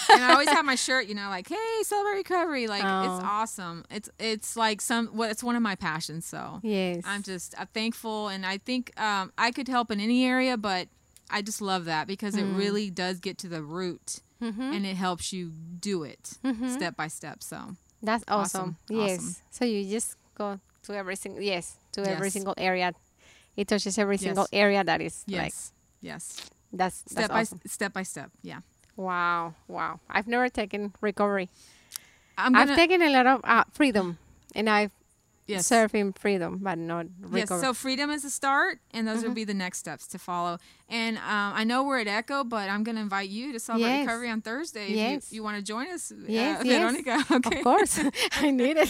and 0.09 0.23
I 0.23 0.31
always 0.33 0.49
have 0.49 0.65
my 0.65 0.75
shirt, 0.75 1.07
you 1.07 1.15
know, 1.15 1.29
like, 1.29 1.47
"Hey, 1.47 1.83
celebrate 1.83 2.17
recovery!" 2.17 2.67
Like, 2.67 2.81
it's 2.83 3.23
Oh. 3.23 3.37
awesome. 3.37 3.85
It's 3.89 4.09
it's 4.19 4.57
like 4.57 4.81
some. 4.81 5.09
Well, 5.13 5.29
it's 5.29 5.43
one 5.43 5.55
of 5.55 5.61
my 5.61 5.75
passions. 5.75 6.25
So 6.25 6.59
Yes. 6.63 7.03
I'm 7.05 7.23
just 7.23 7.55
I'm 7.57 7.67
thankful, 7.67 8.29
and 8.29 8.45
I 8.45 8.57
think 8.57 8.91
um, 8.99 9.31
I 9.37 9.51
could 9.51 9.67
help 9.67 9.91
in 9.91 9.99
any 9.99 10.25
area, 10.25 10.57
but 10.57 10.87
I 11.29 11.41
just 11.41 11.61
love 11.61 11.85
that 11.85 12.07
because 12.07 12.35
it 12.35 12.45
mm. 12.45 12.57
really 12.57 12.89
does 12.89 13.19
get 13.19 13.37
to 13.39 13.47
the 13.47 13.63
root, 13.63 14.21
Mm-hmm. 14.43 14.73
and 14.75 14.85
it 14.85 14.97
helps 14.97 15.31
you 15.31 15.51
do 15.79 16.03
it 16.03 16.37
step 16.75 16.95
by 16.97 17.07
step. 17.07 17.41
So 17.41 17.57
That's 18.03 18.23
awesome. 18.27 18.75
Awesome. 18.91 18.97
Yes. 18.97 19.19
Awesome. 19.19 19.35
So 19.51 19.65
you 19.65 19.89
just 19.89 20.17
go 20.35 20.59
to 20.83 20.93
every 20.93 21.15
single 21.15 21.41
yes 21.41 21.77
to 21.93 22.03
every 22.03 22.29
single 22.29 22.53
area. 22.57 22.91
It 23.55 23.67
touches 23.67 23.97
every 23.97 24.15
Yes. 24.17 24.23
single 24.23 24.47
area 24.51 24.83
that 24.83 24.99
is 24.99 25.23
yes, 25.27 25.39
like 25.39 25.53
yes, 26.01 26.21
that's 26.73 26.97
step 27.07 27.15
that's 27.15 27.29
by 27.31 27.41
awesome. 27.41 27.61
step 27.65 27.93
by 27.93 28.03
step. 28.03 28.31
Yeah, 28.41 28.59
Wow, 28.97 29.53
wow. 29.67 29.99
I've 30.09 30.27
never 30.27 30.49
taken 30.49 30.91
recovery. 31.01 31.49
I'm 32.37 32.55
I've 32.55 32.75
taken 32.75 33.01
a 33.01 33.09
lot 33.09 33.27
of 33.27 33.41
uh, 33.45 33.63
freedom, 33.71 34.17
and 34.55 34.67
I've 34.69 34.91
yes. 35.47 35.65
serving 35.67 36.13
freedom, 36.13 36.59
but 36.61 36.77
not 36.77 37.07
Yes, 37.31 37.49
so 37.49 37.73
freedom 37.73 38.09
is 38.09 38.23
the 38.23 38.29
start, 38.29 38.79
and 38.91 39.07
those 39.07 39.17
Mm-hmm. 39.19 39.27
will 39.27 39.35
be 39.35 39.43
the 39.43 39.53
next 39.53 39.79
steps 39.79 40.07
to 40.07 40.17
follow. 40.19 40.57
And 40.89 41.17
um, 41.17 41.53
I 41.55 41.63
know 41.63 41.83
we're 41.83 41.99
at 41.99 42.07
Echo, 42.07 42.43
but 42.43 42.69
I'm 42.69 42.83
going 42.83 42.95
to 42.95 43.01
invite 43.01 43.29
you 43.29 43.51
to 43.53 43.59
celebrate 43.59 43.89
Yes. 43.89 44.07
recovery 44.07 44.29
on 44.29 44.41
Thursday. 44.41 44.85
If 44.91 44.95
Yes. 44.95 45.31
you, 45.31 45.35
you 45.37 45.43
want 45.43 45.57
to 45.57 45.63
join 45.63 45.87
us, 45.89 46.11
uh, 46.11 46.15
Yes, 46.27 46.63
yes. 46.65 46.79
Veronica. 46.81 47.25
Okay. 47.35 47.57
Of 47.59 47.63
course, 47.63 47.99
I 48.33 48.51
need 48.51 48.77
it. 48.77 48.89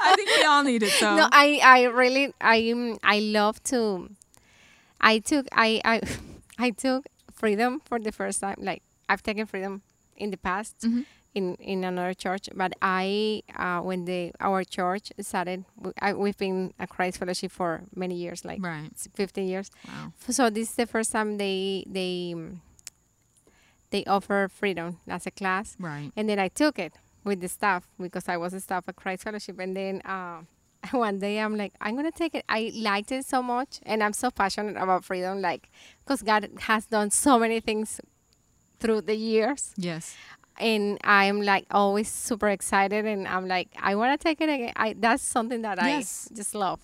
I 0.00 0.12
think 0.16 0.30
we 0.36 0.44
all 0.44 0.62
need 0.64 0.82
it. 0.82 0.90
So 0.92 1.16
No, 1.16 1.28
I, 1.32 1.60
I 1.62 1.82
really, 1.84 2.32
I, 2.40 2.70
um, 2.70 2.98
I 3.02 3.20
love 3.20 3.62
to. 3.64 4.10
I 5.00 5.18
took, 5.18 5.46
I, 5.52 5.80
I, 5.84 6.00
I 6.58 6.70
took 6.70 7.06
freedom 7.32 7.80
for 7.84 7.98
the 7.98 8.12
first 8.12 8.40
time. 8.40 8.56
Like 8.58 8.82
I've 9.08 9.22
taken 9.22 9.46
freedom 9.46 9.82
in 10.16 10.30
the 10.30 10.36
past 10.36 10.76
Mhm. 10.82 11.04
In 11.34 11.54
in 11.56 11.84
another 11.84 12.14
church, 12.14 12.48
but 12.54 12.72
I, 12.82 13.42
uh, 13.56 13.80
when 13.80 14.04
the 14.04 14.32
our 14.40 14.64
church 14.64 15.12
started, 15.20 15.64
we- 15.76 15.92
I, 16.00 16.12
we've 16.14 16.36
been 16.36 16.74
a 16.78 16.86
Christ 16.86 17.18
Fellowship 17.18 17.52
for 17.52 17.82
many 17.94 18.14
years, 18.16 18.44
like 18.44 18.60
right. 18.62 18.90
15 19.14 19.46
years. 19.46 19.70
Wow. 19.86 20.12
So 20.28 20.50
this 20.50 20.70
is 20.70 20.74
the 20.76 20.86
first 20.86 21.12
time 21.12 21.38
they 21.38 21.84
they 21.86 22.32
um, 22.34 22.60
they 23.90 24.04
offer 24.04 24.48
freedom 24.52 24.98
as 25.08 25.26
a 25.26 25.30
class. 25.30 25.76
Right. 25.78 26.10
And 26.16 26.28
then 26.28 26.38
I 26.38 26.48
took 26.48 26.78
it 26.78 26.94
with 27.24 27.40
the 27.40 27.48
staff 27.48 27.86
because 28.00 28.28
I 28.28 28.36
was 28.36 28.54
a 28.54 28.60
staff 28.60 28.84
at 28.88 28.96
Christ 28.96 29.24
Fellowship. 29.24 29.58
And 29.58 29.76
then 29.76 30.00
uh, 30.04 30.42
one 30.92 31.18
day 31.18 31.38
I'm 31.38 31.56
like, 31.56 31.74
I'm 31.80 31.94
going 31.94 32.10
to 32.10 32.16
take 32.16 32.34
it. 32.34 32.44
I 32.48 32.72
liked 32.74 33.12
it 33.12 33.24
so 33.26 33.42
much. 33.42 33.80
And 33.84 34.02
I'm 34.02 34.12
so 34.12 34.30
passionate 34.30 34.76
about 34.76 35.04
freedom, 35.04 35.40
like, 35.40 35.70
because 36.04 36.22
God 36.22 36.48
has 36.60 36.86
done 36.86 37.10
so 37.10 37.38
many 37.38 37.60
things 37.60 38.00
through 38.78 39.02
the 39.02 39.16
years. 39.16 39.74
Yes. 39.76 40.16
And 40.58 40.98
I'm 41.04 41.40
like 41.42 41.66
always 41.70 42.08
super 42.10 42.48
excited. 42.48 43.06
And 43.06 43.26
I'm 43.26 43.46
like, 43.48 43.68
I 43.80 43.94
want 43.94 44.18
to 44.18 44.22
take 44.22 44.40
it 44.40 44.48
again. 44.48 44.72
I, 44.76 44.94
that's 44.98 45.22
something 45.22 45.62
that 45.62 45.78
Yes. 45.82 46.28
I 46.30 46.34
just 46.34 46.54
love. 46.54 46.80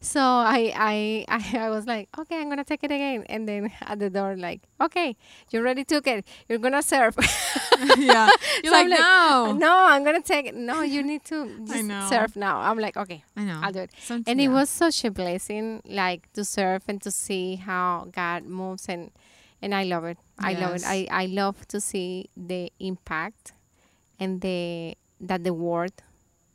So 0.00 0.20
I, 0.20 0.72
I 0.76 1.24
I 1.54 1.58
I 1.66 1.70
was 1.70 1.86
like, 1.86 2.08
okay, 2.18 2.40
I'm 2.40 2.48
gonna 2.50 2.64
take 2.64 2.84
it 2.84 2.90
again, 2.90 3.24
and 3.28 3.48
then 3.48 3.72
at 3.80 3.98
the 4.00 4.10
door, 4.10 4.36
like, 4.36 4.60
okay, 4.80 5.16
you 5.50 5.60
already 5.60 5.84
took 5.84 6.06
it. 6.06 6.26
You're 6.48 6.58
gonna 6.58 6.82
serve. 6.82 7.16
yeah. 7.96 8.28
You're 8.62 8.72
So 8.72 8.78
I'm 8.78 8.88
like, 8.90 8.98
no. 9.00 9.56
no, 9.56 9.84
I'm 9.86 10.04
gonna 10.04 10.20
take 10.20 10.46
it. 10.46 10.54
No, 10.54 10.82
you 10.82 11.02
need 11.02 11.24
to 11.26 11.64
just 11.64 12.08
serve 12.10 12.36
now. 12.36 12.58
I'm 12.60 12.78
like, 12.78 12.96
okay, 12.98 13.24
I 13.34 13.44
know. 13.44 13.60
I'll 13.62 13.72
do 13.72 13.80
it. 13.80 13.90
Some- 14.02 14.24
And 14.26 14.40
it 14.40 14.44
yeah. 14.44 14.50
was 14.52 14.68
such 14.68 15.04
a 15.06 15.10
blessing, 15.10 15.80
like 15.86 16.30
to 16.34 16.44
serve 16.44 16.82
and 16.88 17.00
to 17.02 17.10
see 17.10 17.56
how 17.56 18.08
God 18.12 18.44
moves, 18.44 18.88
and 18.90 19.10
and 19.62 19.74
I 19.74 19.84
love 19.84 20.04
it. 20.04 20.18
I 20.38 20.54
love 20.54 20.74
it. 20.76 20.84
I 20.86 21.06
I 21.10 21.26
love 21.26 21.66
to 21.68 21.80
see 21.80 22.28
the 22.36 22.72
impact 22.80 23.52
and 24.20 24.40
the 24.40 24.96
that 25.20 25.44
the 25.44 25.54
word, 25.54 25.92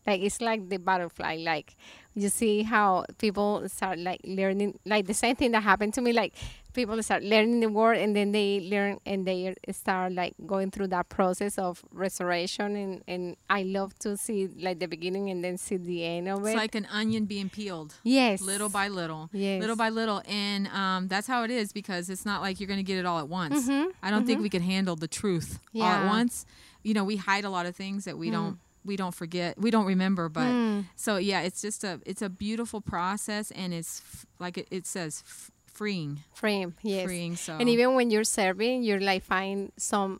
like 0.05 0.21
it's 0.21 0.41
like 0.41 0.69
the 0.69 0.77
butterfly, 0.77 1.37
like 1.37 1.75
you 2.21 2.29
see 2.29 2.63
how 2.63 3.05
people 3.19 3.67
start 3.69 3.99
like 3.99 4.19
learning, 4.23 4.79
like 4.85 5.05
the 5.05 5.13
same 5.13 5.35
thing 5.35 5.51
that 5.51 5.61
happened 5.61 5.93
to 5.93 6.01
me, 6.01 6.11
like 6.13 6.33
people 6.73 7.01
start 7.03 7.21
learning 7.23 7.59
the 7.59 7.69
word 7.69 7.97
and 7.97 8.15
then 8.15 8.31
they 8.31 8.67
learn 8.71 8.99
and 9.05 9.25
they 9.25 9.53
start 9.71 10.13
like 10.13 10.33
going 10.45 10.69
through 10.71 10.87
that 10.87 11.09
process 11.09 11.57
of 11.57 11.83
restoration 11.91 12.75
and, 12.75 13.03
and 13.07 13.35
I 13.49 13.63
love 13.63 13.97
to 13.99 14.17
see 14.17 14.47
like 14.59 14.79
the 14.79 14.87
beginning 14.87 15.29
and 15.29 15.43
then 15.43 15.57
see 15.57 15.77
the 15.77 16.03
end 16.03 16.27
of 16.27 16.39
it 16.39 16.47
It's 16.49 16.53
it. 16.53 16.57
like 16.57 16.75
an 16.75 16.87
onion 16.91 17.25
being 17.25 17.49
peeled. 17.49 17.93
yes. 18.03 18.41
Little 18.41 18.69
by 18.69 18.87
little, 18.87 19.29
Yes. 19.31 19.59
little 19.61 19.75
by 19.75 19.89
little, 19.89 20.21
and 20.27 20.67
um, 20.69 21.07
that's 21.07 21.27
how 21.27 21.43
it 21.43 21.51
is 21.51 21.71
because 21.73 22.09
it's 22.09 22.25
not 22.25 22.41
like 22.41 22.59
you're 22.59 22.67
going 22.67 22.79
to 22.85 22.89
get 22.91 22.97
it 22.97 23.05
all 23.05 23.19
at 23.19 23.27
once. 23.29 23.67
Mhm, 23.67 23.91
I 24.01 24.09
don't 24.11 24.25
think 24.25 24.41
we 24.41 24.49
could 24.49 24.61
handle 24.63 24.95
the 24.95 25.07
truth 25.07 25.59
all 25.75 25.83
at 25.83 26.07
once. 26.07 26.45
You 26.83 26.93
know, 26.95 27.03
we 27.03 27.15
hide 27.17 27.43
a 27.45 27.49
lot 27.49 27.65
of 27.65 27.75
things 27.75 28.05
that 28.05 28.17
we 28.17 28.29
don't 28.31 28.57
we 28.87 28.95
don't 28.95 29.13
forget, 29.13 29.59
we 29.59 29.69
don't 29.69 29.85
remember. 29.85 30.29
But 30.29 30.47
Mm. 30.47 30.85
so 30.95 31.17
yeah, 31.17 31.41
it's 31.41 31.61
just 31.61 31.83
a 31.83 31.99
it's 32.05 32.21
a 32.23 32.29
beautiful 32.29 32.81
process, 32.81 33.51
and 33.51 33.73
it's 33.73 34.01
f- 34.01 34.25
like 34.39 34.57
it, 34.57 34.67
it 34.71 34.87
says 34.87 35.23
f- 35.27 35.51
freeing, 35.67 36.23
frame. 36.33 36.73
Yes. 36.81 37.05
freeing. 37.05 37.35
So 37.35 37.53
And 37.59 37.69
even 37.69 37.93
when 37.95 38.09
you're 38.09 38.23
serving, 38.25 38.83
you're 38.83 38.99
like 39.01 39.23
find 39.23 39.71
some 39.77 40.19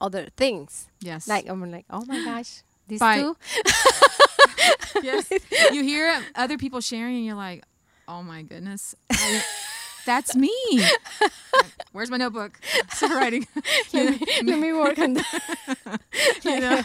other 0.00 0.28
things. 0.36 0.86
yes, 1.00 1.26
Like 1.26 1.48
I'm 1.48 1.70
like, 1.72 1.86
oh 1.90 2.04
my 2.06 2.22
gosh, 2.24 2.62
these 2.86 3.00
By- 3.00 3.18
two. 3.22 3.36
yes, 5.02 5.30
you 5.72 5.82
hear 5.82 6.22
other 6.34 6.58
people 6.58 6.80
sharing, 6.80 7.16
and 7.16 7.24
you're 7.26 7.34
like, 7.36 7.64
oh 8.06 8.22
my 8.22 8.42
goodness. 8.42 8.94
I- 9.10 9.42
that's 10.04 10.34
me. 10.36 10.52
Where's 11.92 12.10
my 12.10 12.16
notebook? 12.16 12.58
Start 12.90 13.12
writing. 13.12 13.46
You 13.92 14.10
know, 14.10 14.18
Let 14.44 14.58
me 14.58 14.72
work 14.72 14.98
on 14.98 15.14
that. 15.14 16.00
you 16.44 16.60
know, 16.60 16.82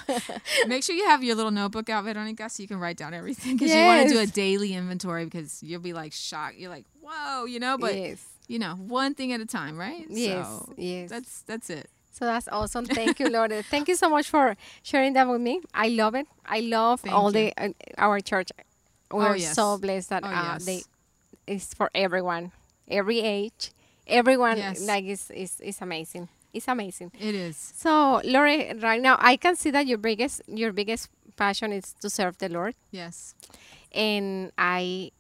make 0.67 0.83
sure 0.83 0.93
you 0.93 1.05
have 1.05 1.23
your 1.23 1.35
little 1.35 1.51
notebook 1.51 1.89
out, 1.89 2.03
Veronica, 2.03 2.49
so 2.49 2.61
you 2.61 2.67
can 2.67 2.79
write 2.79 2.97
down 2.97 3.13
everything 3.13 3.55
because 3.55 3.73
you 3.73 3.81
want 3.85 4.07
to 4.07 4.13
do 4.13 4.19
a 4.19 4.25
daily 4.25 4.73
inventory 4.73 5.23
because 5.23 5.63
you'll 5.63 5.79
be 5.79 5.93
like 5.93 6.11
shocked. 6.11 6.57
You're 6.57 6.69
like, 6.69 6.85
whoa, 7.01 7.45
you 7.45 7.59
know, 7.59 7.77
but 7.77 7.95
yes. 7.95 8.25
you 8.47 8.59
know, 8.59 8.75
one 8.75 9.15
thing 9.15 9.31
at 9.31 9.39
a 9.39 9.45
time, 9.45 9.77
right? 9.77 10.05
Yes. 10.09 10.45
So 10.47 10.73
yes. 10.75 11.09
that's 11.09 11.41
that's 11.43 11.69
it. 11.69 11.89
So 12.11 12.25
that's 12.25 12.47
awesome. 12.49 12.85
Thank 12.85 13.19
you, 13.19 13.29
Lord. 13.29 13.53
Thank 13.69 13.87
you 13.87 13.95
so 13.95 14.09
much 14.09 14.27
for 14.29 14.57
sharing 14.81 15.13
that 15.13 15.29
with 15.29 15.39
me. 15.39 15.61
I 15.73 15.89
love 15.89 16.15
it. 16.15 16.27
I 16.45 16.59
love 16.61 17.01
Thank 17.01 17.15
all 17.15 17.27
you. 17.27 17.51
the 17.55 17.63
uh, 17.63 17.69
our 17.97 18.19
church. 18.19 18.49
We're 19.11 19.37
yes. 19.37 19.53
so 19.53 19.77
blessed 19.77 20.09
that 20.09 20.23
Oh, 20.23 20.27
uh, 20.27 20.31
yes. 20.53 20.65
they 20.65 20.81
it's 21.45 21.73
for 21.73 21.89
everyone, 21.95 22.51
every 22.89 23.19
age, 23.21 23.71
everyone. 24.05 24.57
Yes. 24.57 24.85
Like 24.85 25.05
it's, 25.05 25.29
it's 25.29 25.59
it's 25.59 25.81
amazing. 25.81 26.29
It's 26.53 26.67
amazing. 26.67 27.11
It 27.19 27.35
is. 27.35 27.57
So, 27.75 28.21
Lori, 28.23 28.73
right 28.81 29.01
now 29.01 29.17
I 29.19 29.35
can 29.37 29.55
see 29.55 29.71
that 29.71 29.85
your 29.87 29.97
biggest 29.97 30.41
your 30.47 30.71
biggest 30.73 31.09
passion 31.35 31.71
is 31.71 31.93
to 32.01 32.09
serve 32.09 32.37
the 32.37 32.49
Lord, 32.49 32.75
Yes. 32.91 33.35
and 33.91 34.51
I 34.57 35.11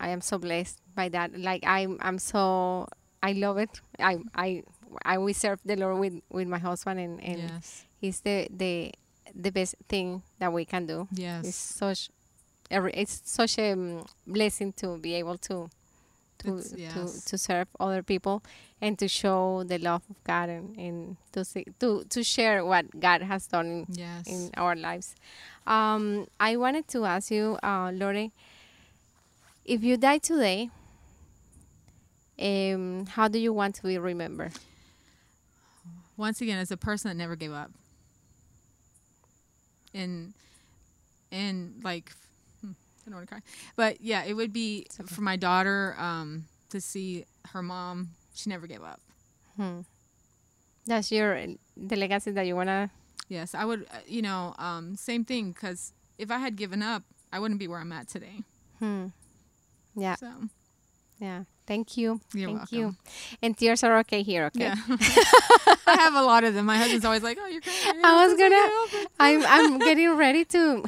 I 0.00 0.08
am 0.08 0.20
so 0.20 0.38
blessed 0.38 0.80
by 0.94 1.08
that. 1.10 1.38
Like 1.38 1.64
I'm 1.66 1.98
I'm 2.00 2.18
so 2.18 2.88
I 3.22 3.32
love 3.32 3.58
it. 3.58 3.80
I 3.98 4.18
I 4.34 4.62
I 5.04 5.18
we 5.18 5.32
serve 5.32 5.60
the 5.64 5.76
Lord 5.76 5.98
with 5.98 6.20
with 6.30 6.48
my 6.48 6.58
husband, 6.58 7.00
and 7.00 7.22
and 7.22 7.38
yes. 7.50 7.84
it's 8.00 8.20
the 8.20 8.48
the 8.50 8.92
the 9.34 9.50
best 9.50 9.74
thing 9.88 10.22
that 10.38 10.52
we 10.52 10.64
can 10.64 10.86
do. 10.86 11.08
Yes. 11.12 11.46
It's 11.46 11.56
such 11.56 12.10
every 12.70 12.92
it's 12.92 13.22
such 13.24 13.58
a 13.58 13.72
um, 13.72 14.04
blessing 14.26 14.72
to 14.74 14.98
be 14.98 15.14
able 15.14 15.38
to 15.38 15.70
to 16.38 16.58
It's- 16.58 16.94
to, 17.22 17.30
to 17.30 17.38
serve 17.38 17.68
other 17.78 18.02
people 18.02 18.42
and 18.80 18.98
to 18.98 19.06
show 19.08 19.62
the 19.64 19.78
love 19.78 20.02
of 20.10 20.16
God 20.24 20.48
and, 20.48 20.76
and 20.76 21.16
to 21.32 21.44
see, 21.44 21.64
to 21.80 22.04
to 22.08 22.22
share 22.24 22.64
what 22.64 22.98
God 23.00 23.22
has 23.22 23.46
done 23.46 23.66
in, 23.66 23.86
Yes. 23.90 24.26
in 24.26 24.50
our 24.56 24.74
lives. 24.74 25.14
Um, 25.66 26.26
I 26.40 26.56
wanted 26.56 26.88
to 26.88 27.04
ask 27.04 27.30
you, 27.30 27.58
uh, 27.62 27.92
Lore, 27.94 28.30
if 29.64 29.84
you 29.84 29.96
die 29.96 30.18
today, 30.18 30.70
um, 32.40 33.06
how 33.06 33.28
do 33.28 33.38
you 33.38 33.52
want 33.52 33.76
to 33.76 33.82
be 33.84 33.96
remembered? 33.98 34.52
Once 36.16 36.40
again, 36.40 36.58
as 36.58 36.70
a 36.72 36.76
person 36.76 37.08
that 37.10 37.16
never 37.16 37.36
gave 37.36 37.52
up. 37.52 37.70
And 39.94 40.32
and 41.30 41.80
like 41.84 42.12
I 43.06 43.10
don't 43.10 43.16
want 43.16 43.28
to 43.28 43.34
cry. 43.34 43.42
But 43.76 44.00
yeah, 44.00 44.24
it 44.24 44.34
would 44.34 44.52
be 44.52 44.86
for 45.06 45.20
my 45.22 45.36
daughter 45.36 45.94
um 45.98 46.44
to 46.70 46.80
see 46.80 47.24
her 47.52 47.62
mom. 47.62 48.10
She 48.34 48.48
never 48.50 48.66
gave 48.66 48.82
up. 48.82 49.00
That's 50.86 51.12
your 51.12 51.38
the 51.76 51.96
legacy 51.96 52.30
that 52.32 52.46
you 52.46 52.56
wanna. 52.56 52.90
Yes, 53.28 53.54
I 53.54 53.64
would. 53.64 53.86
uh, 53.92 53.98
You 54.06 54.22
know, 54.22 54.54
um, 54.58 54.96
same 54.96 55.24
thing. 55.24 55.52
Because 55.52 55.92
if 56.18 56.30
I 56.30 56.38
had 56.38 56.56
given 56.56 56.82
up, 56.82 57.02
I 57.32 57.38
wouldn't 57.38 57.60
be 57.60 57.68
where 57.68 57.78
I'm 57.78 57.92
at 57.92 58.08
today. 58.08 58.42
Hmm. 58.78 59.06
Yeah, 59.94 60.16
So 60.16 60.30
yeah. 61.20 61.44
Thank 61.66 61.96
you. 61.96 62.20
You're 62.34 62.48
Thank 62.50 62.72
you. 62.72 62.80
welcome. 62.80 62.98
And 63.40 63.56
tears 63.56 63.84
are 63.84 63.98
okay 63.98 64.22
here. 64.22 64.46
Okay. 64.46 64.64
yeah, 64.64 64.74
I 65.86 65.94
have 66.00 66.14
a 66.14 66.22
lot 66.22 66.42
of 66.44 66.54
them. 66.54 66.66
My 66.66 66.76
husband's 66.76 67.04
always 67.04 67.22
like, 67.22 67.38
"Oh, 67.40 67.46
you're 67.46 67.60
crying." 67.62 68.00
I 68.04 68.26
was 68.26 68.34
gonna. 68.36 69.06
I'm 69.20 69.44
I'm 69.46 69.78
getting 69.78 70.16
ready 70.16 70.44
to 70.46 70.82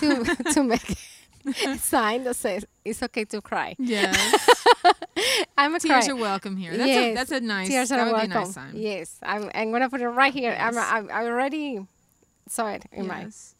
to 0.00 0.24
to 0.54 0.62
make 0.62 0.98
a 1.46 1.78
sign 1.78 2.24
that 2.24 2.36
says 2.36 2.64
it's 2.84 3.02
okay 3.02 3.24
to 3.26 3.40
cry. 3.40 3.74
Yes, 3.78 4.60
I'm 5.58 5.74
a 5.74 5.80
tears 5.80 6.06
cry. 6.06 6.14
are 6.14 6.16
welcome 6.16 6.56
here. 6.56 6.76
That's 6.76 6.88
yes, 6.88 7.12
a 7.12 7.14
that's 7.14 7.30
a 7.32 7.40
nice. 7.40 7.68
Tears 7.68 7.88
that 7.90 7.98
are 7.98 8.06
would 8.06 8.12
welcome. 8.12 8.30
nice 8.30 8.52
sign. 8.54 8.72
Yes, 8.74 9.18
I'm 9.22 9.50
I'm 9.54 9.70
gonna 9.72 9.88
put 9.90 10.00
it 10.00 10.08
right 10.08 10.32
here. 10.32 10.56
I'm, 10.58 10.76
I'm 10.78 11.10
I 11.10 11.24
already 11.26 11.80
saw 12.48 12.70
it 12.70 12.84
in 12.92 13.06
my. 13.06 13.22
Yes. 13.22 13.54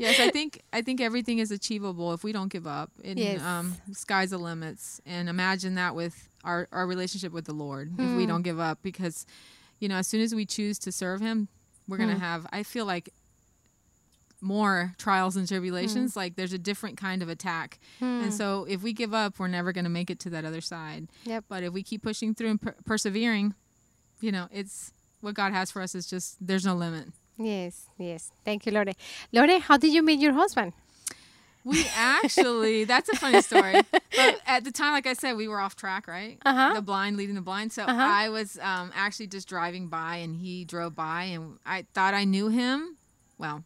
yes, 0.00 0.18
I 0.20 0.30
think 0.30 0.62
I 0.72 0.82
think 0.82 1.00
everything 1.00 1.38
is 1.38 1.50
achievable 1.50 2.12
if 2.14 2.24
we 2.24 2.32
don't 2.32 2.50
give 2.52 2.66
up. 2.66 2.90
And 3.04 3.18
Yes. 3.18 3.40
um 3.42 3.76
sky's 3.92 4.30
the 4.30 4.38
limits. 4.38 5.00
And 5.06 5.28
imagine 5.28 5.74
that 5.74 5.94
with 5.94 6.28
our, 6.44 6.68
our 6.72 6.86
relationship 6.86 7.32
with 7.32 7.44
the 7.46 7.52
Lord 7.54 7.92
if 7.98 8.04
Hmm. 8.10 8.16
we 8.16 8.26
don't 8.26 8.42
give 8.42 8.60
up 8.60 8.78
because 8.82 9.26
you 9.80 9.88
know, 9.88 9.96
as 9.96 10.06
soon 10.06 10.20
as 10.22 10.34
we 10.34 10.46
choose 10.46 10.78
to 10.80 10.92
serve 10.92 11.20
him, 11.20 11.48
we're 11.88 11.96
Hmm. 11.96 12.04
gonna 12.04 12.18
have 12.18 12.46
I 12.52 12.62
feel 12.62 12.86
like 12.86 13.10
more 14.44 14.94
trials 14.98 15.34
and 15.36 15.48
Hmm. 15.48 15.54
tribulations 15.54 16.14
like 16.16 16.36
there's 16.36 16.52
a 16.52 16.58
different 16.58 16.96
kind 16.98 17.22
of 17.22 17.28
attack 17.28 17.78
and 18.00 18.32
so 18.32 18.64
if 18.68 18.82
we 18.82 18.92
give 18.92 19.12
up 19.14 19.38
we're 19.38 19.48
never 19.48 19.72
going 19.72 19.84
to 19.84 19.90
make 19.90 20.10
it 20.10 20.18
to 20.20 20.30
that 20.30 20.44
other 20.44 20.60
side 20.60 21.08
Yep. 21.24 21.44
but 21.48 21.62
if 21.62 21.72
we 21.72 21.82
keep 21.82 22.02
pushing 22.02 22.34
through 22.34 22.50
and 22.50 22.60
per- 22.62 22.76
persevering 22.84 23.54
you 24.20 24.30
know 24.30 24.46
it's 24.52 24.92
what 25.20 25.34
god 25.34 25.52
has 25.52 25.70
for 25.70 25.80
us 25.82 25.94
is 25.94 26.06
just 26.06 26.36
there's 26.46 26.64
no 26.66 26.74
limit 26.74 27.08
Yes, 27.36 27.88
yes. 27.98 28.30
Thank 28.44 28.64
you, 28.64 28.70
Lore. 28.70 28.84
Lore, 29.32 29.58
how 29.58 29.76
did 29.76 29.92
you 29.92 30.04
meet 30.04 30.20
your 30.20 30.34
husband? 30.34 30.72
We 31.64 31.84
actually, 31.96 32.84
that's 32.84 33.08
a 33.08 33.16
funny 33.16 33.42
story. 33.42 33.80
But 33.90 34.40
at 34.46 34.62
the 34.62 34.70
time, 34.70 34.92
like 34.92 35.08
I 35.08 35.14
said, 35.14 35.32
we 35.32 35.48
were 35.48 35.58
off 35.58 35.74
track, 35.74 36.06
right? 36.06 36.38
Uh-huh. 36.46 36.74
The 36.74 36.82
blind 36.82 37.16
leading 37.16 37.34
the 37.34 37.40
blind. 37.40 37.72
So 37.72 37.82
Uh-huh. 37.82 38.00
I 38.00 38.28
was 38.28 38.56
um, 38.62 38.92
actually 38.94 39.26
just 39.26 39.48
driving 39.48 39.88
by 39.88 40.18
and 40.18 40.36
he 40.36 40.64
drove 40.64 40.94
by 40.94 41.24
and 41.24 41.58
I 41.66 41.86
thought 41.92 42.14
I 42.14 42.22
knew 42.22 42.50
him. 42.50 42.98
Well, 43.36 43.64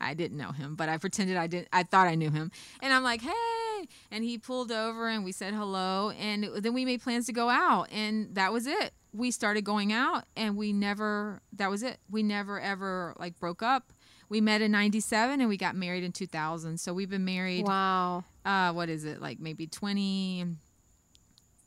I 0.00 0.14
didn't 0.14 0.38
know 0.38 0.52
him, 0.52 0.74
but 0.76 0.88
I 0.88 0.96
pretended 0.98 1.36
I 1.36 1.46
didn't. 1.46 1.68
I 1.72 1.82
thought 1.82 2.06
I 2.08 2.14
knew 2.14 2.30
him. 2.30 2.50
And 2.82 2.92
I'm 2.92 3.02
like, 3.02 3.20
hey. 3.22 3.86
And 4.10 4.24
he 4.24 4.38
pulled 4.38 4.70
over 4.72 5.08
and 5.08 5.24
we 5.24 5.32
said 5.32 5.54
hello. 5.54 6.10
And 6.18 6.44
then 6.58 6.74
we 6.74 6.84
made 6.84 7.02
plans 7.02 7.26
to 7.26 7.32
go 7.32 7.48
out. 7.48 7.88
And 7.90 8.34
that 8.34 8.52
was 8.52 8.66
it. 8.66 8.92
We 9.12 9.30
started 9.30 9.62
going 9.64 9.92
out 9.92 10.24
and 10.36 10.56
we 10.56 10.72
never, 10.72 11.40
that 11.54 11.70
was 11.70 11.82
it. 11.82 11.98
We 12.10 12.22
never 12.22 12.60
ever 12.60 13.14
like 13.18 13.38
broke 13.40 13.62
up. 13.62 13.92
We 14.28 14.40
met 14.40 14.62
in 14.62 14.70
97 14.70 15.40
and 15.40 15.48
we 15.48 15.56
got 15.56 15.74
married 15.74 16.04
in 16.04 16.12
2000. 16.12 16.78
So 16.78 16.92
we've 16.94 17.10
been 17.10 17.24
married 17.24 17.66
Wow. 17.66 18.24
uh 18.44 18.72
what 18.72 18.88
is 18.88 19.04
it 19.04 19.20
like 19.20 19.40
maybe 19.40 19.66
20 19.66 20.46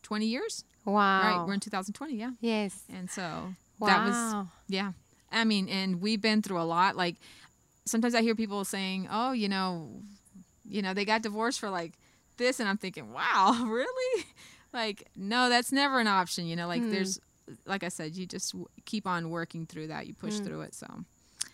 20 0.03 0.25
years 0.25 0.63
Wow. 0.85 1.21
right 1.39 1.45
we're 1.47 1.53
in 1.53 1.59
2020 1.59 2.15
yeah 2.15 2.31
yes. 2.41 2.83
and 2.93 3.09
so 3.09 3.53
Wow. 3.79 3.87
that 3.87 4.05
was 4.07 4.45
yeah 4.67 4.91
i 5.31 5.43
mean 5.43 5.67
and 5.69 6.01
we've 6.01 6.21
been 6.21 6.41
through 6.41 6.61
a 6.61 6.63
lot 6.63 6.95
like 6.95 7.15
sometimes 7.85 8.15
i 8.15 8.21
hear 8.21 8.35
people 8.35 8.63
saying 8.65 9.07
oh 9.11 9.31
you 9.31 9.47
know 9.49 10.01
you 10.67 10.81
know 10.81 10.93
they 10.93 11.05
got 11.05 11.21
divorced 11.21 11.59
for 11.59 11.69
like 11.69 11.93
this 12.37 12.59
and 12.59 12.67
i'm 12.69 12.77
thinking 12.77 13.11
wow 13.13 13.63
really 13.67 14.23
like 14.73 15.07
no 15.15 15.49
that's 15.49 15.71
never 15.71 15.99
an 15.99 16.07
option 16.07 16.45
you 16.47 16.55
know 16.55 16.67
like 16.67 16.81
Hmm. 16.81 16.91
there's 16.91 17.19
like 17.65 17.83
i 17.83 17.89
said 17.89 18.15
you 18.15 18.25
just 18.25 18.51
w- 18.53 18.67
keep 18.85 19.05
on 19.05 19.29
working 19.29 19.65
through 19.65 19.87
that 19.87 20.07
you 20.07 20.13
push 20.13 20.39
through 20.39 20.61
it 20.61 20.73
so 20.73 20.87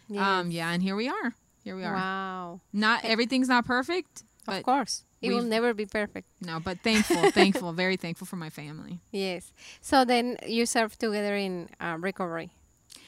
yes. 0.08 0.24
um 0.24 0.52
yeah 0.52 0.72
and 0.72 0.84
here 0.84 0.96
we 0.96 1.08
are 1.10 1.34
here 1.64 1.76
we 1.76 1.84
are 1.84 1.94
Wow. 1.96 2.62
not 2.72 3.04
everything's 3.06 3.50
not 3.50 3.66
perfect 3.66 4.24
of 4.48 4.64
course. 4.64 5.04
It 5.22 5.30
will 5.30 5.44
never 5.44 5.76
be 5.76 5.86
perfect. 5.86 6.26
No, 6.42 6.60
but 6.60 6.80
thankful, 6.82 7.30
thankful, 7.40 7.72
very 7.74 7.98
thankful 7.98 8.26
for 8.26 8.36
my 8.38 8.50
family. 8.50 9.00
Yes. 9.12 9.54
So 9.80 10.06
then 10.06 10.38
you 10.48 10.66
serve 10.66 10.98
together 10.98 11.36
in 11.36 11.70
uh, 11.80 11.98
recovery. 12.00 12.50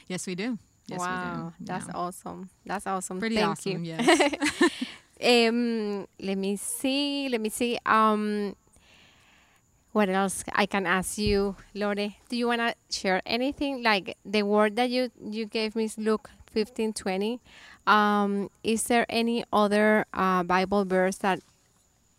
Yes, 0.07 0.27
we 0.27 0.35
do. 0.35 0.59
Yes, 0.91 0.99
wow. 0.99 1.53
That's 1.59 1.87
Yeah. 1.87 1.93
awesome. 1.95 2.49
That's 2.65 2.87
awesome. 2.87 3.19
pretty 3.19 3.35
Thank 3.35 3.49
awesome. 3.59 3.83
you. 3.85 3.95
Yes. 3.97 4.51
Um, 5.23 6.07
let 6.19 6.35
me 6.37 6.55
see. 6.57 7.29
Let 7.29 7.41
me 7.41 7.49
see. 7.49 7.77
Um, 7.85 8.55
what 9.91 10.09
else 10.09 10.43
I 10.53 10.65
can 10.65 10.87
ask 10.87 11.17
you, 11.17 11.55
Lore? 11.75 11.95
Do 11.95 12.35
you 12.35 12.47
wanna 12.47 12.73
share 12.89 13.21
anything 13.25 13.83
like 13.83 14.17
the 14.25 14.43
word 14.43 14.75
that 14.77 14.89
you 14.89 15.11
you 15.21 15.45
gave 15.45 15.75
me, 15.75 15.83
is 15.85 15.97
Luke 15.97 16.29
fifteen 16.51 16.93
twenty? 16.93 17.39
Um, 17.85 18.49
is 18.63 18.83
there 18.85 19.05
any 19.09 19.43
other 19.51 20.05
uh, 20.13 20.43
Bible 20.43 20.85
verse 20.85 21.17
that 21.17 21.41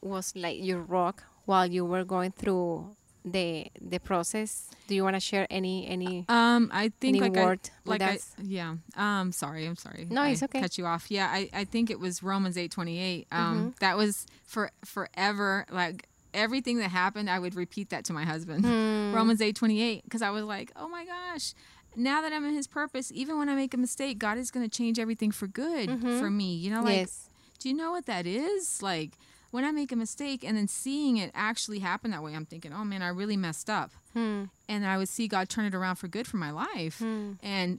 was 0.03 0.33
like 0.37 0.63
your 0.63 0.81
rock 0.81 1.25
while 1.47 1.67
you 1.67 1.85
were 1.85 2.05
going 2.05 2.33
through 2.33 2.95
the 3.25 3.69
the 3.81 3.99
process? 3.99 4.69
Do 4.89 4.95
you 4.95 5.05
wanna 5.05 5.21
share 5.21 5.47
any 5.51 5.87
any 5.87 6.25
um, 6.29 6.71
I 6.73 6.93
think 7.01 7.21
like 7.21 7.35
word 7.35 7.61
I, 7.87 7.89
like 7.89 8.03
I, 8.03 8.19
yeah. 8.43 8.75
Um, 8.97 9.33
sorry, 9.33 9.67
I'm 9.67 9.77
sorry. 9.77 10.07
No, 10.11 10.23
I 10.23 10.31
it's 10.31 10.43
okay. 10.43 10.61
Cut 10.61 10.77
you 10.79 10.87
off. 10.87 11.11
Yeah, 11.11 11.29
I, 11.31 11.49
I 11.53 11.65
think 11.65 11.91
it 11.91 12.01
was 12.01 12.23
Romans 12.23 12.59
eight 12.59 12.71
twenty 12.71 12.99
eight. 12.99 13.27
Um, 13.33 13.43
Mm-hmm. 13.53 13.69
that 13.81 13.97
was 13.97 14.27
for 14.45 14.71
forever. 14.85 15.67
Like 15.71 16.09
everything 16.35 16.79
that 16.79 16.91
happened, 16.91 17.29
I 17.29 17.39
would 17.39 17.55
repeat 17.55 17.91
that 17.91 18.05
to 18.07 18.13
my 18.13 18.25
husband. 18.25 18.65
Hmm. 18.65 19.13
Romans 19.15 19.41
eight 19.41 19.57
twenty 19.57 19.83
eight, 19.83 20.05
because 20.05 20.23
I 20.23 20.31
was 20.31 20.45
like, 20.45 20.73
oh 20.77 20.89
my 20.89 21.05
gosh. 21.05 21.55
Now 21.95 22.23
that 22.23 22.33
I'm 22.33 22.45
in 22.47 22.55
His 22.55 22.67
purpose, 22.67 23.13
even 23.15 23.39
when 23.39 23.51
I 23.51 23.55
make 23.55 23.75
a 23.75 23.77
mistake, 23.77 24.19
God 24.19 24.39
is 24.39 24.51
going 24.51 24.69
to 24.69 24.75
change 24.75 24.99
everything 24.99 25.31
for 25.31 25.47
good 25.47 25.91
for 26.19 26.31
me. 26.31 26.55
You 26.55 26.71
know, 26.71 26.83
like 26.83 26.97
yes. 26.97 27.29
do 27.59 27.69
you 27.69 27.75
know 27.75 27.91
what 27.91 28.07
that 28.07 28.27
is? 28.27 28.83
Like 28.83 29.19
when 29.53 29.65
I 29.65 29.71
make 29.71 29.93
a 29.93 29.97
mistake 29.97 30.43
and 30.43 30.57
then 30.57 30.67
seeing 30.67 31.19
it 31.19 31.31
actually 31.35 31.79
happen 31.79 32.11
that 32.11 32.23
way, 32.23 32.35
I'm 32.35 32.47
thinking, 32.47 32.73
oh 32.73 32.85
man, 32.85 33.03
I 33.03 33.09
really 33.09 33.37
messed 33.37 33.71
up. 33.71 33.93
Hmm. 34.15 34.45
And 34.69 34.85
I 34.85 34.97
would 34.97 35.11
see 35.11 35.29
God 35.29 35.49
turn 35.49 35.67
it 35.67 35.75
around 35.75 35.97
for 35.97 36.09
good 36.09 36.27
for 36.27 36.39
my 36.39 36.51
life. 36.51 36.99
Hmm. 36.99 37.33
And 37.43 37.79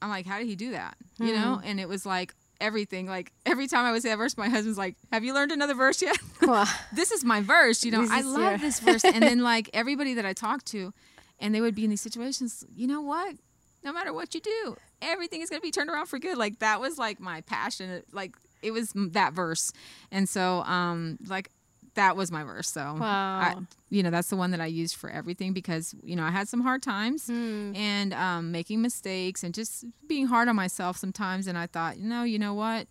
I'm 0.00 0.08
like, 0.08 0.26
how 0.26 0.38
did 0.38 0.46
he 0.46 0.54
do 0.56 0.70
that? 0.70 0.96
You 1.18 1.34
know? 1.34 1.60
And 1.62 1.80
it 1.80 1.88
was 1.88 2.06
like 2.06 2.34
everything. 2.60 3.06
Like 3.08 3.32
every 3.44 3.66
time 3.66 3.84
I 3.84 3.90
would 3.90 4.02
say 4.02 4.10
that 4.10 4.16
verse, 4.16 4.36
my 4.36 4.48
husband's 4.48 4.78
like, 4.78 4.94
have 5.10 5.24
you 5.24 5.34
learned 5.34 5.50
another 5.52 5.74
verse 5.74 6.00
yet? 6.00 6.16
Wow. 6.42 6.64
this 6.92 7.12
is 7.12 7.24
my 7.24 7.40
verse. 7.40 7.84
You 7.84 7.92
know, 7.92 8.06
I 8.08 8.22
love 8.22 8.40
your- 8.40 8.58
this 8.58 8.80
verse. 8.80 9.04
And 9.04 9.22
then 9.22 9.42
like 9.42 9.70
everybody 9.72 10.14
that 10.14 10.26
I 10.26 10.32
talked 10.32 10.66
to, 10.66 10.92
and 11.38 11.54
they 11.54 11.60
would 11.60 11.74
be 11.74 11.84
in 11.84 11.90
these 11.90 12.00
situations, 12.00 12.64
you 12.74 12.86
know 12.86 13.00
what? 13.00 13.36
No 13.84 13.92
matter 13.92 14.12
what 14.12 14.34
you 14.34 14.40
do, 14.40 14.76
everything 15.00 15.40
is 15.40 15.50
going 15.50 15.60
to 15.60 15.64
be 15.66 15.70
turned 15.72 15.90
around 15.90 16.06
for 16.06 16.18
good. 16.18 16.36
Like 16.38 16.60
that 16.60 16.80
was 16.80 16.98
like 16.98 17.20
my 17.20 17.40
passion. 17.42 18.02
Like 18.12 18.34
it 18.62 18.70
was 18.70 18.92
that 18.94 19.32
verse. 19.32 19.72
And 20.10 20.28
so, 20.28 20.62
um, 20.62 21.18
like 21.26 21.50
that 21.94 22.16
was 22.16 22.30
my 22.32 22.42
verse. 22.42 22.70
So, 22.70 22.80
I, 22.80 23.54
you 23.90 24.02
know, 24.02 24.10
that's 24.10 24.28
the 24.30 24.36
one 24.36 24.50
that 24.52 24.60
I 24.62 24.66
used 24.66 24.96
for 24.96 25.10
everything 25.10 25.52
because, 25.52 25.94
you 26.02 26.16
know, 26.16 26.24
I 26.24 26.30
had 26.30 26.48
some 26.48 26.60
hard 26.62 26.82
times 26.82 27.26
Hmm. 27.26 27.74
and 27.76 28.14
um, 28.14 28.50
making 28.50 28.80
mistakes 28.80 29.42
and 29.44 29.52
just 29.52 29.84
being 30.08 30.26
hard 30.26 30.48
on 30.48 30.56
myself 30.56 30.96
sometimes. 30.96 31.46
And 31.46 31.58
I 31.58 31.66
thought, 31.66 31.98
you 31.98 32.08
know, 32.08 32.22
you 32.22 32.38
know 32.38 32.54
what? 32.54 32.86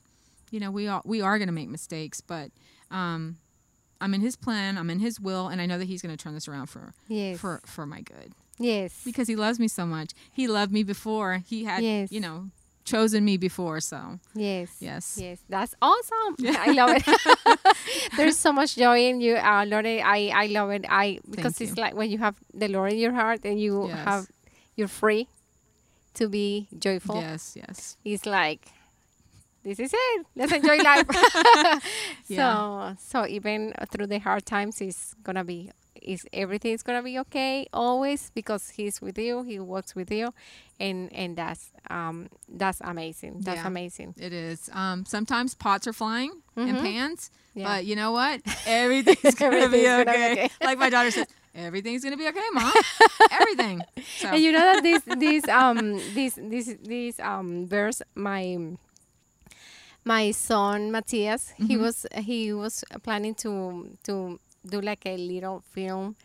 You 0.52 0.60
know, 0.60 0.70
we 0.70 0.88
are, 0.88 1.02
we 1.04 1.22
are 1.22 1.40
going 1.40 1.48
to 1.48 1.54
make 1.54 1.70
mistakes, 1.70 2.22
but 2.22 2.52
um, 2.92 3.38
I'm 4.00 4.14
in 4.14 4.22
his 4.22 4.36
plan, 4.36 4.78
I'm 4.78 4.90
in 4.92 5.00
his 5.00 5.20
will, 5.20 5.48
and 5.48 5.60
I 5.62 5.66
know 5.66 5.78
that 5.80 5.86
he's 5.86 6.02
going 6.04 6.16
to 6.16 6.22
turn 6.24 6.34
this 6.36 6.48
around 6.48 6.68
for, 6.68 6.94
Yes. 7.08 7.40
for, 7.40 7.62
for 7.66 7.86
my 7.88 8.02
good 8.02 8.34
yes. 8.60 9.02
because 9.06 9.28
he 9.28 9.36
loves 9.36 9.58
me 9.60 9.68
so 9.68 9.86
much. 9.88 10.12
He 10.32 10.48
loved 10.48 10.72
me 10.72 10.84
before. 10.84 11.42
He 11.48 11.64
had, 11.64 11.82
Yes. 11.84 12.12
you 12.12 12.20
know, 12.20 12.50
chosen 12.84 13.24
me 13.26 13.38
before. 13.38 13.80
So, 13.80 14.20
Yes. 14.36 14.70
yes. 14.80 15.18
Yes, 15.22 15.40
that's 15.50 15.76
awesome. 15.82 16.36
yeah. 16.40 16.56
I 16.60 16.72
love 16.72 16.90
it. 16.96 17.06
There's 18.18 18.38
so 18.38 18.52
much 18.52 18.76
joy 18.76 19.08
in 19.10 19.22
you, 19.22 19.36
uh, 19.36 19.66
Lore. 19.66 19.86
I, 19.86 20.32
I 20.34 20.46
love 20.48 20.72
it. 20.72 20.86
I 20.90 21.20
because 21.30 21.54
Thank 21.58 21.70
it's 21.70 21.78
you. 21.78 21.84
like 21.84 21.96
when 21.96 22.10
you 22.10 22.18
have 22.20 22.36
the 22.54 22.68
Lord 22.68 22.94
in 22.94 23.00
your 23.00 23.14
heart 23.14 23.42
and 23.46 23.60
you 23.60 23.88
Yes. 23.88 24.06
have 24.06 24.28
you're 24.76 24.88
free 24.88 25.28
to 26.16 26.28
be 26.28 26.68
joyful. 26.78 27.16
Yes, 27.22 27.56
yes. 27.56 27.98
It's 28.04 28.26
like 28.26 28.66
this 29.64 29.80
is 29.80 29.92
it. 29.94 30.26
Let's 30.36 30.52
enjoy 30.52 30.78
life. 30.78 31.08
Yeah. 32.28 32.96
So 32.98 33.22
so 33.22 33.28
even 33.28 33.74
through 33.92 34.08
the 34.08 34.20
hard 34.20 34.46
times, 34.46 34.82
it's 34.82 35.14
gonna 35.24 35.44
be 35.44 35.72
is 36.02 36.26
everything 36.34 36.74
is 36.74 36.84
gonna 36.84 37.04
be 37.04 37.18
okay 37.20 37.68
always 37.74 38.30
because 38.34 38.70
he's 38.70 39.02
with 39.02 39.18
you. 39.18 39.44
He 39.44 39.60
works 39.60 39.96
with 39.96 40.12
you, 40.12 40.34
and 40.80 41.12
and 41.14 41.36
that's 41.38 41.72
um 41.90 42.28
that's 42.48 42.80
amazing. 42.82 43.42
That's 43.42 43.62
Yeah. 43.62 43.68
amazing. 43.68 44.16
It 44.18 44.34
is. 44.34 44.70
Um, 44.74 45.06
sometimes 45.06 45.56
pots 45.56 45.88
are 45.88 45.94
flying 45.94 46.32
and 46.56 46.78
pans, 46.80 47.30
Mm-hmm. 47.30 47.60
Yeah. 47.60 47.66
but 47.78 47.86
you 47.86 47.96
know 47.96 48.12
what? 48.12 48.42
Everything's 48.66 49.36
gonna 49.36 49.68
be 49.70 49.86
Everything's 49.88 50.06
gonna 50.06 50.06
be 50.06 50.12
okay. 50.12 50.32
okay. 50.34 50.50
like 50.62 50.78
my 50.78 50.90
daughter 50.90 51.12
says, 51.12 51.28
everything's 51.56 52.04
gonna 52.04 52.18
be 52.18 52.28
okay, 52.28 52.50
mom. 52.54 52.74
Everything. 53.32 53.86
So 54.18 54.30
And 54.30 54.42
you 54.44 54.52
know 54.52 54.60
that 54.60 54.82
this 54.84 55.02
this 55.06 55.48
um 55.48 56.14
this 56.14 56.36
this 56.42 56.76
this 56.84 57.20
um 57.20 57.68
verse 57.68 58.02
my 58.16 58.58
my 60.04 60.32
son 60.32 60.92
Matthias 60.92 61.54
he 61.58 61.76
Mm-hmm. 61.76 61.84
was 61.84 62.06
he 62.18 62.54
was 62.54 62.84
planning 63.04 63.36
to 63.36 63.98
to 64.04 64.40
do 64.66 64.82
like 64.82 65.06
a 65.06 65.18
little 65.18 65.62
film 65.72 66.16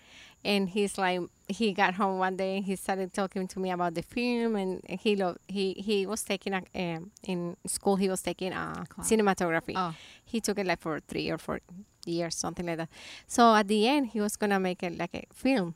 and 0.44 0.68
he's 0.68 0.98
like 0.98 1.20
he 1.48 1.72
got 1.72 1.94
home 1.94 2.18
one 2.18 2.36
day 2.36 2.56
and 2.56 2.64
he 2.66 2.76
started 2.76 3.12
talking 3.12 3.48
to 3.48 3.58
me 3.58 3.70
about 3.70 3.94
the 3.94 4.02
film 4.02 4.56
and 4.56 4.82
he 4.88 5.16
lo- 5.16 5.36
he 5.48 5.72
he 5.74 6.06
was 6.06 6.22
taking 6.22 6.52
a 6.54 6.62
um, 6.74 7.10
in 7.24 7.56
school 7.66 7.96
he 7.96 8.08
was 8.08 8.22
taking 8.22 8.52
a 8.52 8.84
Class. 8.88 9.10
cinematography. 9.10 9.72
Oh. 9.76 9.94
he 10.24 10.40
took 10.40 10.58
it 10.58 10.66
like 10.66 10.80
for 10.80 11.00
three 11.00 11.30
or 11.30 11.38
four 11.38 11.60
years 12.04 12.34
something 12.36 12.66
like 12.66 12.76
that. 12.78 12.88
So 13.26 13.54
at 13.54 13.68
the 13.68 13.88
end 13.88 14.08
he 14.08 14.20
was 14.20 14.36
gonna 14.36 14.60
make 14.60 14.82
it 14.82 14.96
like 14.98 15.14
a 15.14 15.24
film. 15.34 15.74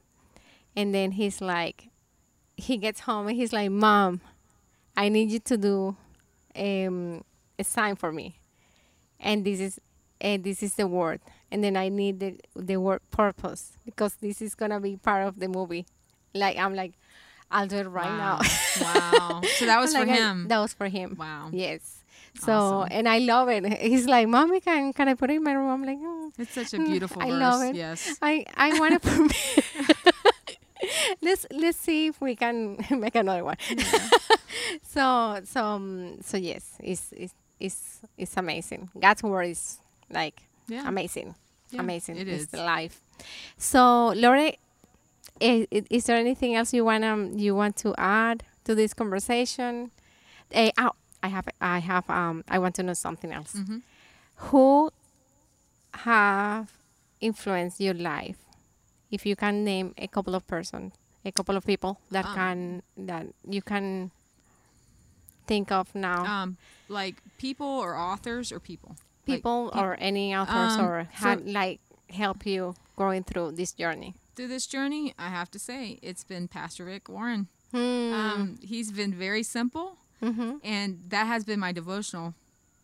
And 0.77 0.95
then 0.95 1.13
he's 1.13 1.41
like 1.41 1.89
he 2.57 2.77
gets 2.77 3.01
home 3.01 3.27
and 3.29 3.37
he's 3.37 3.53
like 3.53 3.71
mom 3.71 4.21
i 4.97 5.09
need 5.09 5.31
you 5.31 5.39
to 5.39 5.57
do 5.57 5.97
um, 6.57 7.25
a 7.59 7.65
sign 7.65 7.97
for 7.97 8.13
me. 8.13 8.37
And 9.19 9.45
this 9.45 9.61
is 9.61 9.81
and 10.21 10.45
this 10.45 10.63
is 10.63 10.75
the 10.75 10.87
word 10.87 11.21
and 11.51 11.63
then 11.65 11.77
i 11.77 11.89
need 11.89 12.21
the, 12.21 12.37
the 12.57 12.77
word 12.77 13.01
purpose 13.11 13.73
because 13.85 14.15
this 14.17 14.41
is 14.43 14.55
gonna 14.55 14.81
be 14.81 14.97
part 14.97 15.27
of 15.27 15.39
the 15.41 15.49
movie 15.49 15.87
like 16.35 16.57
i'm 16.59 16.75
like 16.75 16.93
i'll 17.51 17.67
do 17.67 17.77
it 17.77 17.89
right 17.89 18.17
now 18.17 18.39
wow. 18.83 19.41
So 19.59 19.67
that 19.67 19.81
was 19.81 19.93
for 19.93 20.01
Like, 20.01 20.09
I- 20.09 20.17
him. 20.17 20.49
that 20.49 20.59
was 20.59 20.73
for 20.75 20.89
him 20.89 21.17
wow. 21.19 21.49
yes 21.53 21.97
so 22.39 22.53
Awesome. 22.53 22.89
and 22.93 23.09
i 23.09 23.19
love 23.19 23.49
it 23.49 23.65
he's 23.81 24.07
like 24.07 24.29
mommy 24.29 24.61
can, 24.61 24.93
can 24.93 25.09
i 25.09 25.15
put 25.15 25.31
it 25.31 25.35
in 25.37 25.43
my 25.43 25.53
room 25.53 25.69
i'm 25.71 25.85
like 25.85 25.99
"Mm, 25.99 26.31
It's 26.39 26.55
such 26.55 26.75
a 26.75 26.79
Mm, 26.79 26.87
beautiful 26.87 27.21
I 27.23 27.31
verse. 27.31 27.41
love 27.41 27.63
it. 27.63 27.75
Yes. 27.75 28.19
i 28.23 28.45
i 28.57 28.79
want 28.79 28.93
to 28.95 29.01
put 29.09 30.15
let's 31.23 31.45
let's 31.51 31.77
see 31.79 32.07
if 32.07 32.21
we 32.21 32.37
can 32.37 32.79
make 32.91 33.15
another 33.15 33.45
one 33.45 33.57
so 34.83 35.41
so 35.45 35.65
um, 35.65 36.19
so 36.23 36.37
yes 36.37 36.77
it's 36.81 37.13
it's 37.17 37.35
it's 37.59 38.01
it's 38.17 38.37
amazing 38.37 38.89
god's 38.99 39.23
word 39.23 39.45
is 39.49 39.79
like 40.11 40.41
Yeah. 40.71 40.89
amazing 40.89 41.35
Yeah, 41.71 41.81
amazing 41.83 42.17
it 42.23 42.29
it's 42.29 42.45
is. 42.45 42.49
the 42.57 42.63
life 42.77 42.97
so 43.59 43.83
lore 44.17 44.53
is, 45.41 45.67
is 45.91 46.05
there 46.07 46.17
anything 46.17 46.55
else 46.59 46.73
you 46.73 46.85
want 46.85 47.05
um 47.05 47.23
you 47.39 47.55
want 47.55 47.77
to 47.85 47.95
add 47.99 48.43
to 48.65 48.75
this 48.75 48.95
conversation 48.95 49.91
Eh, 50.53 50.71
oh, 50.79 50.93
i 51.23 51.29
have 51.29 51.47
i 51.61 51.79
have 51.93 52.07
um 52.11 52.43
i 52.49 52.59
want 52.59 52.75
to 52.79 52.83
know 52.83 52.95
something 52.95 53.33
else 53.33 53.55
Mhm. 53.55 53.83
who 54.51 54.91
have 56.07 56.67
influenced 57.21 57.81
your 57.81 57.95
life 57.95 58.39
if 59.11 59.27
you 59.27 59.37
can 59.37 59.65
name 59.65 59.93
a 59.99 60.07
couple 60.07 60.35
of 60.35 60.47
persons 60.47 60.93
a 61.25 61.33
couple 61.33 61.57
of 61.57 61.65
people 61.67 61.93
that 62.11 62.25
Um, 62.27 62.35
can 62.35 62.83
that 63.11 63.27
you 63.49 63.63
can 63.63 64.11
think 65.47 65.71
of 65.73 65.95
now 65.95 66.25
Um, 66.43 66.57
like 66.89 67.17
people 67.39 67.67
or 67.67 67.95
authors 67.97 68.53
or 68.53 68.61
people. 68.61 68.97
Like, 69.31 69.39
people 69.39 69.71
or 69.75 69.97
any 70.01 70.35
authors 70.35 70.75
Um, 70.79 70.85
or 70.85 71.09
so- 71.19 71.27
had 71.27 71.47
like 71.49 71.81
help 72.11 72.45
you 72.47 72.75
going 72.97 73.25
through 73.25 73.53
this 73.53 73.73
journey 73.73 74.15
through 74.37 74.49
this 74.49 74.67
journey, 74.67 75.13
I 75.19 75.29
have 75.29 75.51
to 75.51 75.59
say 75.59 75.99
it's 76.03 76.25
been 76.25 76.49
Pastor 76.49 76.85
Rick 76.87 77.09
Warren. 77.11 77.49
hmm. 77.73 78.13
Um, 78.13 78.59
he's 78.63 78.91
been 78.91 79.13
very 79.13 79.43
simple, 79.43 79.99
mm-hmm. 80.23 80.57
and 80.65 81.03
that 81.09 81.27
has 81.27 81.45
been 81.45 81.61
my 81.61 81.73
devotional 81.73 82.33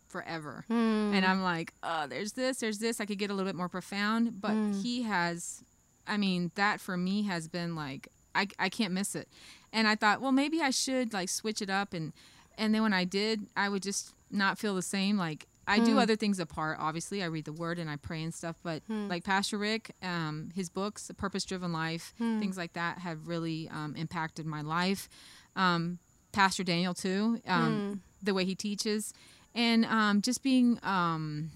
forever. 0.09 0.65
Hmm. 0.69 1.13
And 1.15 1.25
I'm 1.25 1.43
like, 1.43 1.73
oh, 1.83 2.07
there's 2.09 2.33
this, 2.33 2.59
there's 2.59 2.79
this. 2.79 3.01
I 3.01 3.07
could 3.07 3.19
get 3.19 3.31
a 3.31 3.35
little 3.35 3.49
bit 3.49 3.57
more 3.57 3.69
profound, 3.71 4.41
but 4.43 4.51
Mm. 4.53 4.83
he 4.83 5.03
has, 5.05 5.63
I 6.07 6.17
mean, 6.19 6.51
that 6.57 6.81
for 6.81 6.97
me 6.97 7.23
has 7.23 7.49
been 7.49 7.75
like, 7.75 8.09
I, 8.35 8.49
I 8.59 8.69
can't 8.69 8.93
miss 8.93 9.15
it. 9.15 9.29
And 9.73 9.89
I 9.89 9.95
thought, 9.95 10.21
well, 10.21 10.33
maybe 10.33 10.61
I 10.61 10.71
should 10.71 11.13
like 11.15 11.29
switch 11.31 11.63
it 11.63 11.71
up. 11.71 11.95
And, 11.95 12.13
and 12.59 12.75
then 12.75 12.83
when 12.83 12.93
I 12.93 13.05
did, 13.05 13.47
I 13.57 13.69
would 13.71 13.83
just 13.83 14.13
not 14.31 14.59
feel 14.59 14.75
the 14.75 14.83
same. 14.83 15.17
Like, 15.17 15.47
I 15.69 15.81
do 15.81 15.97
Mm. 15.97 16.03
other 16.03 16.17
things 16.17 16.39
apart. 16.39 16.79
Obviously, 16.81 17.23
I 17.23 17.27
read 17.27 17.45
the 17.45 17.53
word 17.53 17.79
and 17.79 17.91
I 17.91 17.97
pray 17.97 18.23
and 18.23 18.33
stuff. 18.33 18.57
But 18.63 18.87
Mm. 18.89 19.09
like 19.09 19.25
Pastor 19.25 19.59
Rick, 19.59 19.95
um, 20.03 20.51
his 20.55 20.69
books, 20.69 21.11
Purpose 21.17 21.45
Driven 21.45 21.73
Life, 21.73 22.15
Mm. 22.21 22.39
things 22.41 22.57
like 22.57 22.73
that 22.75 22.99
have 22.99 23.27
really 23.27 23.69
um, 23.69 23.97
impacted 23.97 24.47
my 24.47 24.61
life. 24.63 25.09
Um, 25.57 25.99
Pastor 26.33 26.63
Daniel, 26.65 26.95
too, 26.95 27.41
um, 27.47 28.03
the 28.23 28.33
way 28.35 28.45
he 28.45 28.55
teaches. 28.55 29.13
And 29.55 29.85
um, 29.87 30.21
just 30.23 30.43
being, 30.43 30.79
um, 30.83 31.51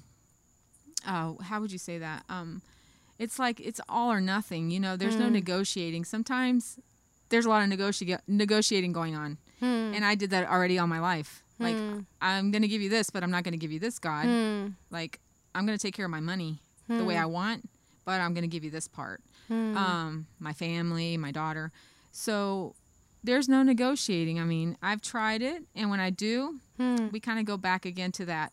uh, 1.06 1.34
how 1.42 1.60
would 1.60 1.70
you 1.72 1.78
say 1.78 1.98
that? 1.98 2.24
Um, 2.28 2.62
it's 3.18 3.38
like 3.38 3.60
it's 3.60 3.80
all 3.88 4.10
or 4.10 4.20
nothing. 4.20 4.70
You 4.70 4.80
know, 4.80 4.96
there's 4.96 5.16
no 5.16 5.28
negotiating. 5.28 6.04
Sometimes 6.04 6.78
there's 7.28 7.44
a 7.44 7.48
lot 7.48 7.62
of 7.62 7.68
negoti- 7.78 8.18
negotiating 8.26 8.92
going 8.92 9.14
on. 9.14 9.36
Hmm. 9.60 9.66
And 9.94 10.04
I 10.04 10.14
did 10.14 10.30
that 10.30 10.48
already 10.48 10.78
all 10.78 10.86
my 10.86 10.98
life. 11.00 11.42
Like, 11.60 11.76
Hmm. 11.76 12.00
I'm 12.20 12.50
going 12.50 12.62
to 12.62 12.68
give 12.68 12.80
you 12.82 12.88
this, 12.88 13.10
but 13.10 13.22
I'm 13.22 13.30
not 13.30 13.44
going 13.44 13.52
to 13.52 13.58
give 13.58 13.70
you 13.70 13.78
this, 13.78 13.98
God. 13.98 14.24
Hmm. 14.26 14.68
Like, 14.90 15.20
I'm 15.54 15.66
going 15.66 15.76
to 15.78 15.82
take 15.82 15.94
care 15.94 16.06
of 16.06 16.10
my 16.10 16.20
money 16.20 16.58
the 16.88 17.04
way 17.04 17.16
I 17.16 17.26
want, 17.26 17.68
but 18.04 18.20
I'm 18.20 18.34
going 18.34 18.42
to 18.42 18.48
give 18.48 18.64
you 18.64 18.70
this 18.70 18.88
part. 18.88 19.20
Hmm. 19.48 19.76
Um, 19.76 20.26
my 20.40 20.52
family, 20.52 21.16
my 21.16 21.30
daughter. 21.30 21.70
So 22.10 22.74
there's 23.22 23.48
no 23.48 23.62
negotiating. 23.62 24.40
I 24.40 24.44
mean, 24.44 24.76
I've 24.82 25.00
tried 25.02 25.42
it, 25.42 25.62
and 25.76 25.90
when 25.90 26.00
I 26.00 26.10
do, 26.10 26.58
Hmm. 26.78 27.08
we 27.12 27.20
kind 27.20 27.38
of 27.38 27.44
go 27.44 27.56
back 27.56 27.84
again 27.84 28.10
to 28.12 28.24
that 28.24 28.52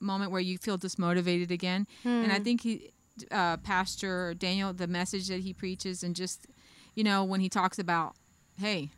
moment 0.00 0.30
where 0.30 0.40
you 0.40 0.58
feel 0.58 0.78
dismotivated 0.78 1.50
again. 1.50 1.86
And 2.04 2.26
Hmm. 2.26 2.32
I 2.32 2.38
think 2.38 2.60
he, 2.60 2.90
uh, 3.32 3.56
Pastor 3.56 4.34
Daniel, 4.34 4.72
the 4.72 4.86
message 4.86 5.28
that 5.28 5.40
he 5.40 5.52
preaches, 5.52 6.04
and 6.04 6.14
just, 6.14 6.46
you 6.94 7.02
know, 7.02 7.24
when 7.24 7.40
he 7.40 7.48
talks 7.48 7.78
about, 7.78 8.14
hey, 8.58 8.90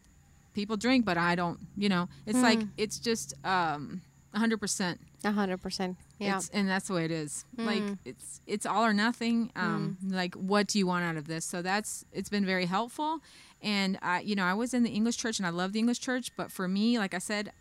people 0.55 0.77
drink, 0.77 1.05
but 1.05 1.17
I 1.17 1.35
don't, 1.35 1.59
you 1.77 1.89
know, 1.89 2.09
it's 2.27 2.41
like, 2.43 2.61
it's 2.77 2.99
just 2.99 3.35
um, 3.45 4.03
100%. 4.35 4.99
A 5.23 5.31
hundred 5.33 5.61
percent. 5.61 5.99
Yeah. 6.19 6.37
It's, 6.39 6.49
and 6.49 6.67
that's 6.67 6.89
the 6.89 6.95
way 6.95 7.05
it 7.05 7.11
is. 7.11 7.45
Like 7.59 7.83
Mm. 7.83 7.99
it's 8.07 8.41
it's 8.47 8.65
all 8.65 8.83
or 8.87 8.95
nothing. 8.95 9.51
Um, 9.55 9.99
Like 10.03 10.35
what 10.35 10.67
do 10.67 10.79
you 10.79 10.87
want 10.87 11.05
out 11.05 11.19
of 11.19 11.27
this? 11.27 11.45
So 11.45 11.61
that's 11.61 12.07
it's 12.11 12.31
been 12.31 12.47
very 12.47 12.65
helpful. 12.65 13.21
And 13.61 13.99
I, 14.01 14.21
you 14.21 14.35
know, 14.35 14.45
I 14.45 14.55
was 14.55 14.73
in 14.73 14.83
the 14.83 14.89
English 14.89 15.19
church 15.19 15.39
and 15.39 15.47
I 15.47 15.51
love 15.51 15.75
the 15.75 15.79
English 15.79 16.01
church, 16.01 16.33
but 16.39 16.51
for 16.51 16.67
me, 16.67 16.99
like 16.99 17.13
I 17.13 17.19
said, 17.19 17.53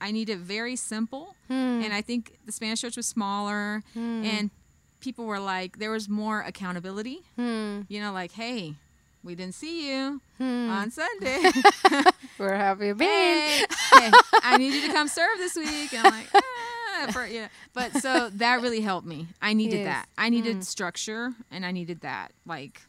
I 0.00 0.12
need 0.12 0.28
it 0.30 0.38
very 0.38 0.76
simple. 0.76 1.34
Hmm. 1.48 1.82
And 1.82 1.92
I 1.92 2.00
think 2.00 2.38
the 2.46 2.52
Spanish 2.52 2.80
church 2.80 2.96
was 2.96 3.06
smaller, 3.08 3.82
and 3.96 4.50
people 5.00 5.24
were 5.24 5.40
like, 5.40 5.78
there 5.80 5.90
was 5.90 6.08
more 6.08 6.42
accountability. 6.42 7.22
Hmm. 7.34 7.80
You 7.88 8.00
know, 8.00 8.12
like, 8.12 8.30
hey, 8.32 8.76
we 9.22 9.34
didn't 9.34 9.54
see 9.54 9.90
you 9.90 10.20
Hmm. 10.38 10.70
on 10.70 10.90
Sunday. 10.90 11.42
Where 12.38 12.56
have 12.56 12.80
you 12.82 12.94
been? 12.94 13.06
hey, 13.08 13.64
hey, 13.92 14.10
I 14.42 14.56
need 14.56 14.72
you 14.72 14.86
to 14.86 14.92
come 14.92 15.08
serve 15.08 15.36
this 15.38 15.54
week. 15.56 15.92
And 15.92 16.06
I'm 16.06 16.12
like, 16.12 16.26
ah, 16.34 17.08
for, 17.12 17.26
yeah. 17.26 17.48
But 17.74 17.96
so 17.98 18.30
that 18.34 18.62
really 18.62 18.80
helped 18.80 19.06
me. 19.06 19.26
I 19.42 19.52
needed 19.52 19.80
Yes. 19.80 19.86
that. 19.86 20.08
I 20.16 20.28
needed 20.30 20.64
structure 20.64 21.32
and 21.50 21.66
I 21.66 21.70
needed 21.72 22.00
that 22.00 22.32
like 22.46 22.80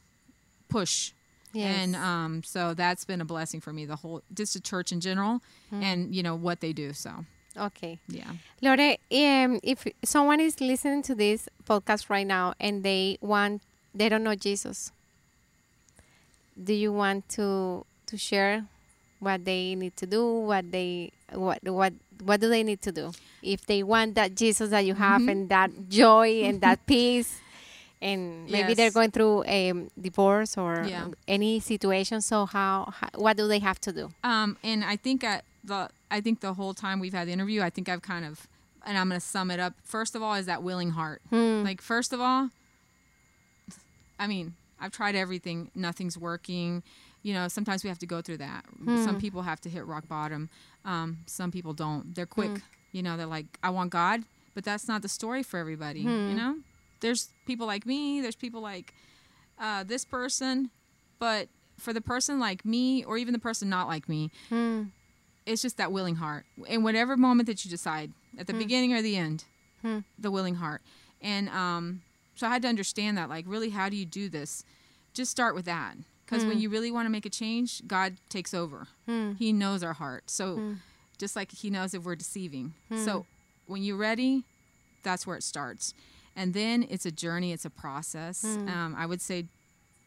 push. 0.69 1.11
Yes. 1.53 1.77
And 1.79 1.95
um, 1.97 2.43
so 2.43 2.73
that's 2.73 3.03
been 3.03 3.19
a 3.19 3.25
blessing 3.25 3.59
for 3.59 3.73
me. 3.73 3.83
The 3.85 3.97
whole 3.97 4.21
just 4.33 4.53
the 4.53 4.61
church 4.61 4.93
in 4.93 5.01
general, 5.01 5.41
and 5.69 6.15
you 6.15 6.23
know 6.23 6.33
what 6.35 6.61
they 6.61 6.71
do. 6.71 6.93
So 6.93 7.25
okay. 7.57 7.99
yeah. 8.07 8.31
Lore, 8.61 8.79
um, 9.11 9.59
if 9.61 9.85
someone 10.05 10.39
is 10.39 10.61
listening 10.61 11.01
to 11.03 11.13
this 11.15 11.49
podcast 11.65 12.09
right 12.09 12.25
now 12.25 12.53
and 12.61 12.83
they 12.83 13.17
want, 13.19 13.63
they 13.93 14.07
don't 14.07 14.23
know 14.23 14.33
Jesus, 14.35 14.93
do 16.61 16.73
you 16.73 16.91
want 16.91 17.27
to 17.29 17.85
to 18.07 18.17
share 18.17 18.65
what 19.19 19.45
they 19.45 19.75
need 19.75 19.95
to 19.97 20.05
do, 20.07 20.25
what 20.39 20.71
they 20.71 21.11
what 21.31 21.59
what 21.63 21.93
what 22.23 22.39
do 22.39 22.49
they 22.49 22.63
need 22.63 22.81
to 22.81 22.91
do 22.91 23.11
if 23.41 23.65
they 23.65 23.81
want 23.83 24.15
that 24.15 24.35
Jesus 24.35 24.69
that 24.69 24.85
you 24.85 24.93
have 24.95 25.21
Mhm. 25.21 25.31
and 25.31 25.49
that 25.49 25.71
joy 25.89 26.43
and 26.43 26.61
that 26.61 26.85
peace, 26.91 27.39
and 28.01 28.49
maybe 28.49 28.73
they're 28.75 28.91
going 28.91 29.09
through 29.11 29.43
a 29.45 29.73
divorce 29.99 30.57
or 30.57 30.85
Yeah. 30.87 31.07
any 31.27 31.59
situation. 31.59 32.21
So 32.21 32.45
how, 32.45 32.93
how 32.99 33.09
what 33.15 33.37
do 33.37 33.47
they 33.47 33.59
have 33.59 33.79
to 33.81 33.91
do? 33.91 34.11
Um, 34.23 34.57
and 34.63 34.83
I 34.83 34.95
think 34.97 35.23
at 35.23 35.43
the 35.63 35.89
I 36.11 36.19
think 36.21 36.41
the 36.41 36.53
whole 36.53 36.73
time 36.73 36.99
we've 36.99 37.13
had 37.13 37.27
the 37.27 37.31
interview, 37.31 37.61
I 37.61 37.69
think 37.69 37.87
I've 37.89 38.01
kind 38.01 38.25
of 38.25 38.47
and 38.85 38.97
I'm 38.97 39.09
going 39.09 39.19
to 39.21 39.25
sum 39.25 39.49
it 39.51 39.59
up. 39.59 39.73
First 39.83 40.15
of 40.15 40.21
all, 40.23 40.33
is 40.35 40.47
that 40.47 40.61
willing 40.63 40.91
heart. 40.91 41.21
Hmm. 41.29 41.61
Like 41.63 41.81
first 41.81 42.11
of 42.13 42.19
all, 42.19 42.49
I 44.19 44.27
mean, 44.27 44.53
I've 44.81 44.91
tried 44.91 45.15
everything. 45.15 45.69
Nothing's 45.75 46.17
working. 46.17 46.83
You 47.23 47.33
know, 47.35 47.47
sometimes 47.47 47.83
we 47.83 47.87
have 47.89 47.99
to 47.99 48.07
go 48.07 48.21
through 48.21 48.37
that. 48.37 48.65
Some 49.05 49.19
people 49.19 49.43
have 49.43 49.61
to 49.61 49.69
hit 49.69 49.85
rock 49.85 50.07
bottom. 50.07 50.49
Um, 50.85 51.19
some 51.27 51.51
people 51.51 51.73
don't. 51.73 52.15
They're 52.15 52.25
quick. 52.25 52.61
You 52.91 53.03
know, 53.03 53.15
they're 53.15 53.27
like, 53.27 53.45
I 53.63 53.69
want 53.69 53.91
God, 53.91 54.23
but 54.55 54.63
that's 54.65 54.87
not 54.87 55.01
the 55.03 55.07
story 55.07 55.43
for 55.43 55.59
everybody. 55.59 56.01
You 56.01 56.09
know, 56.35 56.55
there's 56.99 57.29
people 57.45 57.67
like 57.67 57.85
me. 57.85 58.21
There's 58.21 58.35
people 58.35 58.59
like 58.61 58.93
uh, 59.59 59.83
this 59.83 60.03
person, 60.03 60.71
but 61.19 61.47
for 61.77 61.93
the 61.93 62.01
person 62.01 62.39
like 62.39 62.65
me, 62.65 63.03
or 63.05 63.17
even 63.17 63.33
the 63.33 63.39
person 63.39 63.69
not 63.69 63.87
like 63.87 64.09
me, 64.09 64.31
Hmm. 64.49 64.83
it's 65.45 65.61
just 65.61 65.77
that 65.77 65.91
willing 65.91 66.15
heart. 66.15 66.45
In 66.67 66.81
whatever 66.83 67.15
moment 67.17 67.47
that 67.47 67.63
you 67.63 67.69
decide, 67.71 68.11
at 68.37 68.47
the 68.47 68.53
beginning 68.53 68.93
or 68.93 69.01
the 69.03 69.15
end, 69.17 69.45
Hmm. 69.83 69.99
the 70.19 70.31
willing 70.31 70.55
heart. 70.55 70.81
And 71.21 71.49
um, 71.49 72.01
so 72.35 72.47
I 72.47 72.49
had 72.49 72.61
to 72.63 72.67
understand 72.67 73.17
that, 73.17 73.29
like, 73.29 73.45
really, 73.47 73.69
how 73.69 73.89
do 73.89 73.95
you 73.95 74.05
do 74.05 74.29
this? 74.29 74.63
Just 75.13 75.31
start 75.31 75.55
with 75.55 75.65
that. 75.65 75.95
Because 76.25 76.45
when 76.45 76.59
you 76.59 76.69
really 76.69 76.91
want 76.91 77.05
to 77.07 77.09
make 77.09 77.25
a 77.25 77.29
change, 77.29 77.85
God 77.85 78.15
takes 78.29 78.53
over. 78.53 78.87
Hmm. 79.05 79.33
He 79.33 79.51
knows 79.51 79.83
our 79.83 79.91
heart. 79.91 80.29
So 80.29 80.75
just 81.17 81.35
like 81.35 81.51
He 81.51 81.69
knows 81.69 81.93
if 81.93 82.03
we're 82.03 82.15
deceiving. 82.15 82.73
So 82.95 83.25
when 83.67 83.83
you're 83.83 83.97
ready, 83.97 84.45
that's 85.03 85.27
where 85.27 85.35
it 85.35 85.43
starts. 85.43 85.93
And 86.35 86.53
then 86.53 86.87
it's 86.89 87.05
a 87.05 87.11
journey, 87.11 87.51
it's 87.51 87.65
a 87.65 87.69
process. 87.69 88.45
Um, 88.45 88.95
I 88.97 89.05
would 89.05 89.21
say 89.21 89.45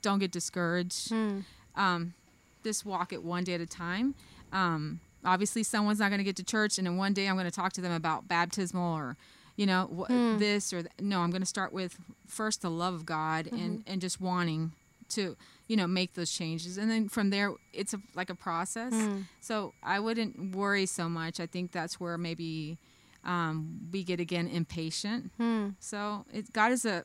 don't 0.00 0.18
get 0.18 0.30
discouraged. 0.30 1.10
Mm. 1.10 1.44
Um, 1.76 2.14
just 2.62 2.86
walk 2.86 3.12
it 3.12 3.22
one 3.22 3.44
day 3.44 3.54
at 3.54 3.60
a 3.60 3.66
time. 3.66 4.14
Um, 4.52 5.00
obviously, 5.24 5.62
someone's 5.62 5.98
not 5.98 6.08
going 6.08 6.18
to 6.18 6.24
get 6.24 6.36
to 6.36 6.42
church, 6.42 6.78
and 6.78 6.86
then 6.86 6.96
one 6.96 7.12
day 7.12 7.28
I'm 7.28 7.34
going 7.34 7.44
to 7.44 7.50
talk 7.50 7.74
to 7.74 7.82
them 7.82 7.92
about 7.92 8.28
baptismal 8.28 8.96
or, 8.96 9.16
you 9.56 9.66
know, 9.66 9.88
wh- 9.96 10.10
Hmm. 10.12 10.38
this 10.38 10.72
or 10.72 10.82
th- 10.82 10.92
no. 11.00 11.20
I'm 11.20 11.30
going 11.30 11.42
to 11.42 11.46
start 11.46 11.72
with 11.72 11.96
first 12.26 12.62
the 12.62 12.70
love 12.70 12.94
of 12.94 13.04
God 13.06 13.46
Mm-hmm. 13.46 13.56
and 13.64 13.84
and 13.86 14.00
just 14.00 14.20
wanting 14.20 14.72
to, 15.10 15.36
you 15.68 15.76
know, 15.76 15.86
make 15.86 16.14
those 16.14 16.32
changes, 16.32 16.78
and 16.78 16.90
then 16.90 17.08
from 17.08 17.30
there 17.30 17.52
it's 17.72 17.94
a, 17.94 17.98
like 18.14 18.30
a 18.30 18.34
process. 18.34 18.92
Hmm. 18.92 19.20
So 19.40 19.72
I 19.82 20.00
wouldn't 20.00 20.54
worry 20.56 20.86
so 20.86 21.08
much. 21.08 21.38
I 21.40 21.46
think 21.46 21.72
that's 21.72 22.00
where 22.00 22.16
maybe 22.18 22.78
um, 23.24 23.80
we 23.92 24.02
get 24.02 24.18
again 24.20 24.48
impatient. 24.48 25.30
Hmm. 25.36 25.68
So 25.80 26.24
it, 26.32 26.52
God 26.52 26.72
is 26.72 26.84
a, 26.84 27.04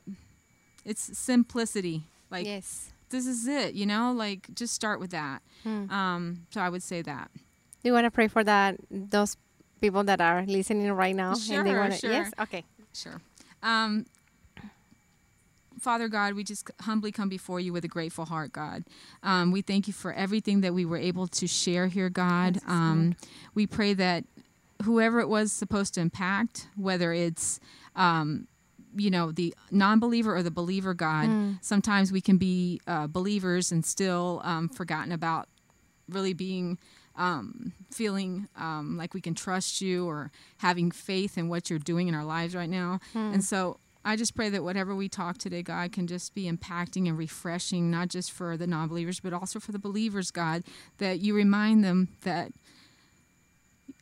it's 0.84 1.16
simplicity. 1.18 2.02
Like 2.30 2.46
yes. 2.46 2.92
this 3.10 3.26
is 3.26 3.46
it, 3.46 3.74
you 3.74 3.86
know. 3.86 4.12
Like 4.12 4.48
just 4.54 4.74
start 4.74 4.98
with 5.00 5.10
that. 5.10 5.42
Hmm. 5.62 5.90
Um, 5.90 6.46
so 6.50 6.60
I 6.60 6.68
would 6.68 6.82
say 6.82 7.02
that. 7.02 7.30
Do 7.34 7.88
you 7.88 7.92
want 7.92 8.04
to 8.06 8.10
pray 8.10 8.28
for 8.28 8.42
that 8.44 8.76
those 8.90 9.36
people 9.80 10.04
that 10.04 10.20
are 10.20 10.44
listening 10.46 10.92
right 10.92 11.14
now? 11.14 11.34
Sure, 11.34 11.64
wanna, 11.64 11.96
sure. 11.96 12.10
Yes. 12.10 12.32
Okay. 12.38 12.64
Sure. 12.92 13.20
Um, 13.62 14.06
Father 15.78 16.08
God, 16.08 16.34
we 16.34 16.44
just 16.44 16.70
humbly 16.82 17.10
come 17.10 17.28
before 17.30 17.58
you 17.58 17.72
with 17.72 17.84
a 17.84 17.88
grateful 17.88 18.26
heart, 18.26 18.52
God. 18.52 18.84
Um, 19.22 19.50
we 19.50 19.62
thank 19.62 19.86
you 19.86 19.94
for 19.94 20.12
everything 20.12 20.60
that 20.60 20.74
we 20.74 20.84
were 20.84 20.98
able 20.98 21.26
to 21.28 21.46
share 21.46 21.86
here, 21.86 22.10
God. 22.10 22.58
Um, 22.66 23.16
we 23.54 23.66
pray 23.66 23.94
that 23.94 24.24
whoever 24.84 25.20
it 25.20 25.28
was 25.28 25.52
supposed 25.52 25.94
to 25.94 26.00
impact, 26.00 26.68
whether 26.76 27.12
it's 27.14 27.60
um, 27.96 28.46
you 28.96 29.10
know 29.10 29.30
the 29.30 29.54
non-believer 29.70 30.34
or 30.34 30.42
the 30.42 30.50
believer 30.50 30.94
god 30.94 31.26
Hmm. 31.26 31.52
sometimes 31.60 32.10
we 32.10 32.20
can 32.20 32.38
be 32.38 32.80
uh, 32.88 33.06
believers 33.06 33.70
and 33.70 33.84
still 33.86 34.40
um, 34.42 34.68
forgotten 34.68 35.12
about 35.12 35.48
really 36.08 36.32
being 36.32 36.76
um, 37.20 37.72
feeling 37.90 38.48
um, 38.56 38.96
like 38.96 39.12
we 39.14 39.20
can 39.20 39.34
trust 39.34 39.80
you 39.80 40.06
or 40.08 40.30
having 40.58 40.90
faith 40.90 41.36
in 41.36 41.48
what 41.48 41.68
you're 41.68 41.78
doing 41.92 42.08
in 42.08 42.14
our 42.14 42.24
lives 42.24 42.54
right 42.54 42.70
now 42.70 42.98
and 43.14 43.44
so 43.44 43.76
i 44.04 44.16
just 44.16 44.34
pray 44.34 44.48
that 44.48 44.62
whatever 44.64 44.94
we 44.94 45.08
talk 45.08 45.36
today 45.36 45.62
god 45.62 45.92
can 45.92 46.06
just 46.06 46.34
be 46.34 46.44
impacting 46.50 47.06
and 47.08 47.18
refreshing 47.18 47.90
not 47.90 48.08
just 48.08 48.32
for 48.32 48.56
the 48.56 48.66
non-believers 48.66 49.20
but 49.20 49.32
also 49.34 49.60
for 49.60 49.72
the 49.72 49.78
believers 49.78 50.30
god 50.30 50.62
that 50.98 51.18
you 51.20 51.34
remind 51.34 51.84
them 51.84 52.08
that 52.22 52.50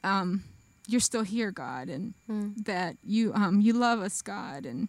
um, 0.04 0.44
you're 0.86 1.00
still 1.00 1.22
here 1.24 1.50
god 1.50 1.88
and 1.88 2.14
Hmm. 2.26 2.50
that 2.64 2.96
you 3.04 3.32
um 3.34 3.60
you 3.60 3.72
love 3.72 4.00
us 4.00 4.22
God 4.22 4.64
and 4.66 4.88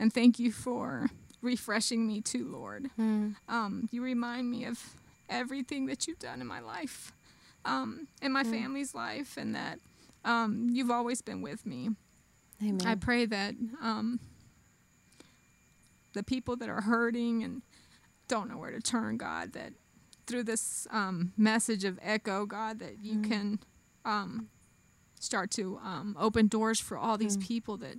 and 0.00 0.12
thank 0.12 0.38
you 0.38 0.50
for 0.50 1.08
refreshing 1.40 2.06
me 2.06 2.20
too 2.20 2.46
Lord. 2.48 2.90
Hmm. 2.96 3.30
Um 3.48 3.88
you 3.92 4.02
remind 4.02 4.50
me 4.50 4.64
of 4.64 4.78
everything 5.32 5.86
that 5.86 6.06
you've 6.06 6.18
done 6.18 6.40
in 6.40 6.46
my 6.46 6.60
life. 6.60 7.12
Um 7.64 8.08
in 8.20 8.32
my 8.32 8.42
family's 8.44 8.94
life 8.94 9.36
and 9.36 9.54
that 9.54 9.78
um 10.24 10.68
you've 10.72 10.90
always 10.90 11.22
been 11.22 11.42
with 11.42 11.64
me. 11.66 11.90
Amen. 12.62 12.86
I 12.86 12.94
pray 12.94 13.26
that 13.26 13.54
um 13.80 14.20
the 16.12 16.22
people 16.22 16.56
that 16.56 16.68
are 16.68 16.82
hurting 16.82 17.42
and 17.42 17.62
don't 18.28 18.48
know 18.48 18.58
where 18.58 18.70
to 18.70 18.80
turn 18.80 19.16
God 19.16 19.52
that 19.54 19.72
through 20.26 20.44
this 20.44 20.86
um, 20.90 21.32
message 21.36 21.84
of 21.84 21.98
echo 22.02 22.46
God 22.46 22.78
that 22.78 22.98
you 23.02 23.14
Mm. 23.18 23.28
can 23.28 23.58
um, 24.04 24.48
start 25.20 25.50
to 25.52 25.78
um, 25.82 26.16
open 26.18 26.46
doors 26.48 26.78
for 26.80 26.96
all 26.96 27.16
these 27.18 27.36
people 27.38 27.76
that 27.78 27.96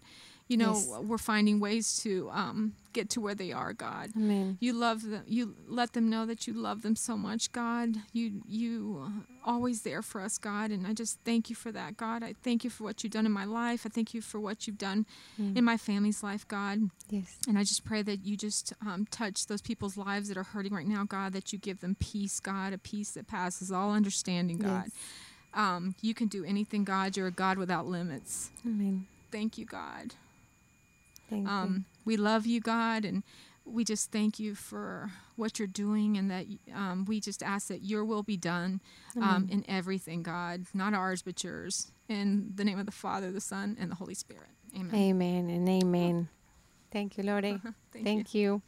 you 0.53 0.57
know. 0.63 0.73
Yes. 0.73 0.87
we're 1.09 1.17
finding 1.33 1.59
ways 1.67 1.85
to 2.03 2.11
um, 2.41 2.73
get 2.97 3.09
to 3.13 3.19
where 3.25 3.35
they 3.43 3.51
are 3.51 3.73
God 3.73 4.07
Amen. 4.15 4.57
you 4.65 4.71
love 4.87 4.99
them 5.11 5.23
you 5.37 5.55
let 5.67 5.89
them 5.95 6.05
know 6.13 6.23
that 6.31 6.41
you 6.47 6.53
love 6.53 6.79
them 6.85 6.95
so 6.95 7.13
much 7.17 7.43
god 7.51 7.89
you 8.13 8.25
you 8.47 8.71
uh, 9.03 9.49
always 9.51 9.81
there 9.81 10.03
for 10.09 10.19
us 10.27 10.37
god 10.37 10.67
and 10.75 10.85
i 10.85 10.93
just 10.93 11.17
thank 11.25 11.49
you 11.49 11.55
for 11.63 11.71
that 11.79 11.91
god 11.97 12.19
i 12.29 12.31
thank 12.47 12.63
you 12.63 12.69
for 12.75 12.83
what 12.87 12.95
you've 13.03 13.11
done 13.17 13.25
in 13.25 13.31
my 13.41 13.47
life 13.63 13.81
i 13.87 13.89
thank 13.89 14.13
you 14.13 14.21
for 14.21 14.39
what 14.47 14.57
you've 14.67 14.77
done 14.89 15.05
Mm. 15.41 15.57
in 15.57 15.63
my 15.71 15.77
family's 15.89 16.21
life 16.29 16.43
god 16.47 16.77
Yes. 17.09 17.29
and 17.47 17.57
i 17.57 17.63
just 17.71 17.83
pray 17.83 18.01
that 18.03 18.19
you 18.27 18.37
just 18.37 18.73
um, 18.87 19.07
touch 19.19 19.47
those 19.47 19.61
people's 19.69 19.97
lives 19.97 20.25
that 20.29 20.37
are 20.37 20.49
hurting 20.53 20.73
right 20.79 20.87
now 20.97 21.03
god 21.17 21.33
that 21.33 21.51
you 21.51 21.57
give 21.59 21.79
them 21.81 21.95
peace 21.99 22.39
god 22.39 22.69
a 22.73 22.77
peace 22.77 23.11
that 23.17 23.25
passes 23.27 23.71
all 23.71 23.91
understanding 23.91 24.59
god 24.59 24.85
Yes. 24.85 24.93
um, 25.63 25.95
you 26.07 26.13
can 26.13 26.27
do 26.27 26.41
anything 26.45 26.83
god 26.83 27.17
you're 27.17 27.31
a 27.35 27.37
god 27.45 27.57
without 27.57 27.85
limits 27.87 28.51
Amen. 28.65 29.07
thank 29.31 29.57
you 29.57 29.65
god 29.65 30.13
um, 31.31 31.85
we 32.05 32.17
love 32.17 32.45
you, 32.45 32.59
God, 32.59 33.05
and 33.05 33.23
we 33.65 33.83
just 33.83 34.11
thank 34.11 34.39
you 34.39 34.55
for 34.55 35.11
what 35.35 35.57
you're 35.57 35.67
doing, 35.67 36.17
and 36.17 36.29
that 36.29 36.45
um, 36.73 37.05
we 37.05 37.19
just 37.19 37.41
ask 37.41 37.67
that 37.67 37.83
your 37.83 38.03
will 38.03 38.23
be 38.23 38.37
done 38.37 38.81
um, 39.21 39.47
in 39.49 39.63
everything, 39.67 40.21
God, 40.23 40.65
not 40.73 40.93
ours 40.93 41.21
but 41.21 41.43
yours. 41.43 41.91
In 42.09 42.51
the 42.55 42.63
name 42.65 42.77
of 42.79 42.85
the 42.85 42.91
Father, 42.91 43.31
the 43.31 43.41
Son, 43.41 43.77
and 43.79 43.89
the 43.89 43.95
Holy 43.95 44.13
Spirit. 44.13 44.49
Amen. 44.77 44.93
Amen 44.95 45.49
and 45.49 45.69
amen. 45.69 46.29
Thank 46.91 47.17
you, 47.17 47.23
Lord. 47.23 47.43
Thank, 47.43 47.61
Thank, 48.03 48.33
you. 48.33 48.41
you. 48.41 48.61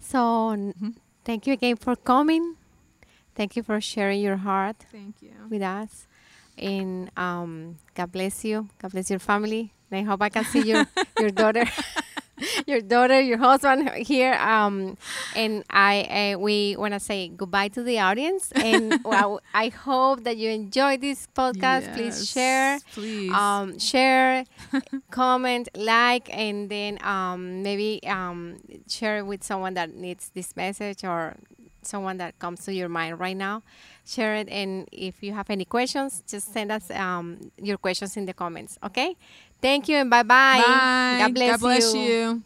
So, 0.00 0.50
n- 0.50 0.96
thank 1.24 1.46
you 1.46 1.52
again 1.52 1.76
for 1.76 1.94
coming. 1.94 2.56
Thank 3.34 3.56
you 3.56 3.62
for 3.62 3.80
sharing 3.80 4.20
your 4.20 4.36
heart 4.36 4.84
Thank 4.90 5.22
you. 5.22 5.32
with 5.48 5.62
us. 5.62 6.06
And 6.58 7.10
um, 7.16 7.78
God 7.94 8.12
bless 8.12 8.44
you. 8.44 8.68
God 8.80 8.92
bless 8.92 9.10
your 9.10 9.18
family. 9.18 9.72
I 9.94 10.02
hope 10.02 10.22
I 10.22 10.28
can 10.28 10.44
see 10.44 10.62
your 10.62 10.86
your 11.18 11.30
daughter, 11.30 11.64
your 12.66 12.80
daughter, 12.80 13.20
your 13.20 13.38
husband 13.38 13.88
here. 13.90 14.34
Um, 14.34 14.96
and 15.34 15.64
I 15.70 16.34
uh, 16.34 16.38
we 16.38 16.76
want 16.76 16.94
to 16.94 17.00
say 17.00 17.28
goodbye 17.28 17.68
to 17.68 17.82
the 17.82 18.00
audience. 18.00 18.52
And 18.52 19.00
well, 19.04 19.40
I 19.54 19.68
hope 19.68 20.24
that 20.24 20.36
you 20.36 20.50
enjoy 20.50 20.96
this 20.96 21.28
podcast. 21.34 21.94
Please 21.94 22.28
share 22.28 22.78
Please. 22.92 23.32
um, 23.32 23.78
share, 23.78 24.44
comment, 25.10 25.68
like, 25.74 26.28
and 26.34 26.68
then 26.70 26.98
um, 27.04 27.62
maybe 27.62 28.00
um, 28.06 28.58
share 28.88 29.18
it 29.18 29.26
with 29.26 29.42
someone 29.42 29.74
that 29.74 29.94
needs 29.94 30.30
this 30.34 30.54
message 30.56 31.04
or 31.04 31.36
someone 31.82 32.16
that 32.18 32.38
comes 32.38 32.64
to 32.64 32.72
your 32.72 32.88
mind 32.88 33.18
right 33.18 33.36
now. 33.36 33.62
Share 34.06 34.34
it, 34.36 34.48
and 34.48 34.88
if 34.92 35.22
you 35.22 35.32
have 35.32 35.50
any 35.50 35.64
questions, 35.64 36.22
just 36.26 36.52
send 36.52 36.72
us 36.72 36.90
um, 36.90 37.50
your 37.60 37.76
questions 37.76 38.16
in 38.16 38.26
the 38.26 38.32
comments. 38.32 38.78
Okay? 38.84 39.16
Thank 39.62 39.88
you, 39.88 39.96
and 39.96 40.10
bye 40.10 40.24
bye. 40.24 40.58
Bye. 40.58 41.16
God 41.20 41.34
bless 41.34 41.50
God 41.52 41.60
bless 41.60 41.94
you. 41.94 42.00
you. 42.00 42.42